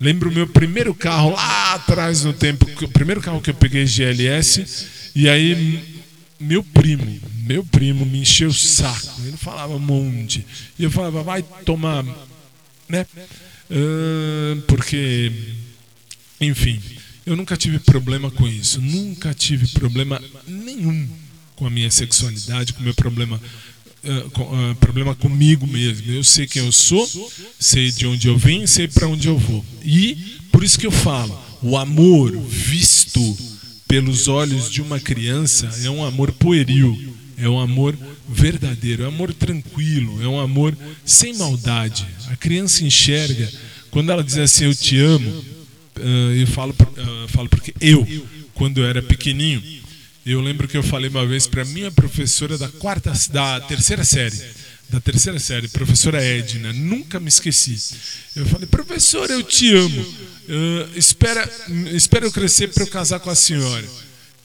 Lembro 0.00 0.30
o 0.30 0.32
meu 0.32 0.46
primeiro 0.46 0.94
carro 0.94 1.32
lá 1.32 1.74
atrás 1.74 2.24
no 2.24 2.32
tempo, 2.32 2.66
o 2.82 2.88
primeiro 2.88 3.20
carro 3.20 3.40
que 3.40 3.50
eu 3.50 3.54
peguei 3.54 3.84
GLS, 3.84 4.64
e 5.14 5.28
aí 5.28 5.98
meu 6.38 6.62
primo, 6.62 7.20
meu 7.42 7.64
primo 7.64 8.06
me 8.06 8.20
encheu 8.20 8.48
o 8.48 8.54
saco. 8.54 9.20
Ele 9.26 9.36
falava 9.36 9.74
um 9.74 9.78
monte. 9.80 10.46
E 10.78 10.84
eu 10.84 10.90
falava, 10.90 11.22
vai 11.22 11.42
tomar, 11.64 12.04
né? 12.88 13.04
Ah, 13.70 14.62
porque, 14.66 15.32
enfim, 16.40 16.80
eu 17.28 17.36
nunca 17.36 17.56
tive 17.56 17.78
problema 17.78 18.30
com 18.30 18.48
isso. 18.48 18.80
Nunca 18.80 19.34
tive 19.34 19.68
problema 19.68 20.20
nenhum 20.46 21.08
com 21.56 21.66
a 21.66 21.70
minha 21.70 21.90
sexualidade, 21.90 22.72
com 22.72 22.80
o 22.80 22.84
meu 22.84 22.94
problema 22.94 23.40
ah, 24.04 24.30
com- 24.32 24.48
ah, 24.54 24.74
problema 24.76 25.14
comigo 25.14 25.66
mesmo. 25.66 26.10
Eu 26.12 26.24
sei 26.24 26.46
quem 26.46 26.64
eu 26.64 26.72
sou, 26.72 27.06
sei 27.58 27.90
de 27.90 28.06
onde 28.06 28.28
eu 28.28 28.38
vim, 28.38 28.66
sei 28.66 28.88
para 28.88 29.08
onde 29.08 29.28
eu 29.28 29.36
vou. 29.36 29.64
E 29.84 30.16
por 30.52 30.62
isso 30.64 30.78
que 30.78 30.86
eu 30.86 30.90
falo, 30.90 31.38
o 31.62 31.76
amor 31.76 32.36
visto 32.48 33.36
pelos 33.86 34.28
olhos 34.28 34.70
de 34.70 34.80
uma 34.80 35.00
criança 35.00 35.68
é 35.84 35.90
um 35.90 36.04
amor 36.04 36.32
pueril, 36.32 36.96
é 37.36 37.48
um 37.48 37.58
amor 37.58 37.96
verdadeiro, 38.28 39.02
é 39.02 39.06
um 39.06 39.08
amor 39.08 39.32
tranquilo, 39.34 40.22
é 40.22 40.28
um 40.28 40.38
amor 40.38 40.76
sem 41.04 41.36
maldade. 41.36 42.06
A 42.28 42.36
criança 42.36 42.84
enxerga 42.84 43.50
quando 43.90 44.10
ela 44.12 44.22
diz 44.22 44.36
assim 44.38 44.64
eu 44.64 44.74
te 44.74 44.98
amo, 44.98 45.44
eu 46.40 46.46
falo, 46.46 46.74
ah, 46.80 47.26
falo 47.28 47.48
porque 47.48 47.74
eu, 47.80 48.06
quando 48.54 48.78
eu 48.78 48.86
era 48.86 49.02
pequenininho, 49.02 49.62
eu 50.24 50.40
lembro 50.40 50.68
que 50.68 50.76
eu 50.76 50.82
falei 50.82 51.08
uma 51.08 51.26
vez 51.26 51.46
para 51.46 51.64
minha 51.64 51.90
professora 51.90 52.58
da 52.58 52.68
quarta, 52.68 53.12
da 53.30 53.60
terceira 53.60 54.04
série, 54.04 54.36
da 54.90 55.00
terceira 55.00 55.38
série, 55.38 55.68
professora 55.68 56.22
Edna, 56.22 56.72
nunca 56.72 57.18
me 57.18 57.28
esqueci. 57.28 57.78
Eu 58.36 58.46
falei, 58.46 58.66
professora, 58.66 59.32
eu 59.32 59.42
te 59.42 59.72
amo. 59.74 60.06
Ah, 60.48 60.88
espera, 60.96 61.48
espera 61.92 62.26
eu 62.26 62.32
crescer 62.32 62.68
para 62.68 62.84
eu 62.84 62.88
casar 62.88 63.20
com 63.20 63.30
a 63.30 63.34
senhora. 63.34 63.86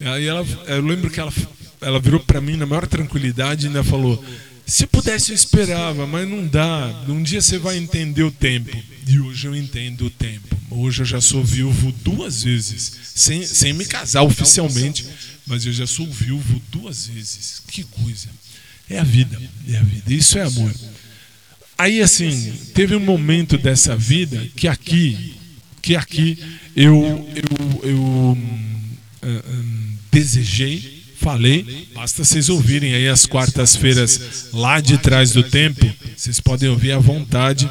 Aí 0.00 0.26
ela, 0.26 0.46
eu 0.66 0.82
lembro 0.82 1.10
que 1.10 1.20
ela, 1.20 1.32
ela 1.80 2.00
virou 2.00 2.20
para 2.20 2.40
mim 2.40 2.56
na 2.56 2.66
maior 2.66 2.86
tranquilidade 2.86 3.64
e 3.64 3.68
ainda 3.68 3.84
falou: 3.84 4.22
se 4.66 4.86
pudesse 4.86 5.30
eu 5.30 5.34
esperava, 5.34 6.06
mas 6.06 6.28
não 6.28 6.46
dá. 6.46 7.04
Um 7.08 7.22
dia 7.22 7.40
você 7.40 7.58
vai 7.58 7.76
entender 7.76 8.22
o 8.22 8.30
tempo. 8.30 8.76
E 9.06 9.20
hoje 9.20 9.46
eu 9.46 9.54
entendo 9.54 10.06
o 10.06 10.10
tempo. 10.10 10.56
Hoje 10.70 11.02
eu 11.02 11.06
já 11.06 11.20
sou 11.20 11.44
viúvo 11.44 11.92
duas 12.02 12.42
vezes, 12.42 12.92
sem, 13.14 13.46
sem 13.46 13.72
me 13.72 13.84
casar 13.84 14.22
oficialmente, 14.22 15.06
mas 15.46 15.66
eu 15.66 15.72
já 15.72 15.86
sou 15.86 16.06
viúvo 16.10 16.60
duas 16.70 17.06
vezes. 17.06 17.62
Que 17.68 17.84
coisa. 17.84 18.28
É 18.88 18.98
a 18.98 19.04
vida, 19.04 19.40
é 19.68 19.76
a 19.76 19.82
vida. 19.82 20.12
Isso 20.12 20.38
é 20.38 20.42
amor. 20.42 20.72
Aí 21.76 22.00
assim, 22.00 22.52
teve 22.74 22.94
um 22.94 23.00
momento 23.00 23.58
dessa 23.58 23.96
vida 23.96 24.48
que 24.56 24.68
aqui, 24.68 25.34
que 25.82 25.96
aqui 25.96 26.38
eu 26.74 27.28
eu, 27.34 27.90
eu 27.90 27.98
hum, 27.98 28.80
ah, 29.22 29.44
hum, 29.48 29.96
desejei, 30.10 30.93
falei, 31.24 31.88
basta 31.94 32.22
vocês 32.22 32.50
ouvirem 32.50 32.92
aí 32.92 33.08
as 33.08 33.24
quartas-feiras 33.24 34.50
lá 34.52 34.78
de 34.78 34.98
trás 34.98 35.32
do 35.32 35.42
tempo, 35.42 35.90
vocês 36.14 36.38
podem 36.38 36.68
ouvir 36.68 36.92
à 36.92 36.98
vontade. 36.98 37.68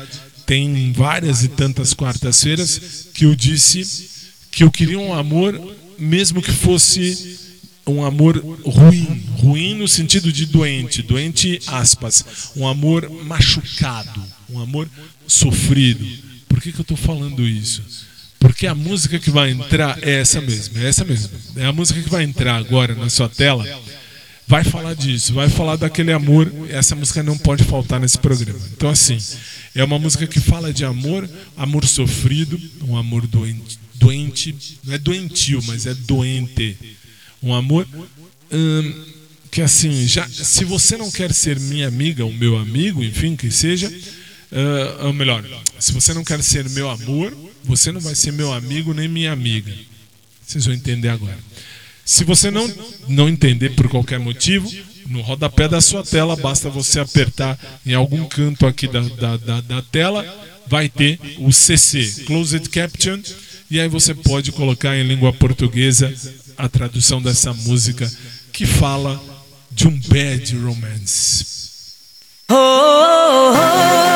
Tem 0.47 0.91
várias 0.91 1.43
e 1.43 1.49
tantas 1.49 1.93
quartas-feiras 1.93 3.09
que 3.13 3.25
eu 3.25 3.35
disse 3.35 4.09
que 4.49 4.63
eu 4.63 4.71
queria 4.71 4.99
um 4.99 5.13
amor, 5.13 5.53
mesmo 5.99 6.41
que 6.41 6.51
fosse 6.51 7.37
um 7.85 8.03
amor 8.03 8.37
ruim, 8.65 9.23
ruim 9.37 9.75
no 9.75 9.87
sentido 9.87 10.33
de 10.33 10.47
doente, 10.47 11.03
doente 11.03 11.59
aspas, 11.67 12.25
um 12.55 12.67
amor 12.67 13.07
machucado, 13.23 14.23
um 14.49 14.59
amor 14.59 14.89
sofrido. 15.27 16.03
Por 16.49 16.59
que, 16.59 16.71
que 16.71 16.79
eu 16.79 16.83
estou 16.83 16.97
falando 16.97 17.47
isso? 17.47 17.83
Porque 18.43 18.67
a 18.67 18.75
música 18.75 19.17
que 19.19 19.29
vai 19.29 19.51
entrar 19.51 19.97
é 20.01 20.19
essa 20.19 20.41
mesma, 20.41 20.81
é 20.81 20.89
essa 20.89 21.05
mesma. 21.05 21.29
É 21.55 21.65
a 21.65 21.71
música 21.71 22.01
que 22.01 22.09
vai 22.09 22.25
entrar 22.25 22.57
agora 22.57 22.93
na 22.93 23.09
sua 23.09 23.29
tela. 23.29 23.65
Vai 24.45 24.65
falar 24.65 24.95
disso, 24.95 25.33
vai 25.33 25.47
falar 25.47 25.77
daquele 25.77 26.11
amor. 26.11 26.51
Essa 26.67 26.93
música 26.93 27.23
não 27.23 27.37
pode 27.37 27.63
faltar 27.63 28.01
nesse 28.01 28.17
programa. 28.17 28.59
Então, 28.75 28.89
assim, 28.89 29.17
é 29.73 29.81
uma 29.81 29.97
música 29.97 30.27
que 30.27 30.41
fala 30.41 30.73
de 30.73 30.83
amor, 30.83 31.27
amor 31.55 31.85
sofrido, 31.85 32.59
um 32.85 32.97
amor 32.97 33.25
doente, 33.27 33.79
doente 33.93 34.77
não 34.83 34.93
é 34.93 34.97
doentio, 34.97 35.61
mas 35.65 35.85
é 35.85 35.93
doente. 35.93 36.77
Um 37.41 37.53
amor 37.53 37.87
hum, 38.51 39.05
que, 39.49 39.61
assim, 39.61 40.05
já, 40.05 40.27
se 40.27 40.65
você 40.65 40.97
não 40.97 41.09
quer 41.09 41.33
ser 41.33 41.57
minha 41.61 41.87
amiga, 41.87 42.25
ou 42.25 42.33
meu 42.33 42.57
amigo, 42.57 43.01
enfim, 43.01 43.37
que 43.37 43.49
seja, 43.49 43.89
ah, 44.53 45.07
ou 45.07 45.13
melhor, 45.13 45.43
se 45.79 45.91
você 45.91 46.13
não 46.13 46.23
quer 46.23 46.41
ser 46.43 46.69
meu 46.69 46.89
amor, 46.89 47.35
você 47.63 47.91
não 47.91 47.99
vai 47.99 48.15
ser 48.15 48.31
meu 48.31 48.53
amigo 48.53 48.93
nem 48.93 49.07
minha 49.07 49.31
amiga. 49.31 49.73
Vocês 50.45 50.65
vão 50.65 50.75
entender 50.75 51.09
agora. 51.09 51.37
Se 52.05 52.23
você 52.23 52.51
não, 52.51 52.71
não 53.07 53.29
entender 53.29 53.69
por 53.71 53.87
qualquer 53.87 54.19
motivo, 54.19 54.69
no 55.07 55.21
rodapé 55.21 55.67
da 55.67 55.81
sua 55.81 56.03
tela, 56.03 56.35
basta 56.35 56.69
você 56.69 56.99
apertar 56.99 57.57
em 57.85 57.93
algum 57.93 58.25
canto 58.25 58.65
aqui 58.65 58.87
da, 58.87 59.01
da, 59.01 59.37
da, 59.37 59.61
da 59.61 59.81
tela, 59.81 60.25
vai 60.67 60.89
ter 60.89 61.19
o 61.39 61.51
CC, 61.51 62.23
Closed 62.25 62.69
Caption, 62.69 63.19
e 63.71 63.79
aí 63.79 63.87
você 63.87 64.13
pode 64.13 64.51
colocar 64.51 64.95
em 64.95 65.07
língua 65.07 65.33
portuguesa 65.33 66.13
a 66.57 66.69
tradução 66.69 67.21
dessa 67.21 67.53
música 67.53 68.11
que 68.51 68.65
fala 68.65 69.21
de 69.71 69.87
um 69.87 69.99
bad 70.07 70.55
romance. 70.57 71.45
Oh, 72.49 72.53
oh, 72.55 73.53
oh, 74.09 74.12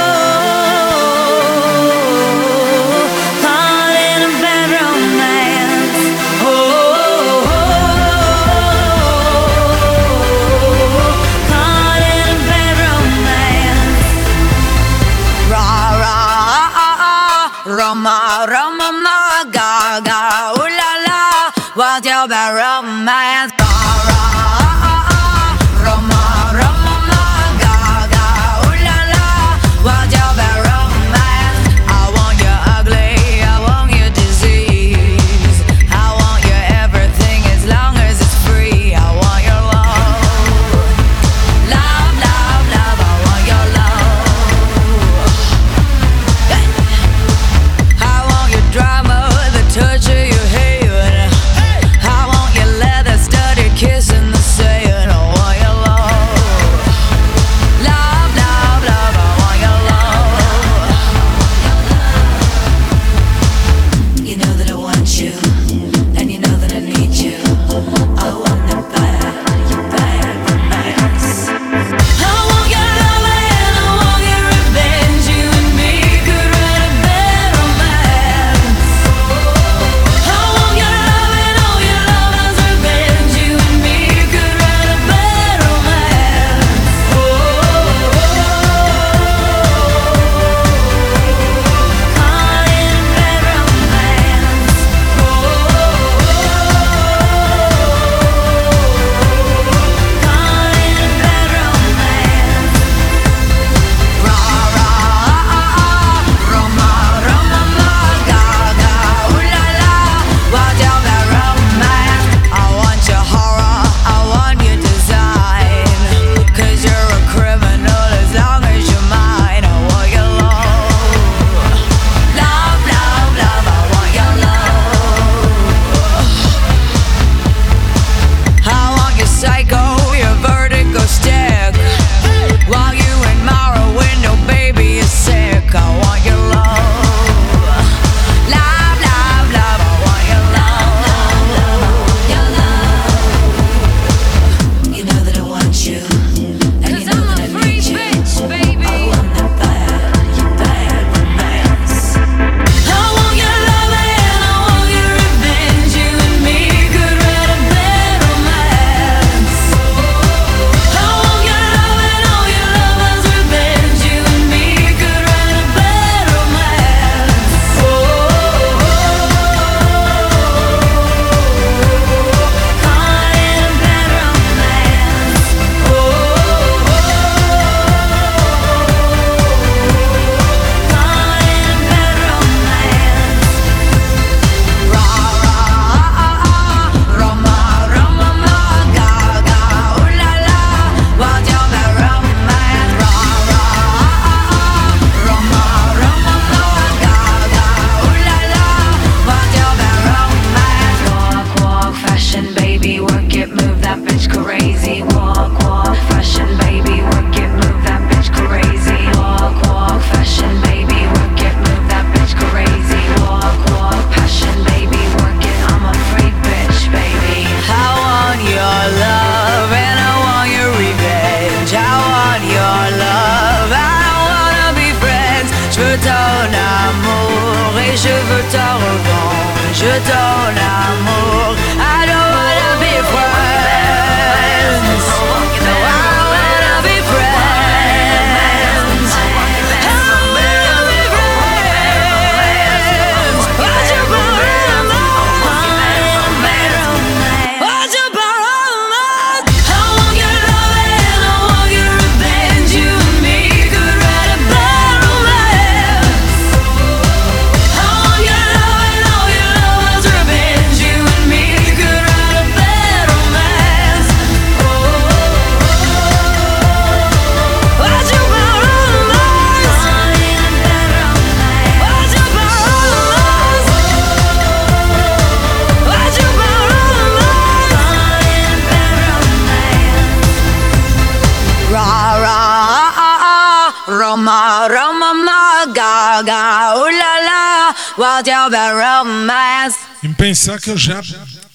que 290.68 290.72
eu 290.72 290.78
já 290.78 291.02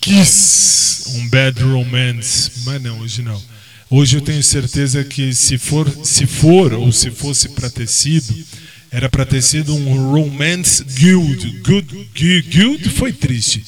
quis 0.01 1.05
um 1.09 1.29
bad 1.29 1.63
romance, 1.63 2.51
mas 2.65 2.81
não, 2.81 2.99
hoje 3.01 3.21
não. 3.21 3.43
Hoje 3.91 4.17
eu 4.17 4.23
tenho 4.23 4.43
certeza 4.43 5.05
que 5.05 5.35
se 5.35 5.59
for, 5.59 5.87
se 6.03 6.27
for 6.27 6.73
ou 6.73 6.91
se 6.91 7.11
fosse 7.11 7.51
para 7.51 7.69
ter 7.69 7.87
sido, 7.87 8.35
era 8.91 9.11
para 9.11 9.27
ter 9.27 9.43
sido 9.43 9.75
um 9.75 10.13
romance 10.13 10.83
good, 10.83 11.61
good, 11.61 12.09
good, 12.19 12.43
good 12.57 12.89
foi 12.89 13.13
triste, 13.13 13.63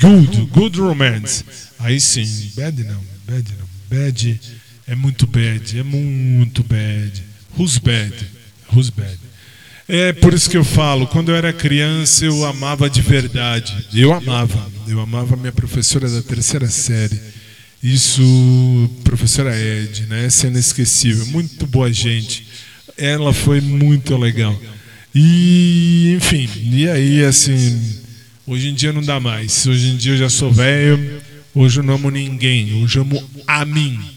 good, 0.00 0.46
good 0.52 0.78
romance. 0.78 1.44
Aí 1.80 2.00
sim, 2.00 2.52
bad 2.54 2.84
não, 2.84 3.04
bad 3.26 3.52
não, 3.58 3.98
bad 3.98 4.40
é 4.86 4.94
muito 4.94 5.26
bad, 5.26 5.76
é 5.76 5.82
muito 5.82 6.62
bad. 6.62 7.20
Who's 7.58 7.78
bad? 7.78 8.14
Who's 8.72 8.90
bad? 8.90 9.23
É 9.86 10.14
por 10.14 10.32
isso 10.32 10.48
que 10.48 10.56
eu 10.56 10.64
falo, 10.64 11.06
quando 11.06 11.30
eu 11.30 11.36
era 11.36 11.52
criança 11.52 12.24
eu 12.24 12.44
amava 12.46 12.88
de 12.88 13.02
verdade. 13.02 13.86
Eu 13.92 14.14
amava, 14.14 14.72
eu 14.88 14.98
amava 14.98 15.36
minha 15.36 15.52
professora 15.52 16.08
da 16.08 16.22
terceira 16.22 16.66
série. 16.68 17.20
Isso, 17.82 18.90
professora 19.04 19.54
Ed, 19.54 20.06
né? 20.06 20.24
Essa 20.24 20.46
é 20.46 20.50
inesquecível, 20.50 21.26
muito 21.26 21.66
boa 21.66 21.92
gente. 21.92 22.46
Ela 22.96 23.34
foi 23.34 23.60
muito 23.60 24.16
legal. 24.16 24.58
E, 25.14 26.14
enfim, 26.16 26.48
e 26.72 26.88
aí 26.88 27.22
assim, 27.22 28.00
hoje 28.46 28.68
em 28.68 28.74
dia 28.74 28.90
não 28.90 29.02
dá 29.02 29.20
mais. 29.20 29.66
Hoje 29.66 29.88
em 29.88 29.96
dia 29.98 30.12
eu 30.12 30.18
já 30.18 30.30
sou 30.30 30.50
velho, 30.50 31.20
hoje 31.54 31.80
eu 31.80 31.84
não 31.84 31.96
amo 31.96 32.10
ninguém, 32.10 32.82
hoje 32.82 32.98
eu 32.98 33.02
amo 33.02 33.22
a 33.46 33.66
mim 33.66 34.13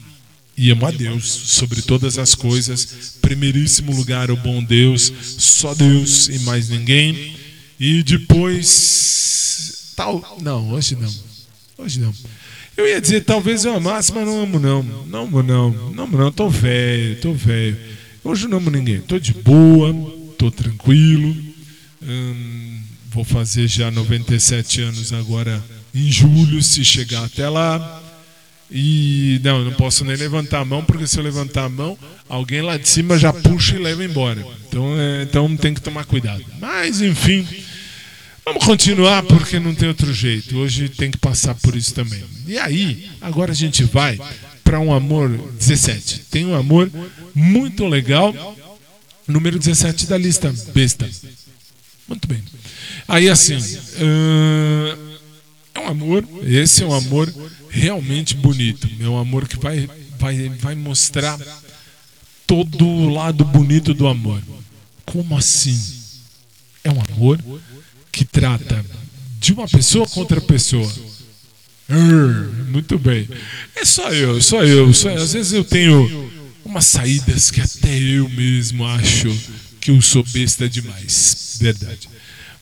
e 0.58 0.72
amo 0.72 0.88
a 0.88 0.92
Deus 0.92 1.26
sobre 1.26 1.82
todas 1.84 2.18
as 2.18 2.34
coisas. 2.34 3.18
Primeiríssimo 3.22 3.96
lugar, 3.96 4.32
o 4.32 4.38
bom 4.38 4.64
Deus, 4.64 5.14
só 5.22 5.76
Deus 5.76 6.28
e 6.30 6.40
mais 6.40 6.70
ninguém. 6.70 7.36
E 7.80 8.02
depois. 8.02 9.94
Tal. 9.96 10.38
Não, 10.42 10.72
hoje 10.72 10.96
não. 10.96 11.14
Hoje 11.78 12.00
não. 12.00 12.14
Eu 12.76 12.88
ia 12.88 13.00
dizer, 13.00 13.24
talvez 13.24 13.66
eu 13.66 13.76
amasse, 13.76 14.12
mas 14.12 14.26
não 14.26 14.42
amo, 14.42 14.60
não. 14.60 14.84
Não 14.84 15.24
amo, 15.24 15.44
não. 15.44 15.72
Não 15.92 16.04
amo, 16.06 16.18
não. 16.18 16.32
Tô 16.32 16.50
velho, 16.50 17.20
tô 17.20 17.34
velho. 17.34 17.78
Hoje 18.24 18.48
não 18.48 18.58
amo 18.58 18.72
ninguém. 18.72 19.00
Tô 19.02 19.20
de 19.20 19.34
boa, 19.34 19.94
tô 20.38 20.50
tranquilo. 20.50 21.36
Hum, 22.02 22.82
vou 23.12 23.24
fazer 23.24 23.68
já 23.68 23.92
97 23.92 24.82
anos 24.82 25.14
agora 25.14 25.64
em 25.94 26.12
julho, 26.12 26.62
se 26.62 26.84
chegar 26.84 27.26
até 27.26 27.48
lá. 27.48 28.04
E 28.70 29.40
não, 29.44 29.60
eu 29.60 29.66
não 29.66 29.74
posso 29.74 30.04
nem 30.04 30.16
levantar 30.16 30.60
a 30.60 30.66
mão, 30.66 30.84
porque 30.84 31.08
se 31.08 31.18
eu 31.18 31.24
levantar 31.24 31.66
a 31.66 31.70
mão, 31.70 31.98
alguém 32.28 32.62
lá 32.62 32.78
de 32.78 32.88
cima 32.88 33.18
já 33.18 33.32
puxa 33.32 33.76
e 33.76 33.80
leva 33.80 34.04
embora. 34.04 34.46
Então, 34.68 34.94
é, 35.00 35.24
então 35.24 35.56
tem 35.56 35.74
que 35.74 35.82
tomar 35.82 36.06
cuidado. 36.06 36.44
Mas, 36.60 37.02
enfim, 37.02 37.48
vamos 38.46 38.66
continuar, 38.66 39.24
porque 39.24 39.60
não 39.60 39.74
tem 39.74 39.88
outro 39.88 40.14
jeito. 40.14 40.58
Hoje 40.58 40.90
tem 40.90 41.10
que 41.10 41.18
passar 41.18 41.56
por 41.56 41.76
isso 41.76 41.94
também. 41.94 42.24
E 42.46 42.58
aí, 42.58 43.10
agora 43.22 43.52
a 43.52 43.56
gente 43.56 43.84
vai 43.86 44.20
para 44.64 44.80
um 44.82 44.94
amor 44.94 45.30
17. 45.58 46.26
Tem 46.30 46.46
um 46.46 46.54
amor 46.54 46.92
muito 47.34 47.88
legal, 47.88 48.34
número 49.26 49.58
17 49.58 50.08
da 50.08 50.18
lista, 50.18 50.54
besta. 50.74 51.10
Muito 52.06 52.28
bem. 52.28 52.44
Aí, 53.08 53.30
assim, 53.30 53.56
uh, 53.56 55.18
é 55.74 55.80
um 55.80 55.88
amor, 55.88 56.26
esse 56.44 56.84
é 56.84 56.86
um 56.86 56.94
amor 56.94 57.34
realmente 57.78 58.36
bonito. 58.36 58.90
Um 59.02 59.18
amor 59.18 59.48
que 59.48 59.58
vai, 59.58 59.90
vai, 60.20 60.50
vai 60.50 60.76
mostrar 60.76 61.40
todo 62.46 62.86
o 62.86 63.10
lado 63.10 63.44
bonito 63.46 63.94
do 63.94 64.08
amor. 64.08 64.42
Como 65.06 65.38
assim? 65.38 65.80
É 66.84 66.92
um 66.92 67.02
amor 67.14 67.40
que 68.12 68.26
trata 68.26 68.84
de 69.40 69.54
uma 69.54 69.68
pessoa 69.68 70.08
contra 70.08 70.42
pessoa. 70.42 70.92
Urr, 71.90 72.66
muito 72.70 72.98
bem. 72.98 73.28
É 73.76 73.86
só 73.86 74.12
eu, 74.12 74.42
só 74.42 74.64
eu. 74.64 74.94
Só, 74.94 75.10
às 75.10 75.34
vezes 75.34 75.54
eu 75.54 75.64
tenho 75.64 76.32
umas 76.66 76.86
saídas 76.86 77.50
que 77.50 77.62
até 77.62 77.98
eu 77.98 78.28
mesmo 78.30 78.86
acho 78.86 79.30
que 79.80 79.92
eu 79.92 80.02
sou 80.02 80.24
besta 80.24 80.68
demais. 80.68 81.58
Verdade. 81.62 82.10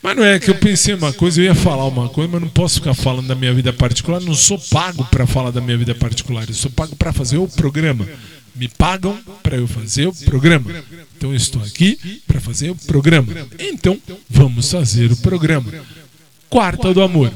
Mas 0.06 0.16
não 0.16 0.24
é 0.24 0.38
que 0.40 0.52
eu 0.52 0.56
pensei 0.56 0.94
uma 0.94 1.12
coisa, 1.12 1.42
eu 1.42 1.46
ia 1.46 1.56
falar 1.56 1.84
uma 1.88 2.08
coisa, 2.08 2.30
mas 2.32 2.40
não 2.40 2.48
posso 2.48 2.76
ficar 2.76 2.94
falando 2.94 3.26
da 3.26 3.34
minha 3.34 3.52
vida 3.52 3.74
particular. 3.74 4.22
Não 4.22 4.36
sou 4.36 4.60
pago 4.60 5.04
para 5.06 5.26
falar 5.26 5.50
da 5.50 5.60
minha 5.60 5.76
vida 5.76 5.96
particular. 5.96 6.48
Eu 6.48 6.54
sou 6.54 6.70
pago 6.70 6.96
para 6.96 7.12
fazer 7.12 7.40
o 7.40 7.48
programa. 7.48 8.08
Me 8.56 8.68
pagam 8.68 9.18
para 9.42 9.58
eu 9.58 9.68
fazer 9.68 10.06
o 10.06 10.14
programa. 10.14 10.70
Então 11.18 11.32
eu 11.32 11.36
estou 11.36 11.60
aqui 11.64 12.22
para 12.28 12.40
fazer 12.40 12.70
o 12.70 12.76
programa. 12.76 13.34
Então 13.58 14.00
vamos 14.30 14.70
fazer 14.70 15.12
o 15.12 15.18
programa. 15.18 15.74
Quarta 16.52 16.94
do 16.94 17.02
amor. 17.02 17.34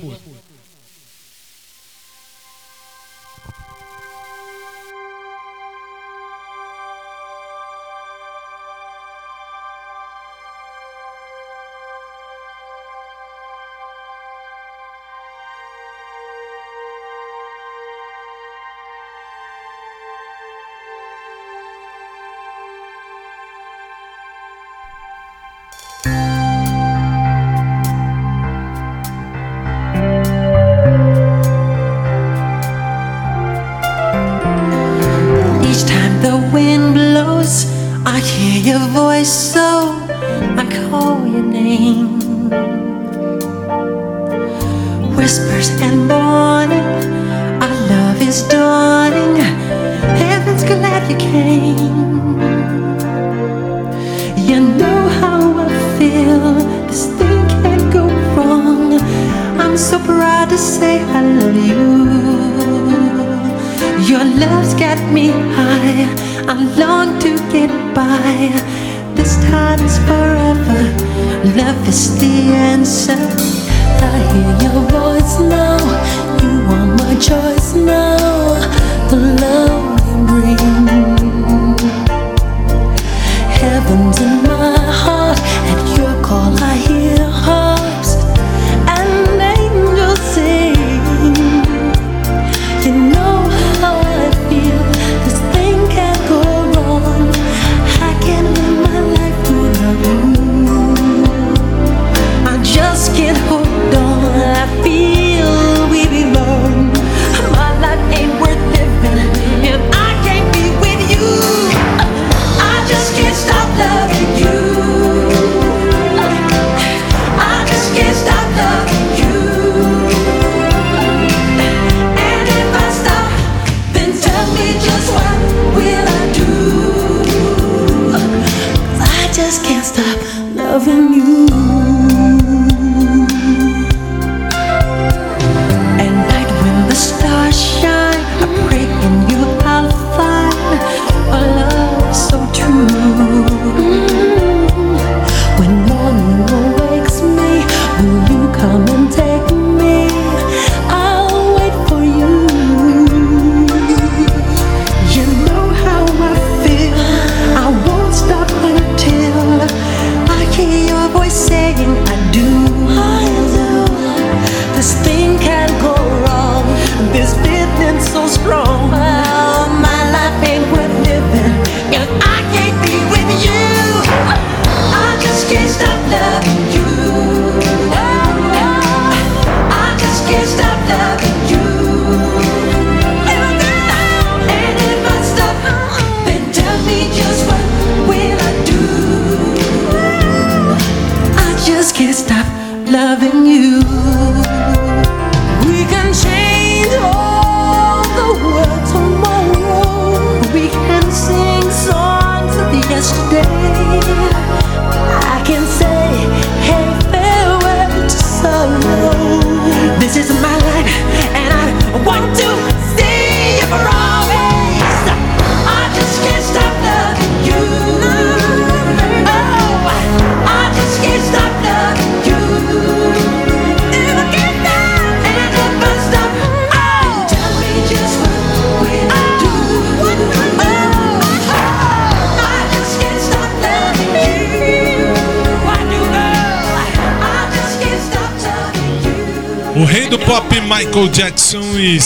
E 241.91 241.97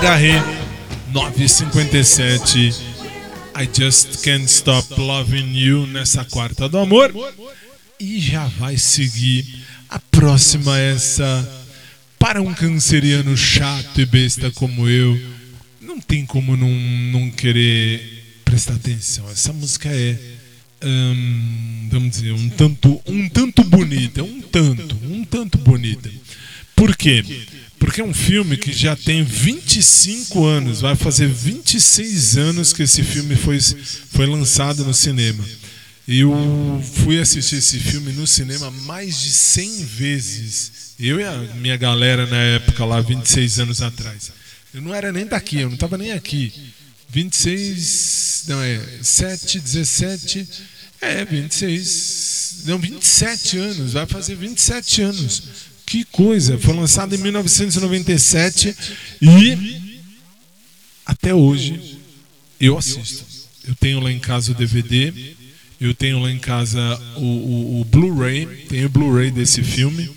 Garret 0.00 0.42
957 1.12 2.72
I 3.54 3.68
Just 3.70 4.24
Can't 4.24 4.46
Stop 4.46 4.98
Loving 4.98 5.54
You 5.54 5.86
nessa 5.86 6.24
quarta 6.24 6.66
do 6.66 6.78
amor. 6.78 7.12
E 8.00 8.20
já 8.20 8.46
vai 8.46 8.78
seguir. 8.78 9.44
A 9.90 9.98
próxima 9.98 10.78
essa. 10.78 11.46
Para 12.18 12.40
um 12.40 12.54
canceriano 12.54 13.36
chato 13.36 14.00
e 14.00 14.06
besta 14.06 14.50
como 14.52 14.88
eu 14.88 15.20
não 15.82 16.00
tem 16.00 16.24
como 16.24 16.56
não, 16.56 16.70
não 16.70 17.30
querer 17.30 18.40
prestar 18.46 18.76
atenção. 18.76 19.28
Essa 19.28 19.52
música 19.52 19.90
é 19.90 20.18
hum, 20.82 21.88
vamos 21.90 22.12
dizer 22.12 22.32
um 22.32 22.48
tanto 22.48 22.98
um 23.06 23.28
tanto 23.28 23.62
bonita 23.64 24.22
um 24.22 24.40
tanto 24.40 24.96
um 25.04 25.22
tanto 25.22 25.58
bonita. 25.58 26.10
Por 26.74 26.96
quê? 26.96 27.22
Porque 27.98 28.08
é 28.08 28.12
um 28.12 28.14
filme 28.14 28.56
que 28.56 28.72
já 28.72 28.94
tem 28.94 29.24
25 29.24 30.44
anos, 30.44 30.80
vai 30.80 30.94
fazer 30.94 31.26
26 31.26 32.36
anos 32.36 32.72
que 32.72 32.84
esse 32.84 33.02
filme 33.02 33.34
foi, 33.34 33.58
foi 33.60 34.24
lançado 34.24 34.84
no 34.84 34.94
cinema. 34.94 35.44
Eu 36.06 36.32
fui 37.02 37.18
assistir 37.18 37.56
esse 37.56 37.80
filme 37.80 38.12
no 38.12 38.24
cinema 38.24 38.70
mais 38.70 39.20
de 39.20 39.32
100 39.32 39.84
vezes. 39.84 40.72
Eu 40.96 41.18
e 41.18 41.24
a 41.24 41.38
minha 41.56 41.76
galera 41.76 42.24
na 42.24 42.36
época 42.36 42.84
lá, 42.84 43.00
26 43.00 43.58
anos 43.58 43.82
atrás. 43.82 44.30
Eu 44.72 44.80
não 44.80 44.94
era 44.94 45.10
nem 45.10 45.26
daqui, 45.26 45.56
eu 45.56 45.66
não 45.66 45.74
estava 45.74 45.98
nem 45.98 46.12
aqui. 46.12 46.52
26, 47.08 48.44
não 48.46 48.62
é, 48.62 48.80
7, 49.02 49.58
17, 49.58 50.48
é, 51.00 51.24
26, 51.24 52.62
não, 52.64 52.78
27 52.78 53.58
anos, 53.58 53.92
vai 53.94 54.06
fazer 54.06 54.36
27 54.36 55.02
anos. 55.02 55.42
Que 55.88 56.04
coisa! 56.04 56.58
Foi 56.58 56.74
lançado 56.74 57.14
em 57.14 57.18
1997 57.18 58.76
e 59.22 59.96
até 61.06 61.34
hoje 61.34 61.98
eu 62.60 62.76
assisto. 62.76 63.24
Eu 63.66 63.74
tenho 63.74 63.98
lá 63.98 64.12
em 64.12 64.18
casa 64.18 64.52
o 64.52 64.54
DVD, 64.54 65.34
eu 65.80 65.94
tenho 65.94 66.20
lá 66.20 66.30
em 66.30 66.38
casa 66.38 66.78
o, 67.16 67.24
o, 67.24 67.80
o 67.80 67.84
Blu-ray, 67.86 68.44
tenho 68.68 68.84
o 68.84 68.90
Blu-ray 68.90 69.30
desse 69.30 69.62
filme 69.62 70.10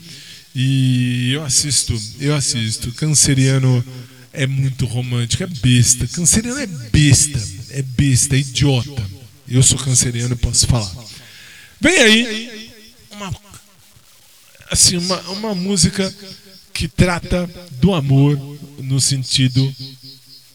e 0.54 1.32
eu 1.32 1.42
assisto, 1.42 1.98
eu 2.20 2.34
assisto. 2.34 2.92
Canceriano 2.92 3.82
é 4.30 4.46
muito 4.46 4.84
romântico, 4.84 5.42
é 5.42 5.46
besta. 5.46 6.06
Canceriano 6.06 6.60
é 6.60 6.66
besta, 6.66 7.42
é 7.70 7.80
besta, 7.80 8.36
é 8.36 8.40
idiota. 8.40 9.10
Eu 9.48 9.62
sou 9.62 9.78
canceriano 9.78 10.34
e 10.34 10.36
posso 10.36 10.66
falar. 10.66 10.92
Vem 11.80 11.96
aí 11.96 12.72
uma 13.10 13.32
assim, 14.72 14.96
uma, 14.96 15.20
uma 15.30 15.54
música 15.54 16.12
que 16.72 16.88
trata 16.88 17.48
do 17.72 17.92
amor 17.92 18.38
no 18.78 18.98
sentido 18.98 19.72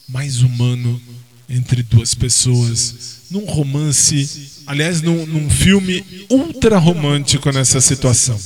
mais 0.08 0.42
humano 0.42 1.00
entre 1.48 1.82
duas 1.84 2.14
pessoas, 2.14 3.22
num 3.30 3.44
romance, 3.44 4.62
aliás, 4.66 5.00
num, 5.00 5.24
num 5.24 5.48
filme 5.48 6.04
ultra 6.28 6.78
romântico 6.78 7.50
nessa 7.52 7.80
situação. 7.80 8.38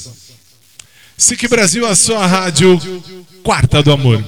SIC 1.16 1.48
Brasil, 1.48 1.86
a 1.86 1.96
sua 1.96 2.26
rádio 2.26 2.78
Quarta 3.42 3.82
do 3.82 3.92
Amor. 3.92 4.22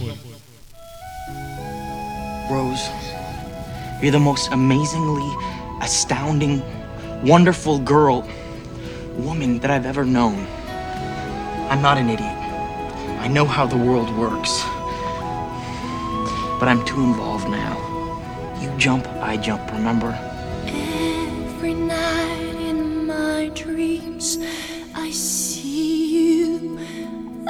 Rose, 2.48 2.82
you're 4.00 4.10
the 4.10 4.18
most 4.18 4.50
amazingly 4.50 5.28
astounding, 5.82 6.62
wonderful 7.24 7.78
girl, 7.78 8.24
woman 9.18 9.58
that 9.58 9.70
I've 9.70 9.86
ever 9.86 10.06
known. 10.06 10.46
I'm 11.70 11.80
not 11.82 11.98
an 11.98 12.10
idiot. 12.10 12.38
I 13.24 13.28
know 13.28 13.46
how 13.46 13.66
the 13.66 13.76
world 13.76 14.10
works. 14.16 14.62
But 16.60 16.68
I'm 16.68 16.84
too 16.84 17.00
involved 17.00 17.48
now. 17.48 17.74
You 18.60 18.70
jump, 18.78 19.06
I 19.20 19.36
jump, 19.36 19.72
remember? 19.72 20.12
Every 20.66 21.74
night 21.74 22.54
in 22.70 23.06
my 23.06 23.50
dreams, 23.54 24.38
I 24.94 25.10
see 25.10 26.06
you, 26.16 26.78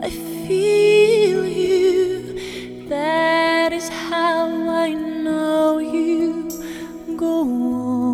I 0.03 0.11
feel 0.11 1.47
you. 1.47 2.89
That 2.89 3.73
is 3.73 3.89
how 3.89 4.47
I 4.71 4.95
know 4.95 5.79
you 5.79 6.49
go 7.17 7.41
on. 7.41 8.14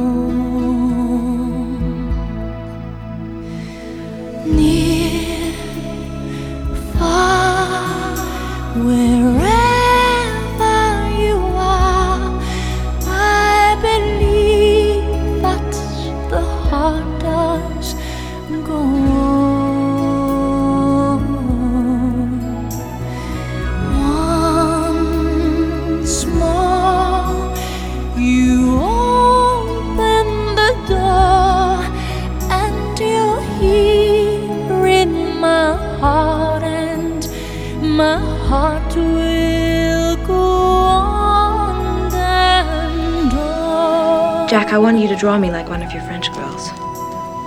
I 44.71 44.77
want 44.77 44.99
you 44.99 45.07
to 45.09 45.17
draw 45.17 45.37
me 45.37 45.51
like 45.51 45.67
one 45.67 45.83
of 45.83 45.91
your 45.91 46.01
French 46.03 46.31
girls. 46.31 46.71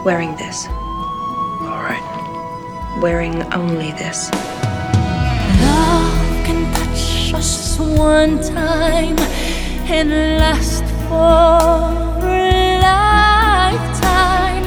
Wearing 0.04 0.36
this. 0.36 0.66
All 0.68 1.80
right. 1.80 2.98
Wearing 3.00 3.42
only 3.54 3.92
this. 3.92 4.30
Love 5.62 6.44
can 6.44 6.70
touch 6.74 7.32
us 7.32 7.78
one 7.78 8.42
time 8.42 9.18
and 9.88 10.10
last 10.38 10.84
for 11.08 12.28
a 12.28 12.78
lifetime 12.82 14.66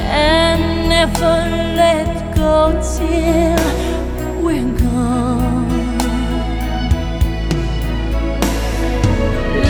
and 0.00 0.88
never 0.88 1.36
let 1.76 2.34
go 2.34 2.72
till 2.98 4.42
we're 4.42 4.78
gone. 4.80 5.68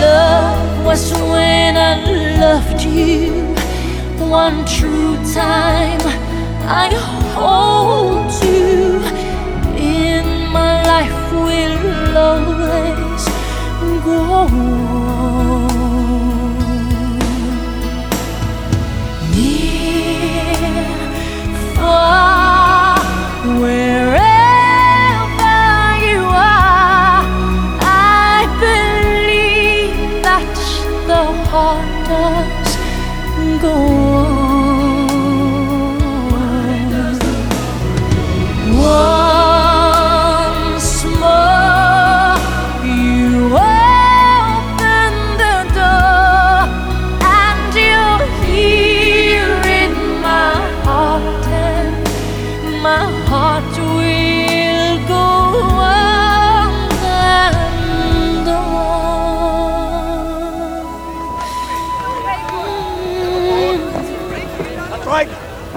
Love 0.01 0.54
was 0.85 1.13
when 1.13 1.77
I 1.77 1.95
loved 2.39 2.83
you 2.83 3.33
one 4.29 4.65
true 4.67 5.17
time. 5.33 6.01
I 6.67 6.89
hold 7.35 8.31
you 8.45 9.01
in 9.77 10.25
my 10.53 10.83
life 10.93 11.33
will 11.33 12.17
always 12.17 13.25
go 14.05 14.19
on. 14.41 14.53
Near, 19.35 20.75
far, 21.77 22.44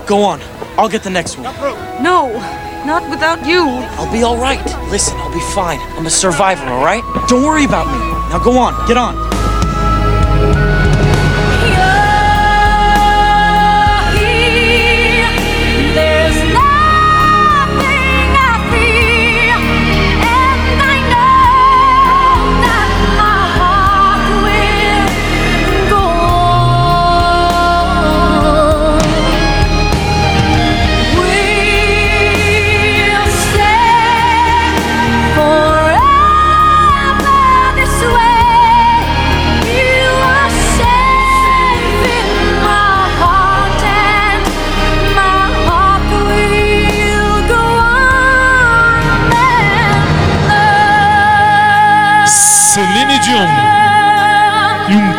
Go 0.08 0.24
on. 0.24 0.40
I'll 0.78 0.88
get 0.88 1.04
the 1.04 1.10
next 1.10 1.38
one. 1.38 1.44
No, 2.02 2.32
not 2.86 3.10
without 3.10 3.46
you. 3.46 3.66
I'll 4.00 4.12
be 4.12 4.24
all 4.24 4.38
right. 4.38 4.64
Listen, 4.90 5.18
I'll 5.18 5.34
be 5.34 5.42
fine. 5.54 5.80
I'm 5.98 6.06
a 6.06 6.10
survivor, 6.10 6.66
all 6.66 6.84
right? 6.84 7.04
Don't 7.28 7.44
worry 7.44 7.66
about 7.66 7.88
me. 7.88 8.00
Now 8.32 8.40
go 8.40 8.58
on. 8.58 8.88
Get 8.88 8.96
on. 8.96 9.27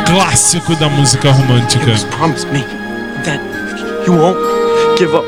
Clássico 0.08 0.74
da 0.76 0.88
música 0.88 1.30
romântica. 1.30 1.92
Promise 2.16 2.46
me 2.46 2.64
that 3.24 3.40
you 4.06 4.14
won't 4.14 4.38
give 4.96 5.14
up. 5.14 5.24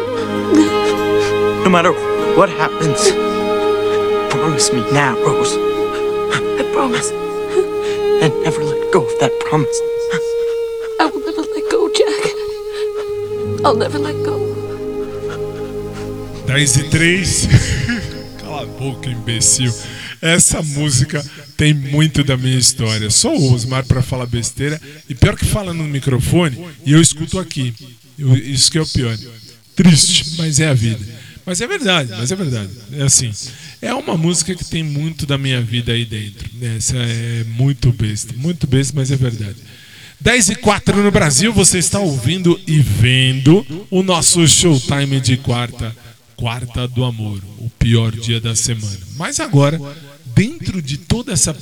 No 1.64 1.70
matter 1.70 1.92
what 2.34 2.50
happens. 2.50 3.12
Promise 4.30 4.72
me 4.72 4.80
now, 4.92 5.14
Rose. 5.22 5.54
I 6.58 6.64
promise. 6.72 7.12
And 8.22 8.32
never 8.42 8.64
let 8.64 8.90
go 8.90 9.02
of 9.02 9.18
that 9.20 9.32
promise. 9.40 9.80
I 10.98 11.10
will 11.12 11.20
never 11.26 11.42
let 11.42 11.70
go, 11.70 11.90
Jack. 11.92 12.32
I'll 13.64 13.76
never 13.76 13.98
let 13.98 14.16
go. 14.24 14.40
10 16.46 16.58
e 16.58 16.88
3. 16.88 17.24
Cala 18.40 18.62
a 18.62 18.66
boca, 18.66 19.10
imbecil. 19.10 19.72
Essa 20.22 20.62
música 20.62 21.22
tem 21.60 21.74
muito 21.74 22.24
da 22.24 22.38
minha 22.38 22.56
história. 22.56 23.10
Sou 23.10 23.38
o 23.38 23.52
Osmar 23.52 23.84
pra 23.84 24.00
falar 24.00 24.24
besteira. 24.24 24.80
E 25.06 25.14
pior 25.14 25.36
que 25.36 25.44
fala 25.44 25.74
no 25.74 25.84
microfone, 25.84 26.56
e 26.86 26.92
eu 26.92 27.00
escuto 27.02 27.38
aqui. 27.38 27.74
Eu- 28.18 28.34
isso 28.34 28.72
que 28.72 28.78
é 28.78 28.80
o 28.80 28.86
pior. 28.86 29.14
Triste, 29.76 30.36
mas 30.38 30.58
é 30.58 30.68
a 30.68 30.72
vida. 30.74 31.04
Mas 31.44 31.60
é 31.60 31.66
verdade, 31.66 32.12
mas 32.16 32.32
é 32.32 32.36
verdade. 32.36 32.70
É 32.92 33.02
assim. 33.02 33.30
É 33.82 33.92
uma 33.92 34.16
música 34.16 34.54
que 34.54 34.64
tem 34.64 34.82
muito 34.82 35.26
da 35.26 35.36
minha 35.36 35.60
vida 35.60 35.92
aí 35.92 36.06
dentro. 36.06 36.48
Essa 36.62 36.96
é 36.96 37.44
muito 37.44 37.92
besta. 37.92 38.32
Muito 38.38 38.66
besta, 38.66 38.94
mas 38.96 39.10
é 39.10 39.16
verdade. 39.16 39.56
10 40.18 40.48
e 40.48 40.54
4 40.54 41.02
no 41.02 41.10
Brasil, 41.10 41.52
você 41.52 41.76
está 41.76 41.98
ouvindo 41.98 42.58
e 42.66 42.80
vendo 42.80 43.66
o 43.90 44.02
nosso 44.02 44.48
Showtime 44.48 45.20
de 45.20 45.36
quarta. 45.36 45.94
Quarta 46.36 46.88
do 46.88 47.04
Amor, 47.04 47.42
o 47.58 47.68
pior 47.78 48.12
dia 48.12 48.40
da 48.40 48.56
semana. 48.56 48.98
Mas 49.16 49.38
agora, 49.40 49.78
dentro 50.34 50.80
de 50.80 50.96
toda 50.96 51.32
essa 51.32 51.54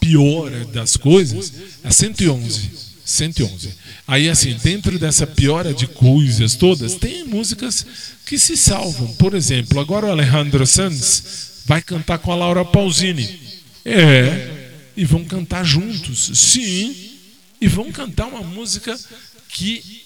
piora 0.00 0.64
das 0.66 0.96
coisas, 0.96 1.52
é 1.82 1.90
111. 1.90 2.70
111. 3.04 3.70
Aí, 4.06 4.28
assim, 4.28 4.56
dentro 4.62 4.98
dessa 4.98 5.26
piora 5.26 5.72
de 5.72 5.86
coisas 5.86 6.54
todas, 6.54 6.94
tem 6.94 7.24
músicas 7.24 7.86
que 8.24 8.38
se 8.38 8.56
salvam. 8.56 9.08
Por 9.14 9.34
exemplo, 9.34 9.80
agora 9.80 10.06
o 10.06 10.10
Alejandro 10.10 10.66
Sanz 10.66 11.62
vai 11.66 11.80
cantar 11.80 12.18
com 12.18 12.32
a 12.32 12.36
Laura 12.36 12.64
Pausini. 12.64 13.38
É, 13.84 14.70
e 14.96 15.04
vão 15.04 15.24
cantar 15.24 15.64
juntos. 15.64 16.30
Sim, 16.34 16.94
e 17.60 17.68
vão 17.68 17.92
cantar 17.92 18.26
uma 18.26 18.42
música 18.42 18.98
que 19.48 20.02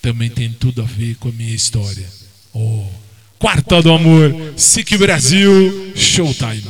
também 0.00 0.28
tem 0.28 0.52
tudo 0.52 0.82
a 0.82 0.84
ver 0.84 1.14
com 1.16 1.28
a 1.28 1.32
minha 1.32 1.54
história. 1.54 2.08
Oh, 2.52 2.84
Quarta 3.38 3.82
do 3.82 3.92
Amor, 3.92 4.54
SIC 4.56 4.96
Brasil, 4.96 5.92
Showtime. 5.96 6.62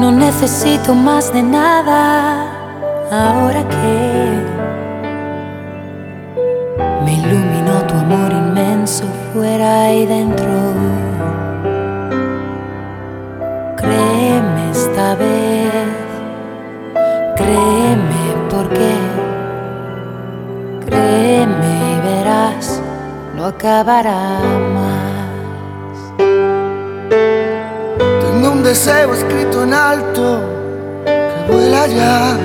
No 0.00 0.10
necesito 0.10 0.96
más 0.96 1.32
de 1.32 1.40
nada 1.40 2.42
ahora 3.08 3.62
que 3.68 4.42
me 7.04 7.12
iluminó 7.14 7.86
tu 7.86 7.94
amor 7.94 8.32
inmenso 8.32 9.04
fuera 9.32 9.92
y 9.92 10.06
dentro. 10.06 10.74
Créeme 13.76 14.70
esta 14.72 15.14
vez, 15.14 15.72
créeme 17.36 18.24
porque, 18.50 18.92
créeme 20.84 21.94
y 21.94 22.00
verás, 22.00 22.82
no 23.36 23.44
acabará 23.44 24.40
más. 24.74 24.81
Deseo 28.72 29.12
escrito 29.12 29.64
en 29.64 29.74
alto 29.74 30.40
que 31.04 31.52
vuela 31.52 31.86
ya. 31.86 32.38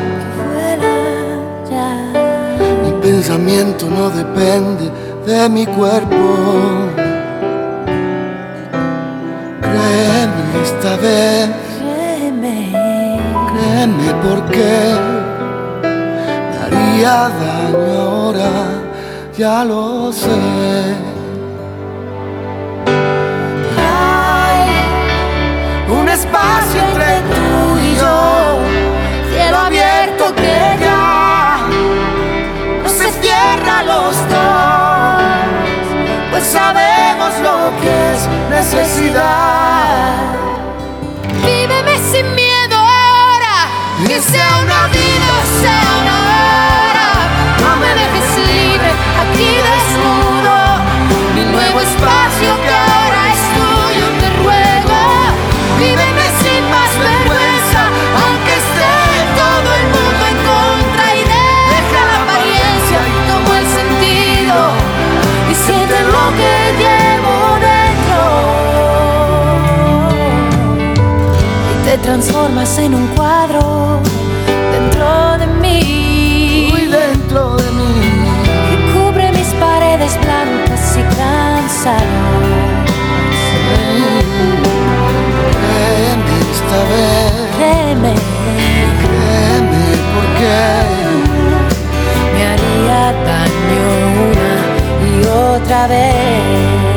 Mi 2.84 2.92
pensamiento 3.02 3.86
no 3.90 4.10
depende 4.10 4.92
de 5.26 5.48
mi 5.48 5.66
cuerpo. 5.66 6.26
Créeme 9.62 10.44
esta 10.66 10.98
vez, 10.98 11.50
Créeme, 11.80 12.74
créeme 13.50 14.10
porque 14.26 14.72
me 15.82 16.58
haría 16.62 17.16
daño 17.42 18.02
ahora 18.02 18.52
ya 19.38 19.64
lo 19.64 20.12
sé. 20.12 21.07
Espacio 26.18 26.82
entre 26.82 27.22
tú 27.32 27.78
y 27.78 27.96
yo, 27.96 28.60
cielo 29.30 29.58
abierto 29.58 30.34
que 30.36 30.78
ya 30.80 31.60
no 32.84 32.90
se 32.90 33.12
cierra 33.22 33.84
los 33.84 34.16
dos, 34.28 35.24
pues 36.32 36.44
sabemos 36.44 37.32
lo 37.44 37.72
que 37.82 38.14
es 38.14 38.28
necesidad. 38.50 40.16
Víveme 41.46 41.96
sin 42.12 42.34
miedo 42.34 42.78
ahora, 42.78 43.56
que 44.08 44.20
sea 44.20 44.58
una 44.64 44.88
vida 44.88 45.28
o 45.44 45.62
sea 45.62 45.97
transformas 72.08 72.80
en 72.80 72.96
un 72.96 73.06
cuadro 73.08 74.00
dentro 74.72 75.38
de 75.40 75.48
mí. 75.62 76.70
Muy 76.72 76.86
dentro 76.86 77.58
de 77.58 77.70
mí. 77.72 77.96
Que 78.70 78.78
cubre 78.94 79.30
mis 79.34 79.50
paredes 79.66 80.18
blancas 80.24 80.98
y 80.98 81.04
cansadas. 81.18 82.04
Créeme 85.60 86.36
esta 86.56 86.80
vez, 86.92 87.34
Créeme, 87.58 88.14
créeme 89.02 89.86
porque 90.14 90.56
me 92.34 92.42
haría 92.52 93.02
daño 93.32 93.88
una 94.30 94.54
y 95.10 95.16
otra 95.26 95.88
vez. 95.88 96.97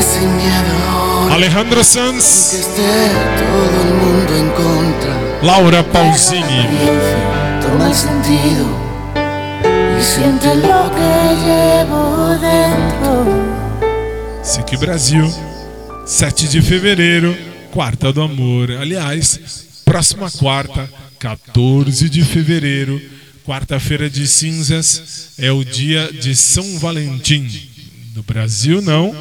Sin 0.04 0.36
miedo 0.36 0.74
ahora. 0.92 1.36
Alejandro 1.36 1.84
Sanz, 1.84 2.50
Que 2.52 2.58
esté 2.60 3.10
todo 3.38 3.82
el 3.84 3.94
mundo 3.94 4.36
en 4.36 4.50
contra. 4.52 5.14
Laura 5.42 5.84
Pausini. 5.84 6.68
Toma 7.62 7.88
el 7.88 7.96
sentido 7.96 8.66
y 9.98 10.04
Siente 10.04 10.56
lo 10.56 10.92
que 10.92 11.36
llevo 11.46 12.28
dentro. 12.40 13.26
SIC 14.44 14.80
Brasil, 14.80 15.26
7 16.06 16.48
de 16.50 16.62
fevereiro, 16.62 17.34
Quarta 17.72 18.12
do 18.12 18.24
Amor. 18.24 18.72
Aliás, 18.72 19.40
próxima 19.86 20.30
quarta, 20.30 20.88
14 21.24 22.10
de 22.10 22.22
fevereiro, 22.22 23.02
quarta-feira 23.46 24.10
de 24.10 24.28
cinzas, 24.28 25.30
é 25.38 25.54
o 25.54 25.64
dia 25.64 26.12
de 26.12 26.36
São 26.36 26.78
Valentim. 26.80 27.50
No 28.14 28.22
Brasil, 28.24 28.82
não, 28.82 29.16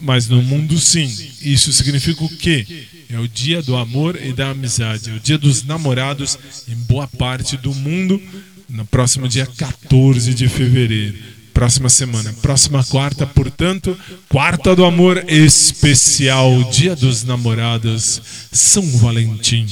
mas 0.00 0.28
no 0.28 0.42
mundo, 0.42 0.78
sim. 0.78 1.14
Isso 1.42 1.70
significa 1.70 2.24
o 2.24 2.28
quê? 2.38 2.86
É 3.10 3.18
o 3.18 3.28
dia 3.28 3.60
do 3.60 3.76
amor 3.76 4.18
e 4.18 4.32
da 4.32 4.48
amizade, 4.48 5.10
é 5.10 5.12
o 5.12 5.20
dia 5.20 5.36
dos 5.36 5.62
namorados 5.62 6.38
em 6.66 6.74
boa 6.74 7.06
parte 7.06 7.58
do 7.58 7.74
mundo, 7.74 8.18
no 8.66 8.86
próximo 8.86 9.28
dia 9.28 9.44
14 9.44 10.32
de 10.32 10.48
fevereiro. 10.48 11.18
Próxima 11.52 11.90
semana, 11.90 12.32
próxima 12.40 12.82
quarta, 12.82 13.26
portanto, 13.26 13.94
quarta 14.26 14.74
do 14.74 14.86
amor 14.86 15.22
especial, 15.28 16.64
Dia 16.70 16.96
dos 16.96 17.24
Namorados, 17.24 18.22
São 18.50 18.82
Valentim. 18.96 19.66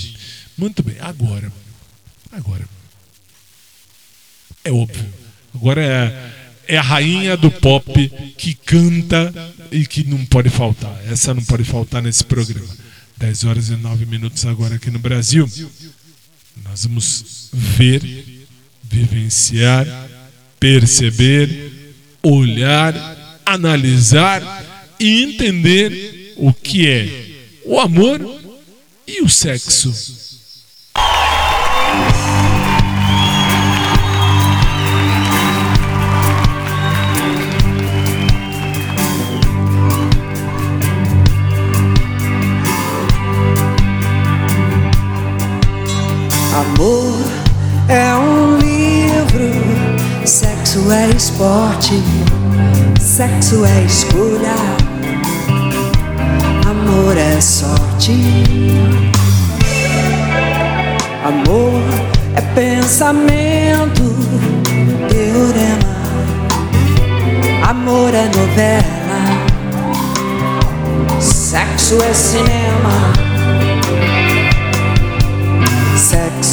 Muito 0.59 0.83
bem, 0.83 0.97
agora, 1.01 1.51
agora, 2.33 2.65
é 4.65 4.71
óbvio, 4.73 5.13
agora 5.55 5.83
é, 5.83 6.75
é 6.75 6.77
a 6.77 6.83
rainha 6.83 7.37
do 7.37 7.51
pop 7.51 8.09
que 8.37 8.55
canta 8.55 9.33
e 9.71 9.87
que 9.87 10.05
não 10.05 10.25
pode 10.27 10.51
faltar. 10.51 10.97
Essa 11.11 11.35
não 11.35 11.45
pode 11.45 11.65
faltar 11.65 12.03
nesse 12.03 12.25
programa. 12.25 12.69
10 13.17 13.45
horas 13.45 13.69
e 13.69 13.77
9 13.77 14.07
minutos 14.07 14.47
agora 14.47 14.77
aqui 14.77 14.91
no 14.91 14.99
Brasil. 14.99 15.51
Nós 16.65 16.85
vamos 16.85 17.49
ver, 17.53 18.47
vivenciar, 18.83 19.87
perceber, 20.59 21.95
olhar, 22.23 23.41
analisar 23.45 24.43
e 24.99 25.23
entender 25.25 26.35
o 26.37 26.53
que 26.53 26.87
é 26.87 27.31
o 27.65 27.79
amor 27.79 28.21
e 29.07 29.23
o 29.23 29.29
sexo. 29.29 30.30
Amor 46.53 47.15
é 47.89 48.13
um 48.17 48.59
livro, 48.59 50.27
sexo 50.27 50.91
é 50.91 51.09
esporte, 51.11 52.03
sexo 53.01 53.65
é 53.65 53.85
escolha, 53.85 54.57
amor 56.69 57.17
é 57.17 57.41
sorte. 57.41 58.17
Amor 61.25 61.83
é 62.35 62.41
pensamento, 62.41 64.03
teorema, 65.09 66.01
amor 67.69 68.13
é 68.13 68.25
novela, 68.25 69.21
sexo 71.21 72.03
é 72.03 72.13
cinema. 72.13 73.30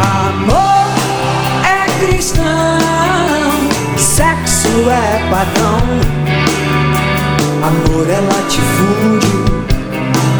Amor 0.00 0.88
é 1.64 1.86
cristão, 2.00 2.44
sexo 3.96 4.68
é 4.90 5.28
padrão. 5.30 5.78
Amor 7.62 8.08
é 8.08 8.20
latifúndio, 8.20 9.64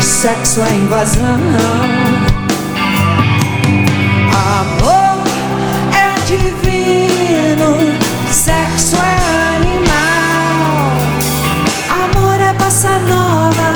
sexo 0.01 0.60
é 0.62 0.74
invasão. 0.74 1.40
Amor 4.60 5.24
é 5.93 6.20
divino, 6.26 7.70
sexo 8.30 8.97
é 8.97 9.56
animal. 9.56 10.93
Amor 12.05 12.40
é 12.40 12.52
bossa 12.55 12.98
nova, 13.01 13.67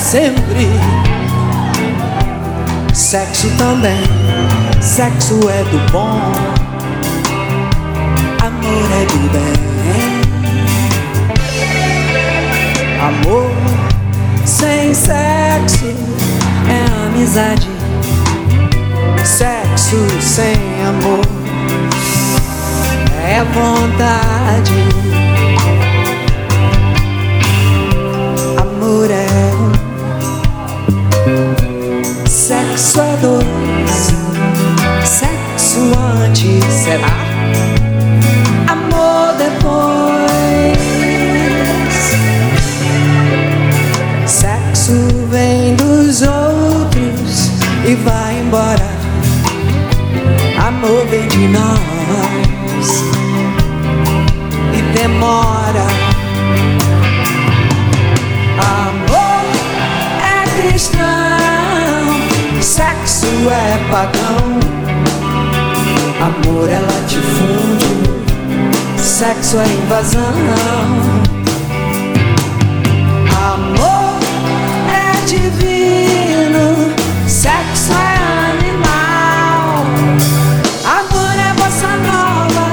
sempre, 0.00 0.66
sexo 2.94 3.48
também. 3.56 4.00
Sexo 4.80 5.38
é 5.50 5.62
do 5.64 5.78
bom, 5.92 6.18
amor 8.40 8.90
é 8.92 9.04
do 9.04 9.18
bem. 9.30 9.60
Amor 13.00 13.50
sem 14.46 14.94
sexo 14.94 15.94
é 16.68 17.06
amizade. 17.06 17.68
Sexo 19.24 20.06
sem 20.20 20.56
amor 20.88 21.24
é 23.22 23.44
vontade. 23.44 24.72
Amor 28.60 29.10
é 29.10 29.39
antes 36.30 36.64
será 36.64 37.08
amor 38.68 39.34
depois. 39.36 40.78
Sexo 44.26 44.92
vem 45.28 45.74
dos 45.74 46.22
outros 46.22 47.50
e 47.84 47.94
vai 47.96 48.38
embora. 48.38 48.90
Amor 50.68 51.04
vem 51.06 51.26
de 51.26 51.48
nós 51.48 51.80
e 54.72 54.82
demora. 54.96 55.86
Amor 58.78 59.44
é 60.22 60.60
cristão, 60.60 61.00
sexo 62.60 63.26
é 63.50 63.90
pagão. 63.90 64.79
Amor 66.42 66.70
é 66.70 66.78
latifúndio, 66.78 68.24
sexo 68.96 69.58
é 69.58 69.66
invasão. 69.66 70.22
Amor 73.52 74.18
é 74.88 75.12
divino, 75.26 76.94
sexo 77.28 77.92
é 77.92 78.16
animal. 78.54 79.84
Amor 80.84 81.38
é 81.38 81.52
bossa 81.54 81.96
nova, 82.08 82.66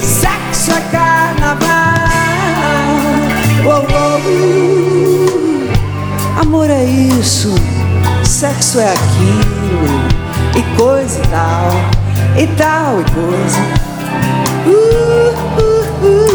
sexo 0.00 0.72
é 0.72 0.80
carnaval. 0.90 1.68
Oh, 3.66 3.84
oh. 3.92 4.14
Amor 6.40 6.70
é 6.70 6.84
isso, 6.84 7.54
sexo 8.24 8.80
é 8.80 8.92
aquilo, 8.92 9.53
e 10.56 10.62
coisa 10.76 11.20
e 11.20 11.26
tal, 11.28 11.68
e 12.40 12.46
tal 12.56 13.00
e 13.00 13.04
coisa. 13.10 13.58
Uh, 14.66 15.34
uh, 15.60 15.84
uh. 16.06 16.34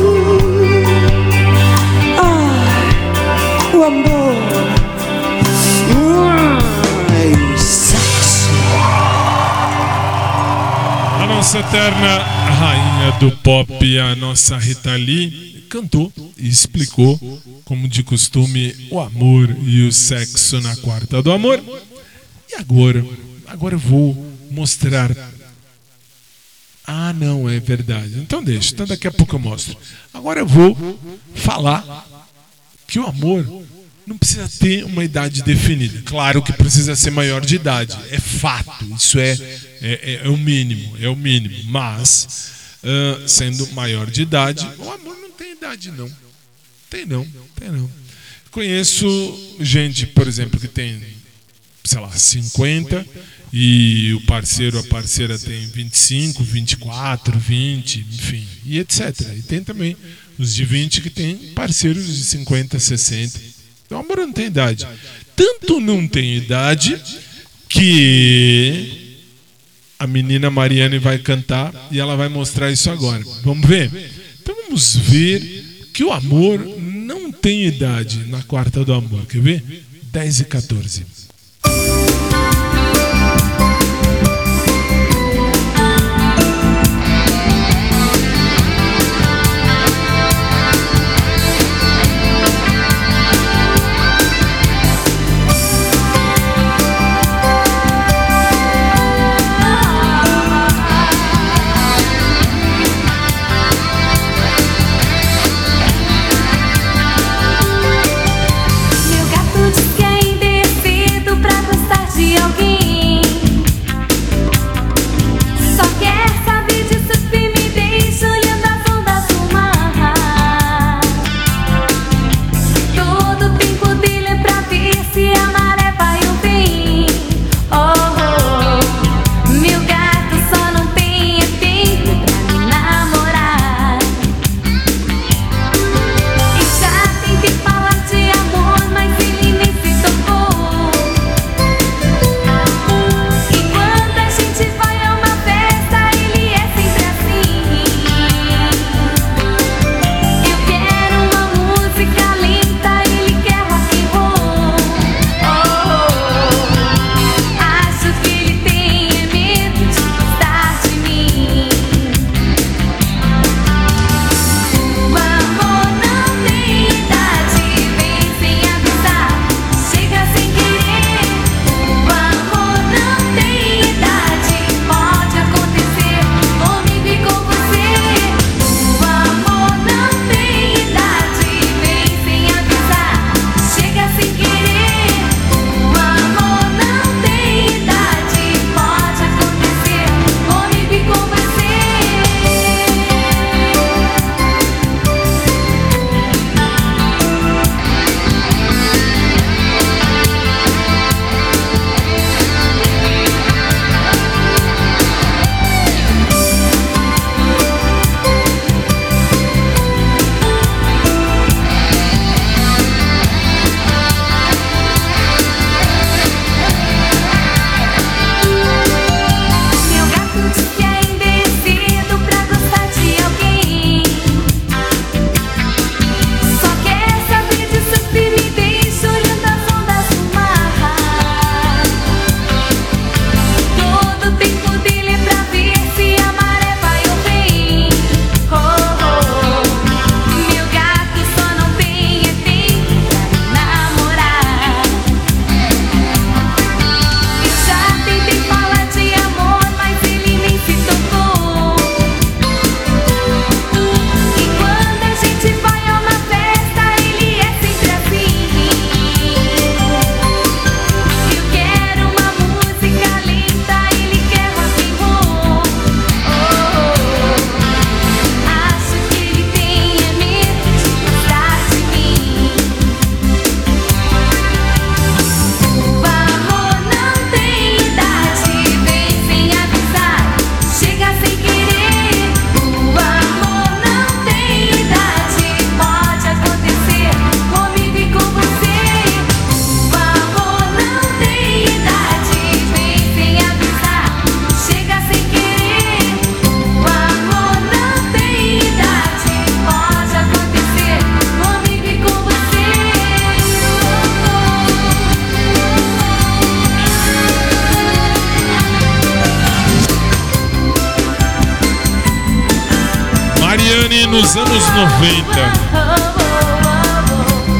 Ah, 2.17 3.75
o 3.75 3.83
amor. 3.83 4.35
Hum, 5.95 6.57
e 7.13 7.53
o 7.53 7.57
sexo. 7.57 8.49
A 11.21 11.25
nossa 11.27 11.59
eterna 11.59 12.17
rainha 12.59 13.11
do 13.19 13.31
pop, 13.37 13.99
a 13.99 14.15
nossa 14.15 14.57
Rita 14.57 14.95
Lee, 14.95 15.65
cantou 15.69 16.11
e 16.37 16.47
explicou, 16.47 17.17
como 17.63 17.87
de 17.87 18.03
costume, 18.03 18.75
o 18.91 18.99
amor 18.99 19.55
e 19.63 19.87
o 19.87 19.93
sexo 19.93 20.59
na 20.59 20.75
quarta 20.77 21.21
do 21.21 21.31
amor. 21.31 21.63
E 22.51 22.55
agora? 22.55 23.05
Agora 23.59 23.75
eu 23.75 23.79
vou 23.79 24.15
mostrar. 24.49 25.11
Ah, 26.87 27.11
não, 27.11 27.49
é 27.49 27.59
verdade. 27.59 28.17
Então 28.17 28.41
deixa, 28.41 28.73
então 28.73 28.87
daqui 28.87 29.05
a 29.05 29.11
pouco 29.11 29.35
eu 29.35 29.39
mostro. 29.39 29.77
Agora 30.13 30.39
eu 30.39 30.47
vou 30.47 30.97
falar 31.35 32.07
que 32.87 32.97
o 32.99 33.05
amor 33.05 33.45
não 34.07 34.17
precisa 34.17 34.47
ter 34.47 34.85
uma 34.85 35.03
idade 35.03 35.43
definida. 35.43 36.01
Claro 36.05 36.41
que 36.41 36.53
precisa 36.53 36.95
ser 36.95 37.11
maior 37.11 37.45
de 37.45 37.55
idade, 37.55 37.99
é 38.09 38.17
fato, 38.17 38.85
isso 38.95 39.19
é, 39.19 39.37
é, 39.81 40.21
é 40.23 40.29
o 40.29 40.37
mínimo, 40.37 40.95
é 41.01 41.09
o 41.09 41.17
mínimo. 41.17 41.61
Mas, 41.65 42.79
ah, 42.81 43.27
sendo 43.27 43.67
maior 43.73 44.09
de 44.09 44.21
idade, 44.21 44.65
o 44.77 44.89
amor 44.89 45.17
não 45.17 45.31
tem 45.31 45.51
idade, 45.51 45.91
não. 45.91 46.09
Tem 46.89 47.05
não, 47.05 47.27
tem 47.59 47.69
não. 47.69 47.91
Conheço 48.51 49.57
gente, 49.59 50.07
por 50.07 50.29
exemplo, 50.29 50.57
que 50.57 50.67
tem, 50.69 51.03
sei 51.83 51.99
lá, 51.99 52.09
50 52.09 53.05
e 53.51 54.13
o 54.13 54.21
parceiro, 54.21 54.77
a 54.79 54.83
parceira 54.83 55.37
tem 55.37 55.65
25, 55.67 56.43
24, 56.43 57.39
20, 57.39 58.05
enfim, 58.13 58.45
e 58.65 58.79
etc. 58.79 59.19
E 59.37 59.41
tem 59.41 59.63
também 59.63 59.95
os 60.37 60.53
de 60.53 60.63
20 60.63 61.01
que 61.01 61.09
tem 61.09 61.35
parceiros 61.55 62.05
de 62.05 62.23
50, 62.23 62.79
60. 62.79 63.39
Então, 63.85 63.97
o 63.97 64.01
amor 64.01 64.17
não 64.17 64.31
tem 64.31 64.45
idade. 64.45 64.87
Tanto 65.35 65.79
não 65.79 66.07
tem 66.07 66.35
idade 66.35 67.01
que 67.67 69.09
a 69.97 70.07
menina 70.07 70.49
Mariane 70.49 70.97
vai 70.97 71.19
cantar 71.19 71.73
e 71.91 71.99
ela 71.99 72.15
vai 72.15 72.29
mostrar 72.29 72.71
isso 72.71 72.89
agora. 72.89 73.23
Vamos 73.43 73.67
ver? 73.67 73.91
Então 74.41 74.55
vamos 74.63 74.95
ver 74.95 75.89
que 75.93 76.03
o 76.03 76.11
amor 76.11 76.59
não 76.79 77.31
tem 77.31 77.65
idade 77.65 78.25
na 78.27 78.41
quarta 78.43 78.85
do 78.85 78.93
amor. 78.93 79.25
Quer 79.25 79.41
ver? 79.41 79.85
10 80.03 80.39
e 80.39 80.45
14. 80.45 81.05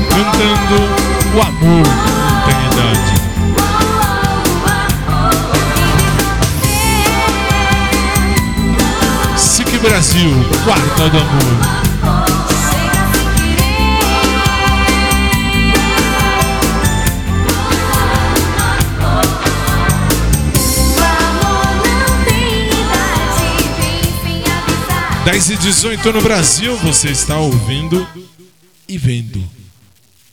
Cantando 0.09 0.79
o 1.33 1.41
amor 1.41 1.87
não 1.87 2.41
tem 2.45 2.59
idade. 2.65 3.13
SIC 9.37 9.77
Brasil, 9.79 10.31
Quarta 10.65 11.09
do 11.09 11.17
Amor. 11.17 11.78
Dez 25.25 25.49
e 25.49 25.57
18 25.57 26.13
no 26.13 26.21
Brasil, 26.21 26.75
você 26.77 27.09
está 27.09 27.37
ouvindo 27.37 28.07
e 28.87 28.97
vendo. 28.97 29.43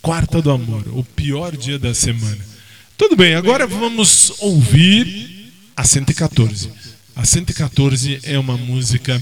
Quarta 0.00 0.40
do 0.40 0.50
Amor, 0.50 0.84
o 0.88 1.02
pior 1.02 1.56
dia 1.56 1.78
da 1.78 1.92
semana. 1.92 2.38
Tudo 2.96 3.16
bem, 3.16 3.34
agora 3.34 3.66
vamos 3.66 4.32
ouvir 4.38 5.52
a 5.76 5.84
114. 5.84 6.70
A 7.14 7.24
114 7.24 8.20
é 8.22 8.38
uma 8.38 8.56
música 8.56 9.20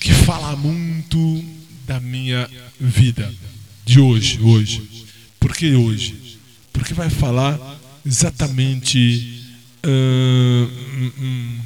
que 0.00 0.12
fala 0.12 0.56
muito 0.56 1.44
da 1.86 2.00
minha 2.00 2.48
vida 2.80 3.32
de 3.84 4.00
hoje, 4.00 4.40
hoje. 4.42 4.82
Por 5.38 5.54
que 5.54 5.74
hoje? 5.74 6.38
Porque 6.72 6.92
vai 6.92 7.08
falar 7.08 7.58
exatamente 8.04 9.38
ah, 9.82 9.88
hum, 9.88 11.12
hum, 11.18 11.58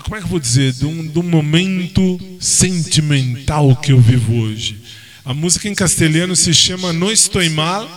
como 0.00 0.16
é 0.16 0.18
que 0.18 0.24
eu 0.24 0.30
vou 0.30 0.40
dizer, 0.40 0.72
de 0.72 0.86
um, 0.86 1.06
de 1.06 1.18
um 1.18 1.22
momento 1.22 2.18
sentimental 2.40 3.76
que 3.76 3.92
eu 3.92 4.00
vivo 4.00 4.34
hoje. 4.34 4.80
A 5.24 5.34
música 5.34 5.68
em 5.68 5.74
castelhano 5.74 6.34
se 6.34 6.52
chama 6.52 6.92
No 6.92 7.10
Estou 7.10 7.48
Mal, 7.50 7.88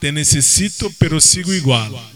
Te 0.00 0.10
Necessito, 0.10 0.92
Pero 0.98 1.20
Sigo 1.20 1.54
Igual. 1.54 2.12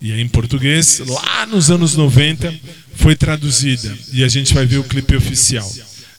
E 0.00 0.12
aí, 0.12 0.20
em 0.20 0.28
português, 0.28 1.00
lá 1.06 1.46
nos 1.46 1.70
anos 1.70 1.94
90, 1.94 2.54
foi 2.94 3.14
traduzida. 3.14 3.96
E 4.12 4.24
a 4.24 4.28
gente 4.28 4.52
vai 4.54 4.66
ver 4.66 4.78
o 4.78 4.84
clipe 4.84 5.14
oficial. 5.14 5.70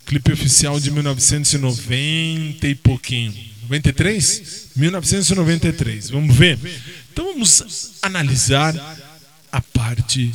Clipe 0.06 0.32
oficial 0.32 0.80
de 0.80 0.92
1990 0.92 2.68
e 2.68 2.76
pouquinho. 2.76 3.34
93? 3.64 4.70
1993. 4.76 6.10
Vamos 6.10 6.36
ver? 6.36 6.60
Então 7.12 7.26
vamos 7.26 7.94
analisar 8.02 8.76
a 9.52 9.62
parte 9.62 10.32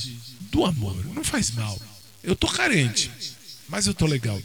do 0.51 0.65
amor. 0.65 0.97
Não 1.15 1.23
faz 1.23 1.51
mal. 1.53 1.79
Eu 2.27 2.35
tô 2.35 2.49
carente, 2.49 3.09
mas 3.69 3.87
eu 3.87 3.95
tô 3.95 4.05
legal. 4.05 4.37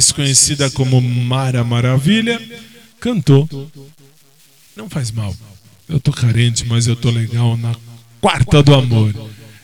Mais 0.00 0.12
conhecida 0.12 0.70
como 0.70 0.98
Mara 0.98 1.62
Maravilha, 1.62 2.40
cantou. 2.98 3.46
Não 4.74 4.88
faz 4.88 5.10
mal. 5.10 5.36
Eu 5.86 6.00
tô 6.00 6.10
carente, 6.10 6.64
mas 6.64 6.86
eu 6.86 6.96
tô 6.96 7.10
legal 7.10 7.54
na 7.58 7.76
quarta 8.18 8.62
do 8.62 8.72
amor. 8.74 9.14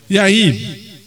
E 0.07 0.19
aí, 0.19 1.01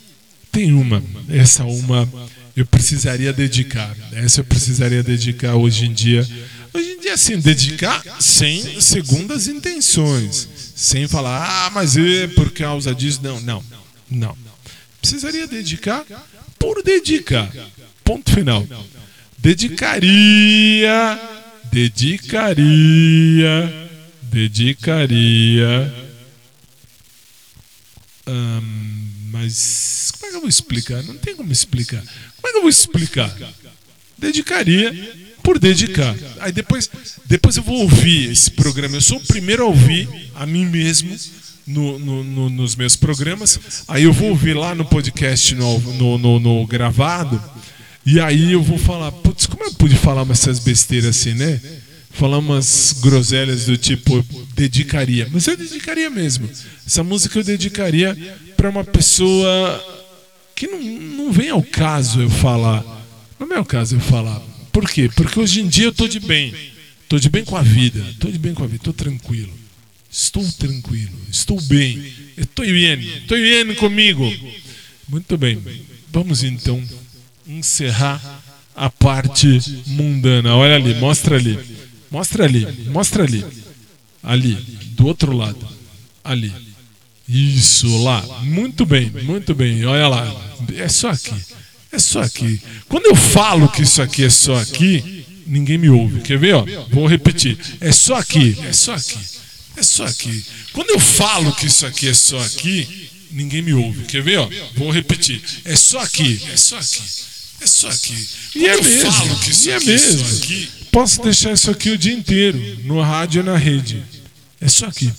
tem 0.50 0.72
uma. 0.72 1.00
Essa 1.28 1.62
uma 1.64 2.08
eu 2.56 2.66
precisaria 2.66 3.32
dedicar. 3.32 3.96
Essa 4.12 4.40
eu 4.40 4.44
precisaria 4.44 5.02
dedicar 5.02 5.54
hoje 5.54 5.86
em 5.86 5.92
dia. 5.92 6.26
Hoje 6.74 6.90
em 6.90 7.00
dia, 7.00 7.14
assim, 7.14 7.38
dedicar 7.38 8.02
sem 8.18 8.80
segundas 8.80 9.46
intenções. 9.46 10.48
Sem 10.74 11.06
falar, 11.06 11.66
ah, 11.66 11.70
mas 11.70 11.96
é 11.96 12.26
por 12.26 12.50
causa 12.50 12.92
disso. 12.92 13.20
Não, 13.22 13.40
não, 13.40 13.62
não. 14.10 14.36
Precisaria 15.00 15.46
dedicar 15.46 16.04
por 16.58 16.82
dedicar. 16.82 17.48
Ponto 18.02 18.32
final. 18.32 18.66
Dedicaria, 19.40 21.18
dedicaria, 21.72 22.52
dedicaria. 24.22 25.94
Hum, 28.26 29.08
mas 29.32 30.10
como 30.12 30.26
é 30.26 30.30
que 30.30 30.36
eu 30.36 30.40
vou 30.40 30.48
explicar? 30.48 31.02
Não 31.04 31.16
tem 31.16 31.34
como 31.34 31.50
explicar. 31.50 32.00
Como 32.02 32.48
é 32.48 32.50
que 32.52 32.56
eu 32.58 32.60
vou 32.62 32.70
explicar? 32.70 33.34
Dedicaria 34.18 34.92
por 35.42 35.58
dedicar. 35.58 36.14
Aí 36.40 36.52
depois, 36.52 36.90
depois 37.26 37.56
eu 37.56 37.62
vou 37.62 37.78
ouvir 37.80 38.30
esse 38.30 38.50
programa. 38.50 38.96
Eu 38.96 39.00
sou 39.00 39.16
o 39.16 39.26
primeiro 39.26 39.62
a 39.62 39.66
ouvir 39.66 40.06
a 40.34 40.44
mim 40.44 40.66
mesmo 40.66 41.16
no, 41.66 41.98
no- 41.98 42.22
no- 42.24 42.50
nos 42.50 42.76
meus 42.76 42.94
programas. 42.94 43.58
Aí 43.88 44.02
eu 44.04 44.12
vou 44.12 44.28
ouvir 44.28 44.54
lá 44.54 44.74
no 44.74 44.84
podcast, 44.84 45.54
no, 45.54 45.78
no, 46.18 46.38
no- 46.38 46.66
gravado. 46.66 47.42
E 48.04 48.18
aí 48.18 48.52
eu 48.52 48.62
vou 48.62 48.78
falar, 48.78 49.12
putz, 49.12 49.46
como 49.46 49.64
eu 49.64 49.72
pude 49.74 49.94
falar 49.94 50.28
essas 50.30 50.58
besteiras 50.58 51.16
assim, 51.16 51.34
né? 51.34 51.60
Falar 52.10 52.38
umas 52.38 52.96
groselhas 53.00 53.66
do 53.66 53.76
tipo, 53.76 54.24
dedicaria. 54.54 55.28
Mas 55.30 55.46
eu 55.46 55.56
dedicaria 55.56 56.10
mesmo. 56.10 56.48
Essa 56.86 57.04
música 57.04 57.38
eu 57.38 57.44
dedicaria 57.44 58.16
para 58.56 58.68
uma 58.68 58.84
pessoa 58.84 60.02
que 60.56 60.66
não, 60.66 60.82
não 60.82 61.32
vem 61.32 61.50
ao 61.50 61.62
caso 61.62 62.20
eu 62.20 62.30
falar. 62.30 62.84
Não 63.38 63.46
vem 63.46 63.58
ao 63.58 63.64
caso 63.64 63.96
eu 63.96 64.00
falar. 64.00 64.40
Por 64.72 64.88
quê? 64.88 65.10
Porque 65.14 65.38
hoje 65.38 65.60
em 65.60 65.68
dia 65.68 65.86
eu 65.86 65.92
tô 65.92 66.08
de 66.08 66.20
bem. 66.20 66.52
Tô 67.08 67.18
de 67.18 67.28
bem 67.28 67.44
com 67.44 67.56
a 67.56 67.62
vida. 67.62 68.04
Tô 68.18 68.28
de 68.30 68.38
bem 68.38 68.54
com 68.54 68.64
a 68.64 68.66
vida. 68.66 68.82
Tô 68.82 68.92
tranquilo. 68.92 69.52
Estou 70.10 70.44
tranquilo. 70.58 71.16
Estou 71.30 71.60
bem. 71.62 72.12
Estou 72.36 72.64
bem. 72.64 73.00
Estou 73.18 73.38
bem 73.38 73.74
comigo. 73.74 74.32
Muito 75.08 75.36
bem. 75.38 75.58
Vamos 76.12 76.42
então 76.42 76.82
encerrar 77.58 78.42
a 78.74 78.88
parte 78.88 79.60
mundana. 79.86 80.56
Olha 80.56 80.76
ali, 80.76 80.94
mostra 80.94 81.36
ali. 81.36 81.58
Mostra 82.10 82.44
ali, 82.44 82.66
mostra 82.88 83.24
ali. 83.24 83.44
Ali, 84.22 84.54
do 84.92 85.06
outro 85.06 85.32
lado. 85.32 85.66
Ali. 86.24 86.52
Isso 87.28 88.02
lá. 88.02 88.22
Muito 88.42 88.84
bem, 88.84 89.10
muito 89.22 89.54
bem. 89.54 89.84
Olha 89.84 90.08
lá. 90.08 90.52
É 90.76 90.88
só 90.88 91.10
aqui. 91.10 91.34
É 91.92 91.98
só 91.98 92.22
aqui. 92.22 92.60
Quando 92.88 93.06
eu 93.06 93.16
falo 93.16 93.68
que 93.68 93.82
isso 93.82 94.02
aqui 94.02 94.24
é 94.24 94.30
só 94.30 94.56
aqui, 94.56 95.24
ninguém 95.46 95.78
me 95.78 95.88
ouve. 95.88 96.20
Quer 96.20 96.38
ver? 96.38 96.54
Ó? 96.54 96.64
Vou 96.90 97.06
repetir. 97.06 97.58
É 97.80 97.92
só 97.92 98.16
aqui. 98.16 98.56
É 98.64 98.72
só 98.72 98.94
aqui. 98.94 99.18
É 99.76 99.82
só 99.82 100.04
aqui. 100.04 100.44
Quando 100.72 100.90
eu 100.90 100.98
falo 100.98 101.54
que 101.54 101.66
isso 101.66 101.86
aqui 101.86 102.08
é 102.08 102.14
só 102.14 102.38
aqui, 102.40 103.08
ninguém 103.30 103.62
me 103.62 103.72
ouve. 103.72 104.04
Quer 104.04 104.22
ver? 104.22 104.38
Ó? 104.38 104.48
Vou 104.74 104.90
repetir. 104.90 105.40
É 105.64 105.76
só 105.76 106.00
aqui. 106.00 106.40
É 106.52 106.56
só 106.56 106.78
aqui. 106.78 107.02
É 107.60 107.66
só 107.66 107.88
aqui. 107.88 108.28
E 108.54 108.66
é 108.66 108.80
mesmo. 108.80 109.10
e 109.64 109.70
é 109.70 109.76
aqui 109.76 109.86
mesmo. 109.86 110.36
aqui, 110.36 110.68
Posso 110.90 111.22
deixar 111.22 111.52
isso 111.52 111.70
aqui 111.70 111.90
o 111.90 111.98
dia 111.98 112.12
inteiro, 112.14 112.58
no 112.84 113.00
rádio 113.00 113.40
e 113.40 113.44
na 113.44 113.56
rede. 113.56 114.02
É 114.60 114.68
só 114.68 114.86
aqui. 114.86 115.12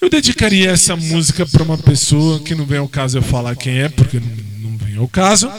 Eu 0.00 0.08
dedicaria 0.08 0.70
essa 0.70 0.94
música 0.96 1.44
para 1.44 1.62
uma 1.62 1.76
pessoa 1.76 2.40
que 2.40 2.54
não 2.54 2.64
vem 2.64 2.78
ao 2.78 2.88
caso 2.88 3.18
eu 3.18 3.22
falar 3.22 3.56
quem 3.56 3.80
é, 3.80 3.88
porque 3.88 4.20
não, 4.20 4.70
não 4.70 4.78
vem 4.78 4.96
ao 4.96 5.08
caso. 5.08 5.50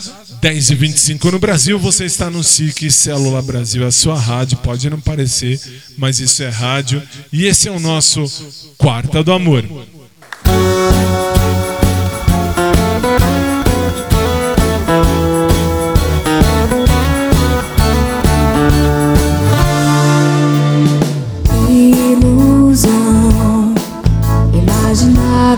10 0.41 0.69
e 0.69 0.75
25 0.75 1.31
no 1.31 1.39
Brasil, 1.39 1.77
você 1.77 2.05
está 2.05 2.29
no 2.29 2.41
SIC 2.41 2.89
Célula 2.89 3.41
Brasil, 3.41 3.85
a 3.85 3.91
sua 3.91 4.17
rádio. 4.17 4.57
Pode 4.59 4.89
não 4.89 4.99
parecer, 4.99 5.59
mas 5.97 6.19
isso 6.19 6.41
é 6.41 6.49
rádio. 6.49 7.01
E 7.31 7.45
esse 7.45 7.67
é 7.67 7.71
o 7.71 7.79
nosso 7.79 8.25
Quarta 8.77 9.21
do 9.21 9.33
Amor. 9.33 9.65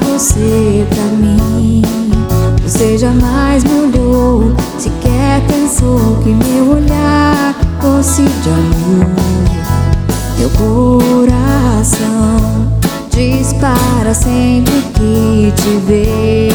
Você 0.06 0.86
pra 0.90 1.04
mim. 1.04 1.82
Você 2.64 2.98
jamais 2.98 3.64
olhou, 3.66 4.54
sequer 4.78 5.42
pensou 5.48 6.18
que 6.24 6.30
meu 6.30 6.76
olhar 6.76 7.56
fosse 7.82 8.24
de 8.24 8.50
amor. 8.50 9.08
Meu 10.38 10.50
coração 10.52 11.92
dispara 13.10 14.14
sempre 14.14 14.82
que 14.94 15.54
te 15.56 15.78
vê. 15.86 16.50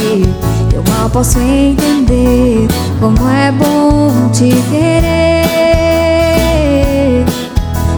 Eu 0.74 0.82
mal 0.90 1.08
posso 1.10 1.38
entender 1.38 2.66
como 3.00 3.28
é 3.28 3.52
bom 3.52 4.30
te 4.32 4.50
querer. 4.70 5.46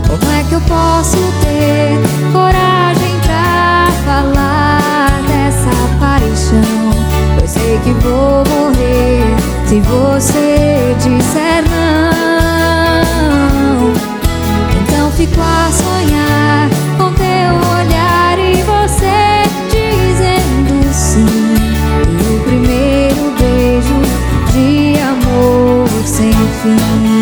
Como 0.06 0.32
é 0.32 0.42
que 0.48 0.54
eu 0.54 0.60
posso 0.62 1.16
ter 1.42 1.98
coragem 2.32 2.77
sei 7.68 7.78
que 7.80 7.92
vou 8.00 8.42
morrer 8.48 9.36
se 9.66 9.80
você 9.80 10.96
disser 10.96 11.62
não. 11.68 13.02
Então 14.80 15.10
fico 15.12 15.38
a 15.38 15.70
sonhar 15.70 16.70
com 16.96 17.12
teu 17.12 17.52
olhar 17.76 18.38
e 18.38 18.62
você 18.62 19.42
dizendo 19.68 20.92
sim. 20.94 21.26
E 22.08 22.36
o 22.36 22.40
primeiro 22.44 23.34
beijo 23.38 24.00
de 24.52 24.98
amor 25.02 25.88
sem 26.06 26.32
fim. 26.32 27.17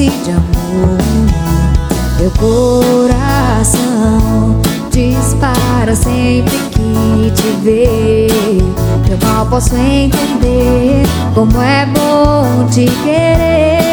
Fosse 0.00 0.08
de 0.24 0.30
amor. 0.30 0.96
Meu 2.18 2.30
coração 2.32 3.78
dispara 4.90 5.94
sempre 5.94 6.56
que 6.70 7.30
te 7.34 7.48
vê. 7.62 8.28
Eu 9.10 9.18
mal 9.26 9.44
posso 9.46 9.76
entender 9.76 11.02
como 11.34 11.60
é 11.60 11.86
bom 11.86 12.66
te 12.70 12.86
querer. 13.04 13.90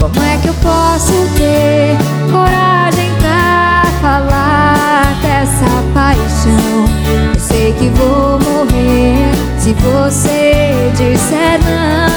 Como 0.00 0.24
é 0.24 0.36
que 0.38 0.48
eu 0.48 0.54
posso 0.54 1.12
ter 1.36 1.96
coragem 2.32 3.10
pra 3.20 3.84
falar 4.00 5.14
dessa 5.22 5.66
paixão? 5.94 6.86
Eu 7.34 7.40
sei 7.40 7.72
que 7.74 7.88
vou 7.90 8.40
morrer 8.40 9.30
se 9.58 9.72
você 9.74 10.90
disser 10.96 11.60
não. 11.64 12.11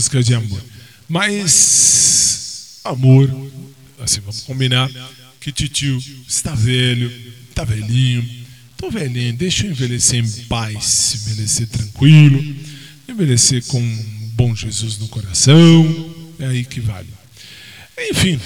Música 0.00 0.22
de 0.22 0.34
amor. 0.34 0.62
Mas 1.06 2.80
amor, 2.82 3.28
assim, 3.98 4.20
vamos 4.20 4.40
combinar 4.40 4.90
que 5.38 5.52
titio 5.52 6.02
está 6.26 6.54
velho, 6.54 7.12
está 7.50 7.64
velhinho. 7.64 8.26
Tô 8.78 8.90
velhinho, 8.90 9.34
deixa 9.34 9.66
eu 9.66 9.72
envelhecer 9.72 10.24
em 10.24 10.30
paz, 10.46 11.16
envelhecer 11.16 11.66
tranquilo, 11.66 12.42
envelhecer 13.06 13.62
com 13.66 13.78
um 13.78 14.30
bom 14.32 14.56
Jesus 14.56 14.96
no 14.96 15.06
coração. 15.08 15.84
É 16.38 16.46
aí 16.46 16.64
que 16.64 16.80
vale. 16.80 17.08
Enfim, 18.10 18.40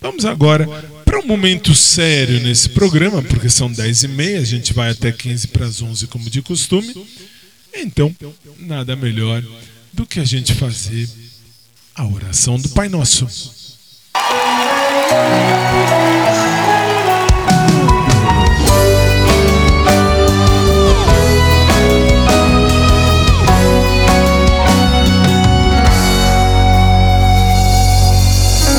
vamos 0.00 0.24
agora 0.24 0.66
para 1.04 1.20
um 1.20 1.26
momento 1.26 1.74
sério 1.74 2.40
nesse 2.40 2.70
programa, 2.70 3.20
porque 3.20 3.50
são 3.50 3.70
10 3.70 4.04
e 4.04 4.08
meia, 4.08 4.40
a 4.40 4.44
gente 4.44 4.72
vai 4.72 4.88
até 4.88 5.12
15 5.12 5.48
para 5.48 5.66
as 5.66 5.82
11 5.82 6.06
como 6.06 6.30
de 6.30 6.40
costume. 6.40 6.94
Então, 7.74 8.14
nada 8.58 8.96
melhor 8.96 9.44
do 9.98 10.06
que 10.06 10.20
a 10.20 10.24
gente 10.24 10.54
fazer 10.54 11.10
a 11.96 12.06
oração 12.06 12.56
do 12.56 12.68
Pai 12.68 12.88
Nosso. 12.88 13.26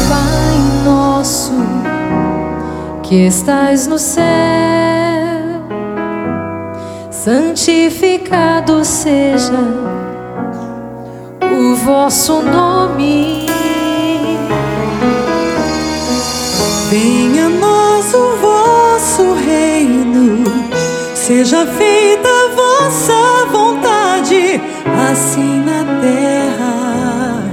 Pai 0.07 0.57
nosso 0.85 1.51
que 3.03 3.15
estais 3.27 3.87
no 3.87 3.99
céu, 3.99 4.23
santificado 7.11 8.85
seja 8.85 9.98
vosso 11.89 12.43
nome. 12.43 13.47
Venha 16.91 17.47
a 17.47 17.49
nós 17.49 18.13
o 18.13 18.37
vosso 18.37 19.33
reino, 19.33 20.43
seja 21.15 21.65
feita 21.65 22.29
a 22.29 22.55
vossa 22.55 23.45
vontade, 23.51 24.61
assim 25.09 25.63
na 25.65 25.83
terra 25.99 27.43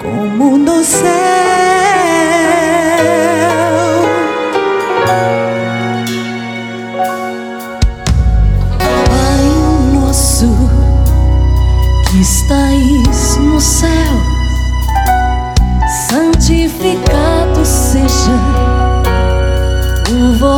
como 0.00 0.58
no 0.58 0.84
céu. 0.84 1.41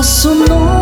O 0.05 0.07
vosso 0.07 0.35
nome. 0.35 0.74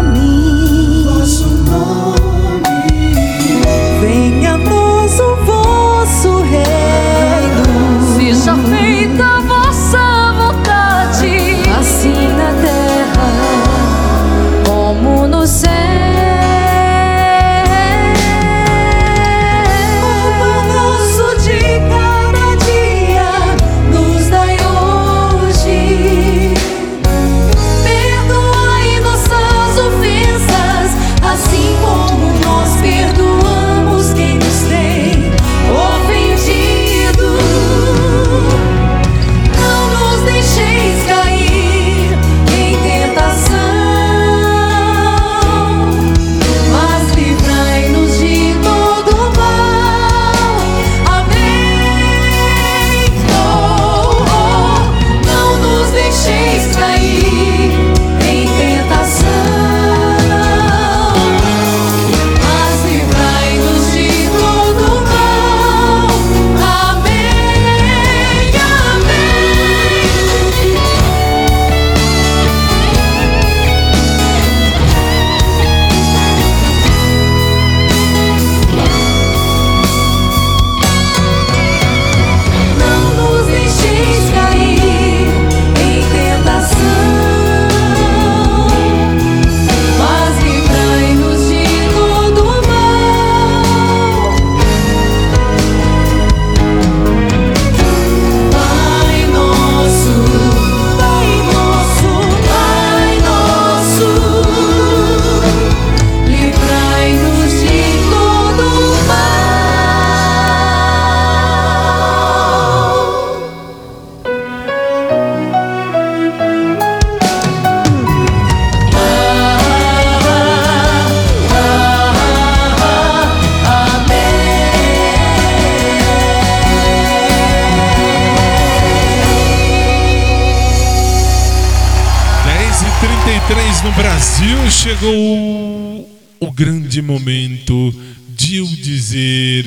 Brasil, 134.02 134.68
chegou 134.68 136.10
o 136.40 136.50
grande 136.50 137.00
momento 137.00 137.94
de 138.30 138.56
eu 138.56 138.66
dizer. 138.66 139.64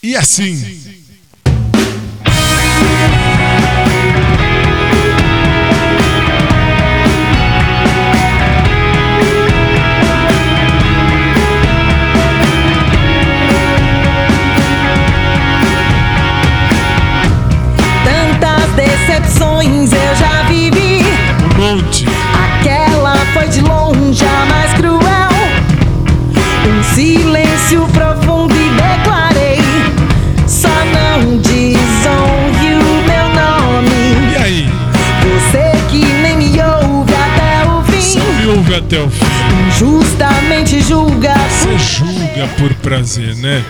E 0.00 0.14
assim. 0.14 1.03
Ouve 38.74 38.76
até 38.76 39.00
o 39.00 39.08
fim. 39.08 39.24
Injustamente 39.68 40.80
julga. 40.80 41.34
Você 41.48 41.78
julga 41.78 42.48
por 42.58 42.74
prazer, 42.74 43.36
né? 43.36 43.64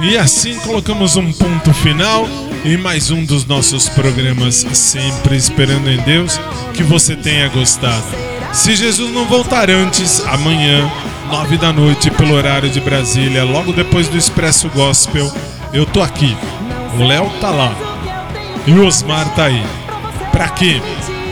E 0.00 0.16
assim 0.16 0.58
colocamos 0.60 1.16
um 1.16 1.32
ponto 1.32 1.72
final 1.74 2.28
em 2.64 2.76
mais 2.76 3.10
um 3.10 3.24
dos 3.24 3.44
nossos 3.46 3.88
programas, 3.88 4.66
sempre 4.72 5.36
esperando 5.36 5.88
em 5.88 5.98
Deus 5.98 6.40
que 6.74 6.82
você 6.82 7.14
tenha 7.14 7.48
gostado. 7.48 8.04
Se 8.52 8.74
Jesus 8.74 9.12
não 9.12 9.26
voltar 9.26 9.70
antes, 9.70 10.24
amanhã, 10.26 10.90
nove 11.30 11.56
da 11.56 11.72
noite, 11.72 12.10
pelo 12.10 12.34
horário 12.34 12.68
de 12.68 12.80
Brasília, 12.80 13.44
logo 13.44 13.72
depois 13.72 14.08
do 14.08 14.16
Expresso 14.16 14.68
Gospel, 14.70 15.30
eu 15.72 15.86
tô 15.86 16.02
aqui. 16.02 16.36
O 16.98 17.04
Léo 17.04 17.30
tá 17.40 17.50
lá. 17.50 17.72
E 18.66 18.72
o 18.72 18.84
Osmar 18.84 19.28
tá 19.34 19.44
aí. 19.44 19.64
Pra 20.32 20.48
quê? 20.48 20.82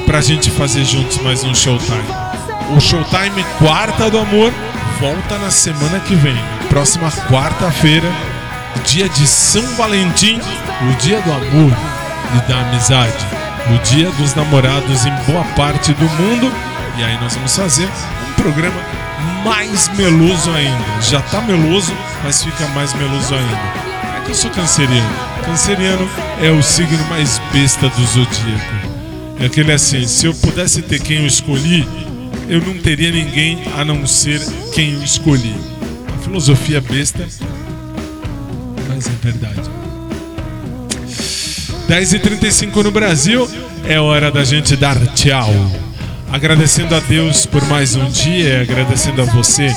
Pra 0.07 0.21
gente 0.21 0.51
fazer 0.51 0.85
juntos 0.85 1.19
mais 1.19 1.43
um 1.43 1.55
Showtime. 1.55 2.28
O 2.71 2.81
Showtime 2.81 3.45
Quarta 3.59 4.11
do 4.11 4.19
Amor 4.19 4.53
volta 5.01 5.39
na 5.39 5.51
semana 5.51 6.01
que 6.01 6.15
vem. 6.15 6.37
Próxima 6.69 7.11
quarta-feira, 7.31 8.07
dia 8.85 9.09
de 9.09 9.27
São 9.27 9.63
Valentim, 9.75 10.39
o 10.39 10.97
dia 10.97 11.21
do 11.23 11.33
amor 11.33 11.73
e 12.37 12.49
da 12.49 12.61
amizade. 12.61 13.27
O 13.75 13.79
dia 13.85 14.11
dos 14.13 14.35
namorados 14.35 15.07
em 15.07 15.15
boa 15.27 15.45
parte 15.57 15.95
do 15.95 16.05
mundo. 16.05 16.53
E 16.99 17.05
aí 17.05 17.19
nós 17.21 17.35
vamos 17.35 17.57
fazer 17.57 17.89
um 18.29 18.43
programa 18.43 18.81
mais 19.45 19.89
meloso 19.97 20.51
ainda. 20.51 21.03
Já 21.03 21.23
tá 21.23 21.41
meloso, 21.41 21.93
mas 22.23 22.43
fica 22.43 22.67
mais 22.69 22.93
meloso 22.95 23.35
ainda. 23.35 24.19
É 24.19 24.21
que 24.25 24.31
eu 24.31 24.35
sou 24.35 24.51
canceriano. 24.51 25.17
Canceriano 25.45 26.09
é 26.43 26.51
o 26.51 26.63
signo 26.63 27.03
mais 27.09 27.41
besta 27.51 27.89
do 27.89 28.05
zodíaco. 28.05 28.89
É 29.41 29.47
aquele 29.47 29.73
assim, 29.73 30.07
se 30.07 30.27
eu 30.27 30.35
pudesse 30.35 30.83
ter 30.83 31.01
quem 31.01 31.19
eu 31.19 31.27
escolhi, 31.27 31.89
eu 32.49 32.61
não 32.63 32.79
teria 32.79 33.11
ninguém 33.11 33.59
a 33.77 33.85
não 33.85 34.07
ser 34.07 34.41
quem 34.75 34.95
eu 34.95 35.03
escolhi. 35.03 35.55
Uma 36.09 36.19
filosofia 36.23 36.81
besta, 36.81 37.27
mas 38.89 39.07
é 39.07 39.13
verdade. 39.23 39.71
10h35 41.89 42.83
no 42.83 42.91
Brasil, 42.91 43.49
é 43.87 44.01
hora 44.01 44.31
da 44.31 44.45
gente 44.45 44.77
dar 44.77 44.97
tchau. 45.15 45.51
Agradecendo 46.31 46.95
a 46.95 47.01
Deus 47.01 47.47
por 47.47 47.65
mais 47.69 47.97
um 47.97 48.11
dia, 48.11 48.63
agradecendo 48.63 49.23
a 49.23 49.25
você 49.25 49.75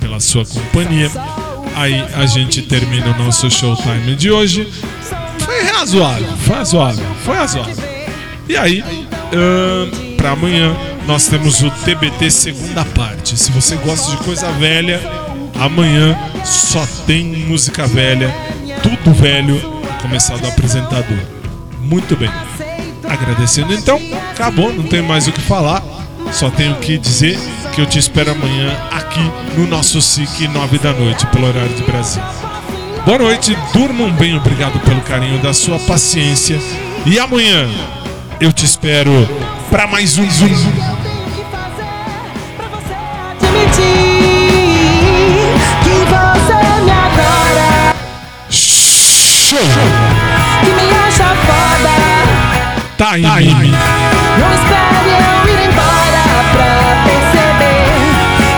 pela 0.00 0.18
sua 0.18 0.44
companhia. 0.44 1.10
Aí 1.76 2.04
a 2.14 2.26
gente 2.26 2.62
termina 2.62 3.06
o 3.12 3.24
nosso 3.24 3.50
showtime 3.50 4.14
de 4.16 4.30
hoje. 4.30 4.68
Foi 5.38 5.62
razoável, 5.62 6.26
foi 6.38 6.56
razoável, 6.56 7.06
foi 7.24 7.34
razoável. 7.36 7.84
E 8.48 8.56
aí, 8.56 8.84
ahn, 9.32 10.16
pra 10.16 10.32
amanhã, 10.32 10.76
nós 11.06 11.26
temos 11.26 11.62
o 11.62 11.70
TBT 11.70 12.30
segunda 12.30 12.84
parte. 12.84 13.36
Se 13.36 13.50
você 13.50 13.76
gosta 13.76 14.10
de 14.10 14.16
coisa 14.18 14.50
velha, 14.52 15.00
amanhã 15.60 16.16
só 16.44 16.86
tem 17.06 17.24
música 17.24 17.86
velha, 17.86 18.34
tudo 18.82 19.12
velho, 19.14 19.60
começar 20.00 20.36
do 20.38 20.46
apresentador. 20.46 21.18
Muito 21.80 22.16
bem. 22.16 22.30
Agradecendo 23.08 23.74
então, 23.74 24.00
acabou, 24.30 24.72
não 24.72 24.84
tem 24.84 25.02
mais 25.02 25.26
o 25.26 25.32
que 25.32 25.40
falar. 25.40 25.82
Só 26.32 26.48
tenho 26.50 26.74
que 26.76 26.96
dizer 26.96 27.38
que 27.74 27.80
eu 27.80 27.86
te 27.86 27.98
espero 27.98 28.32
amanhã 28.32 28.74
aqui 28.90 29.20
no 29.56 29.66
nosso 29.66 30.00
SIC 30.00 30.48
9 30.48 30.78
da 30.78 30.92
noite, 30.92 31.26
pelo 31.26 31.46
horário 31.46 31.74
de 31.74 31.82
Brasil. 31.82 32.22
Boa 33.04 33.18
noite, 33.18 33.56
durmam 33.72 34.10
bem, 34.12 34.36
obrigado 34.36 34.78
pelo 34.80 35.00
carinho 35.02 35.42
da 35.42 35.52
sua 35.52 35.78
paciência. 35.80 36.58
E 37.04 37.18
amanhã 37.18 37.68
eu 38.40 38.52
te 38.52 38.64
espero 38.64 39.10
para 39.70 39.86
mais 39.86 40.18
um 40.18 40.30
Zoom. 40.30 40.91
Show! 49.52 49.58
que 50.64 50.70
me 50.70 50.88
acha 50.96 51.28
foda. 51.44 51.94
Time! 52.96 53.68
Não 54.38 54.50
espere 54.54 55.12
eu 55.12 55.38
ir 55.46 55.60
embora 55.68 56.22
pra 56.52 56.72
perceber 57.04 57.84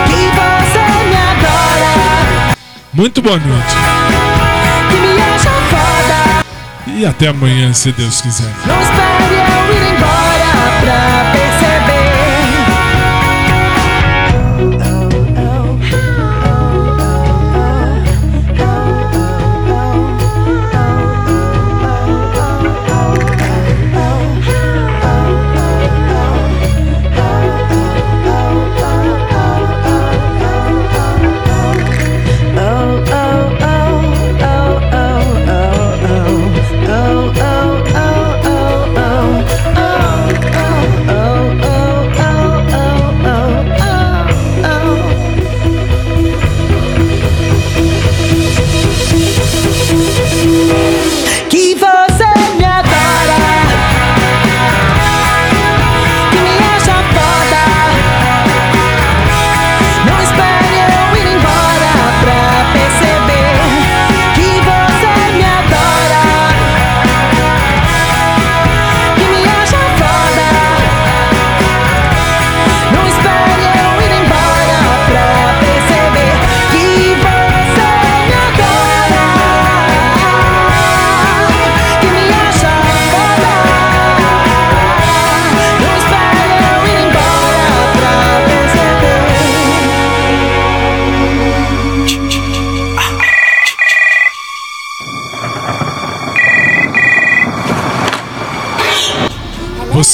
que 0.07 0.21
você 0.39 0.83
me 1.09 1.17
adora, 1.17 2.57
Muito 2.93 3.21
boa 3.21 3.39
noite. 3.39 3.75
que 4.89 4.97
me 4.97 5.21
acha 5.21 5.51
foda. 5.69 6.45
E 6.87 7.05
até 7.05 7.27
amanhã, 7.27 7.73
se 7.73 7.91
Deus 7.91 8.21
quiser. 8.21 8.53
Não 8.65 8.81
espere 8.81 9.35
eu 9.51 9.54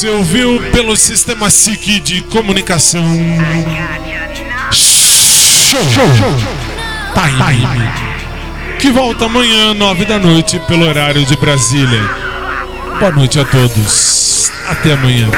Você 0.01 0.09
ouviu 0.09 0.63
pelo 0.73 0.97
sistema 0.97 1.51
SIC 1.51 2.01
de 2.01 2.23
comunicação. 2.23 3.05
Show! 4.73 5.85
Time! 7.13 7.69
Que 8.79 8.91
volta 8.91 9.27
amanhã, 9.27 9.75
nove 9.75 10.07
da 10.07 10.19
noite, 10.19 10.59
pelo 10.61 10.89
horário 10.89 11.23
de 11.27 11.37
Brasília. 11.37 12.01
Boa 12.99 13.13
noite 13.13 13.39
a 13.39 13.45
todos. 13.45 14.51
Até 14.67 14.95
amanhã. 14.95 15.29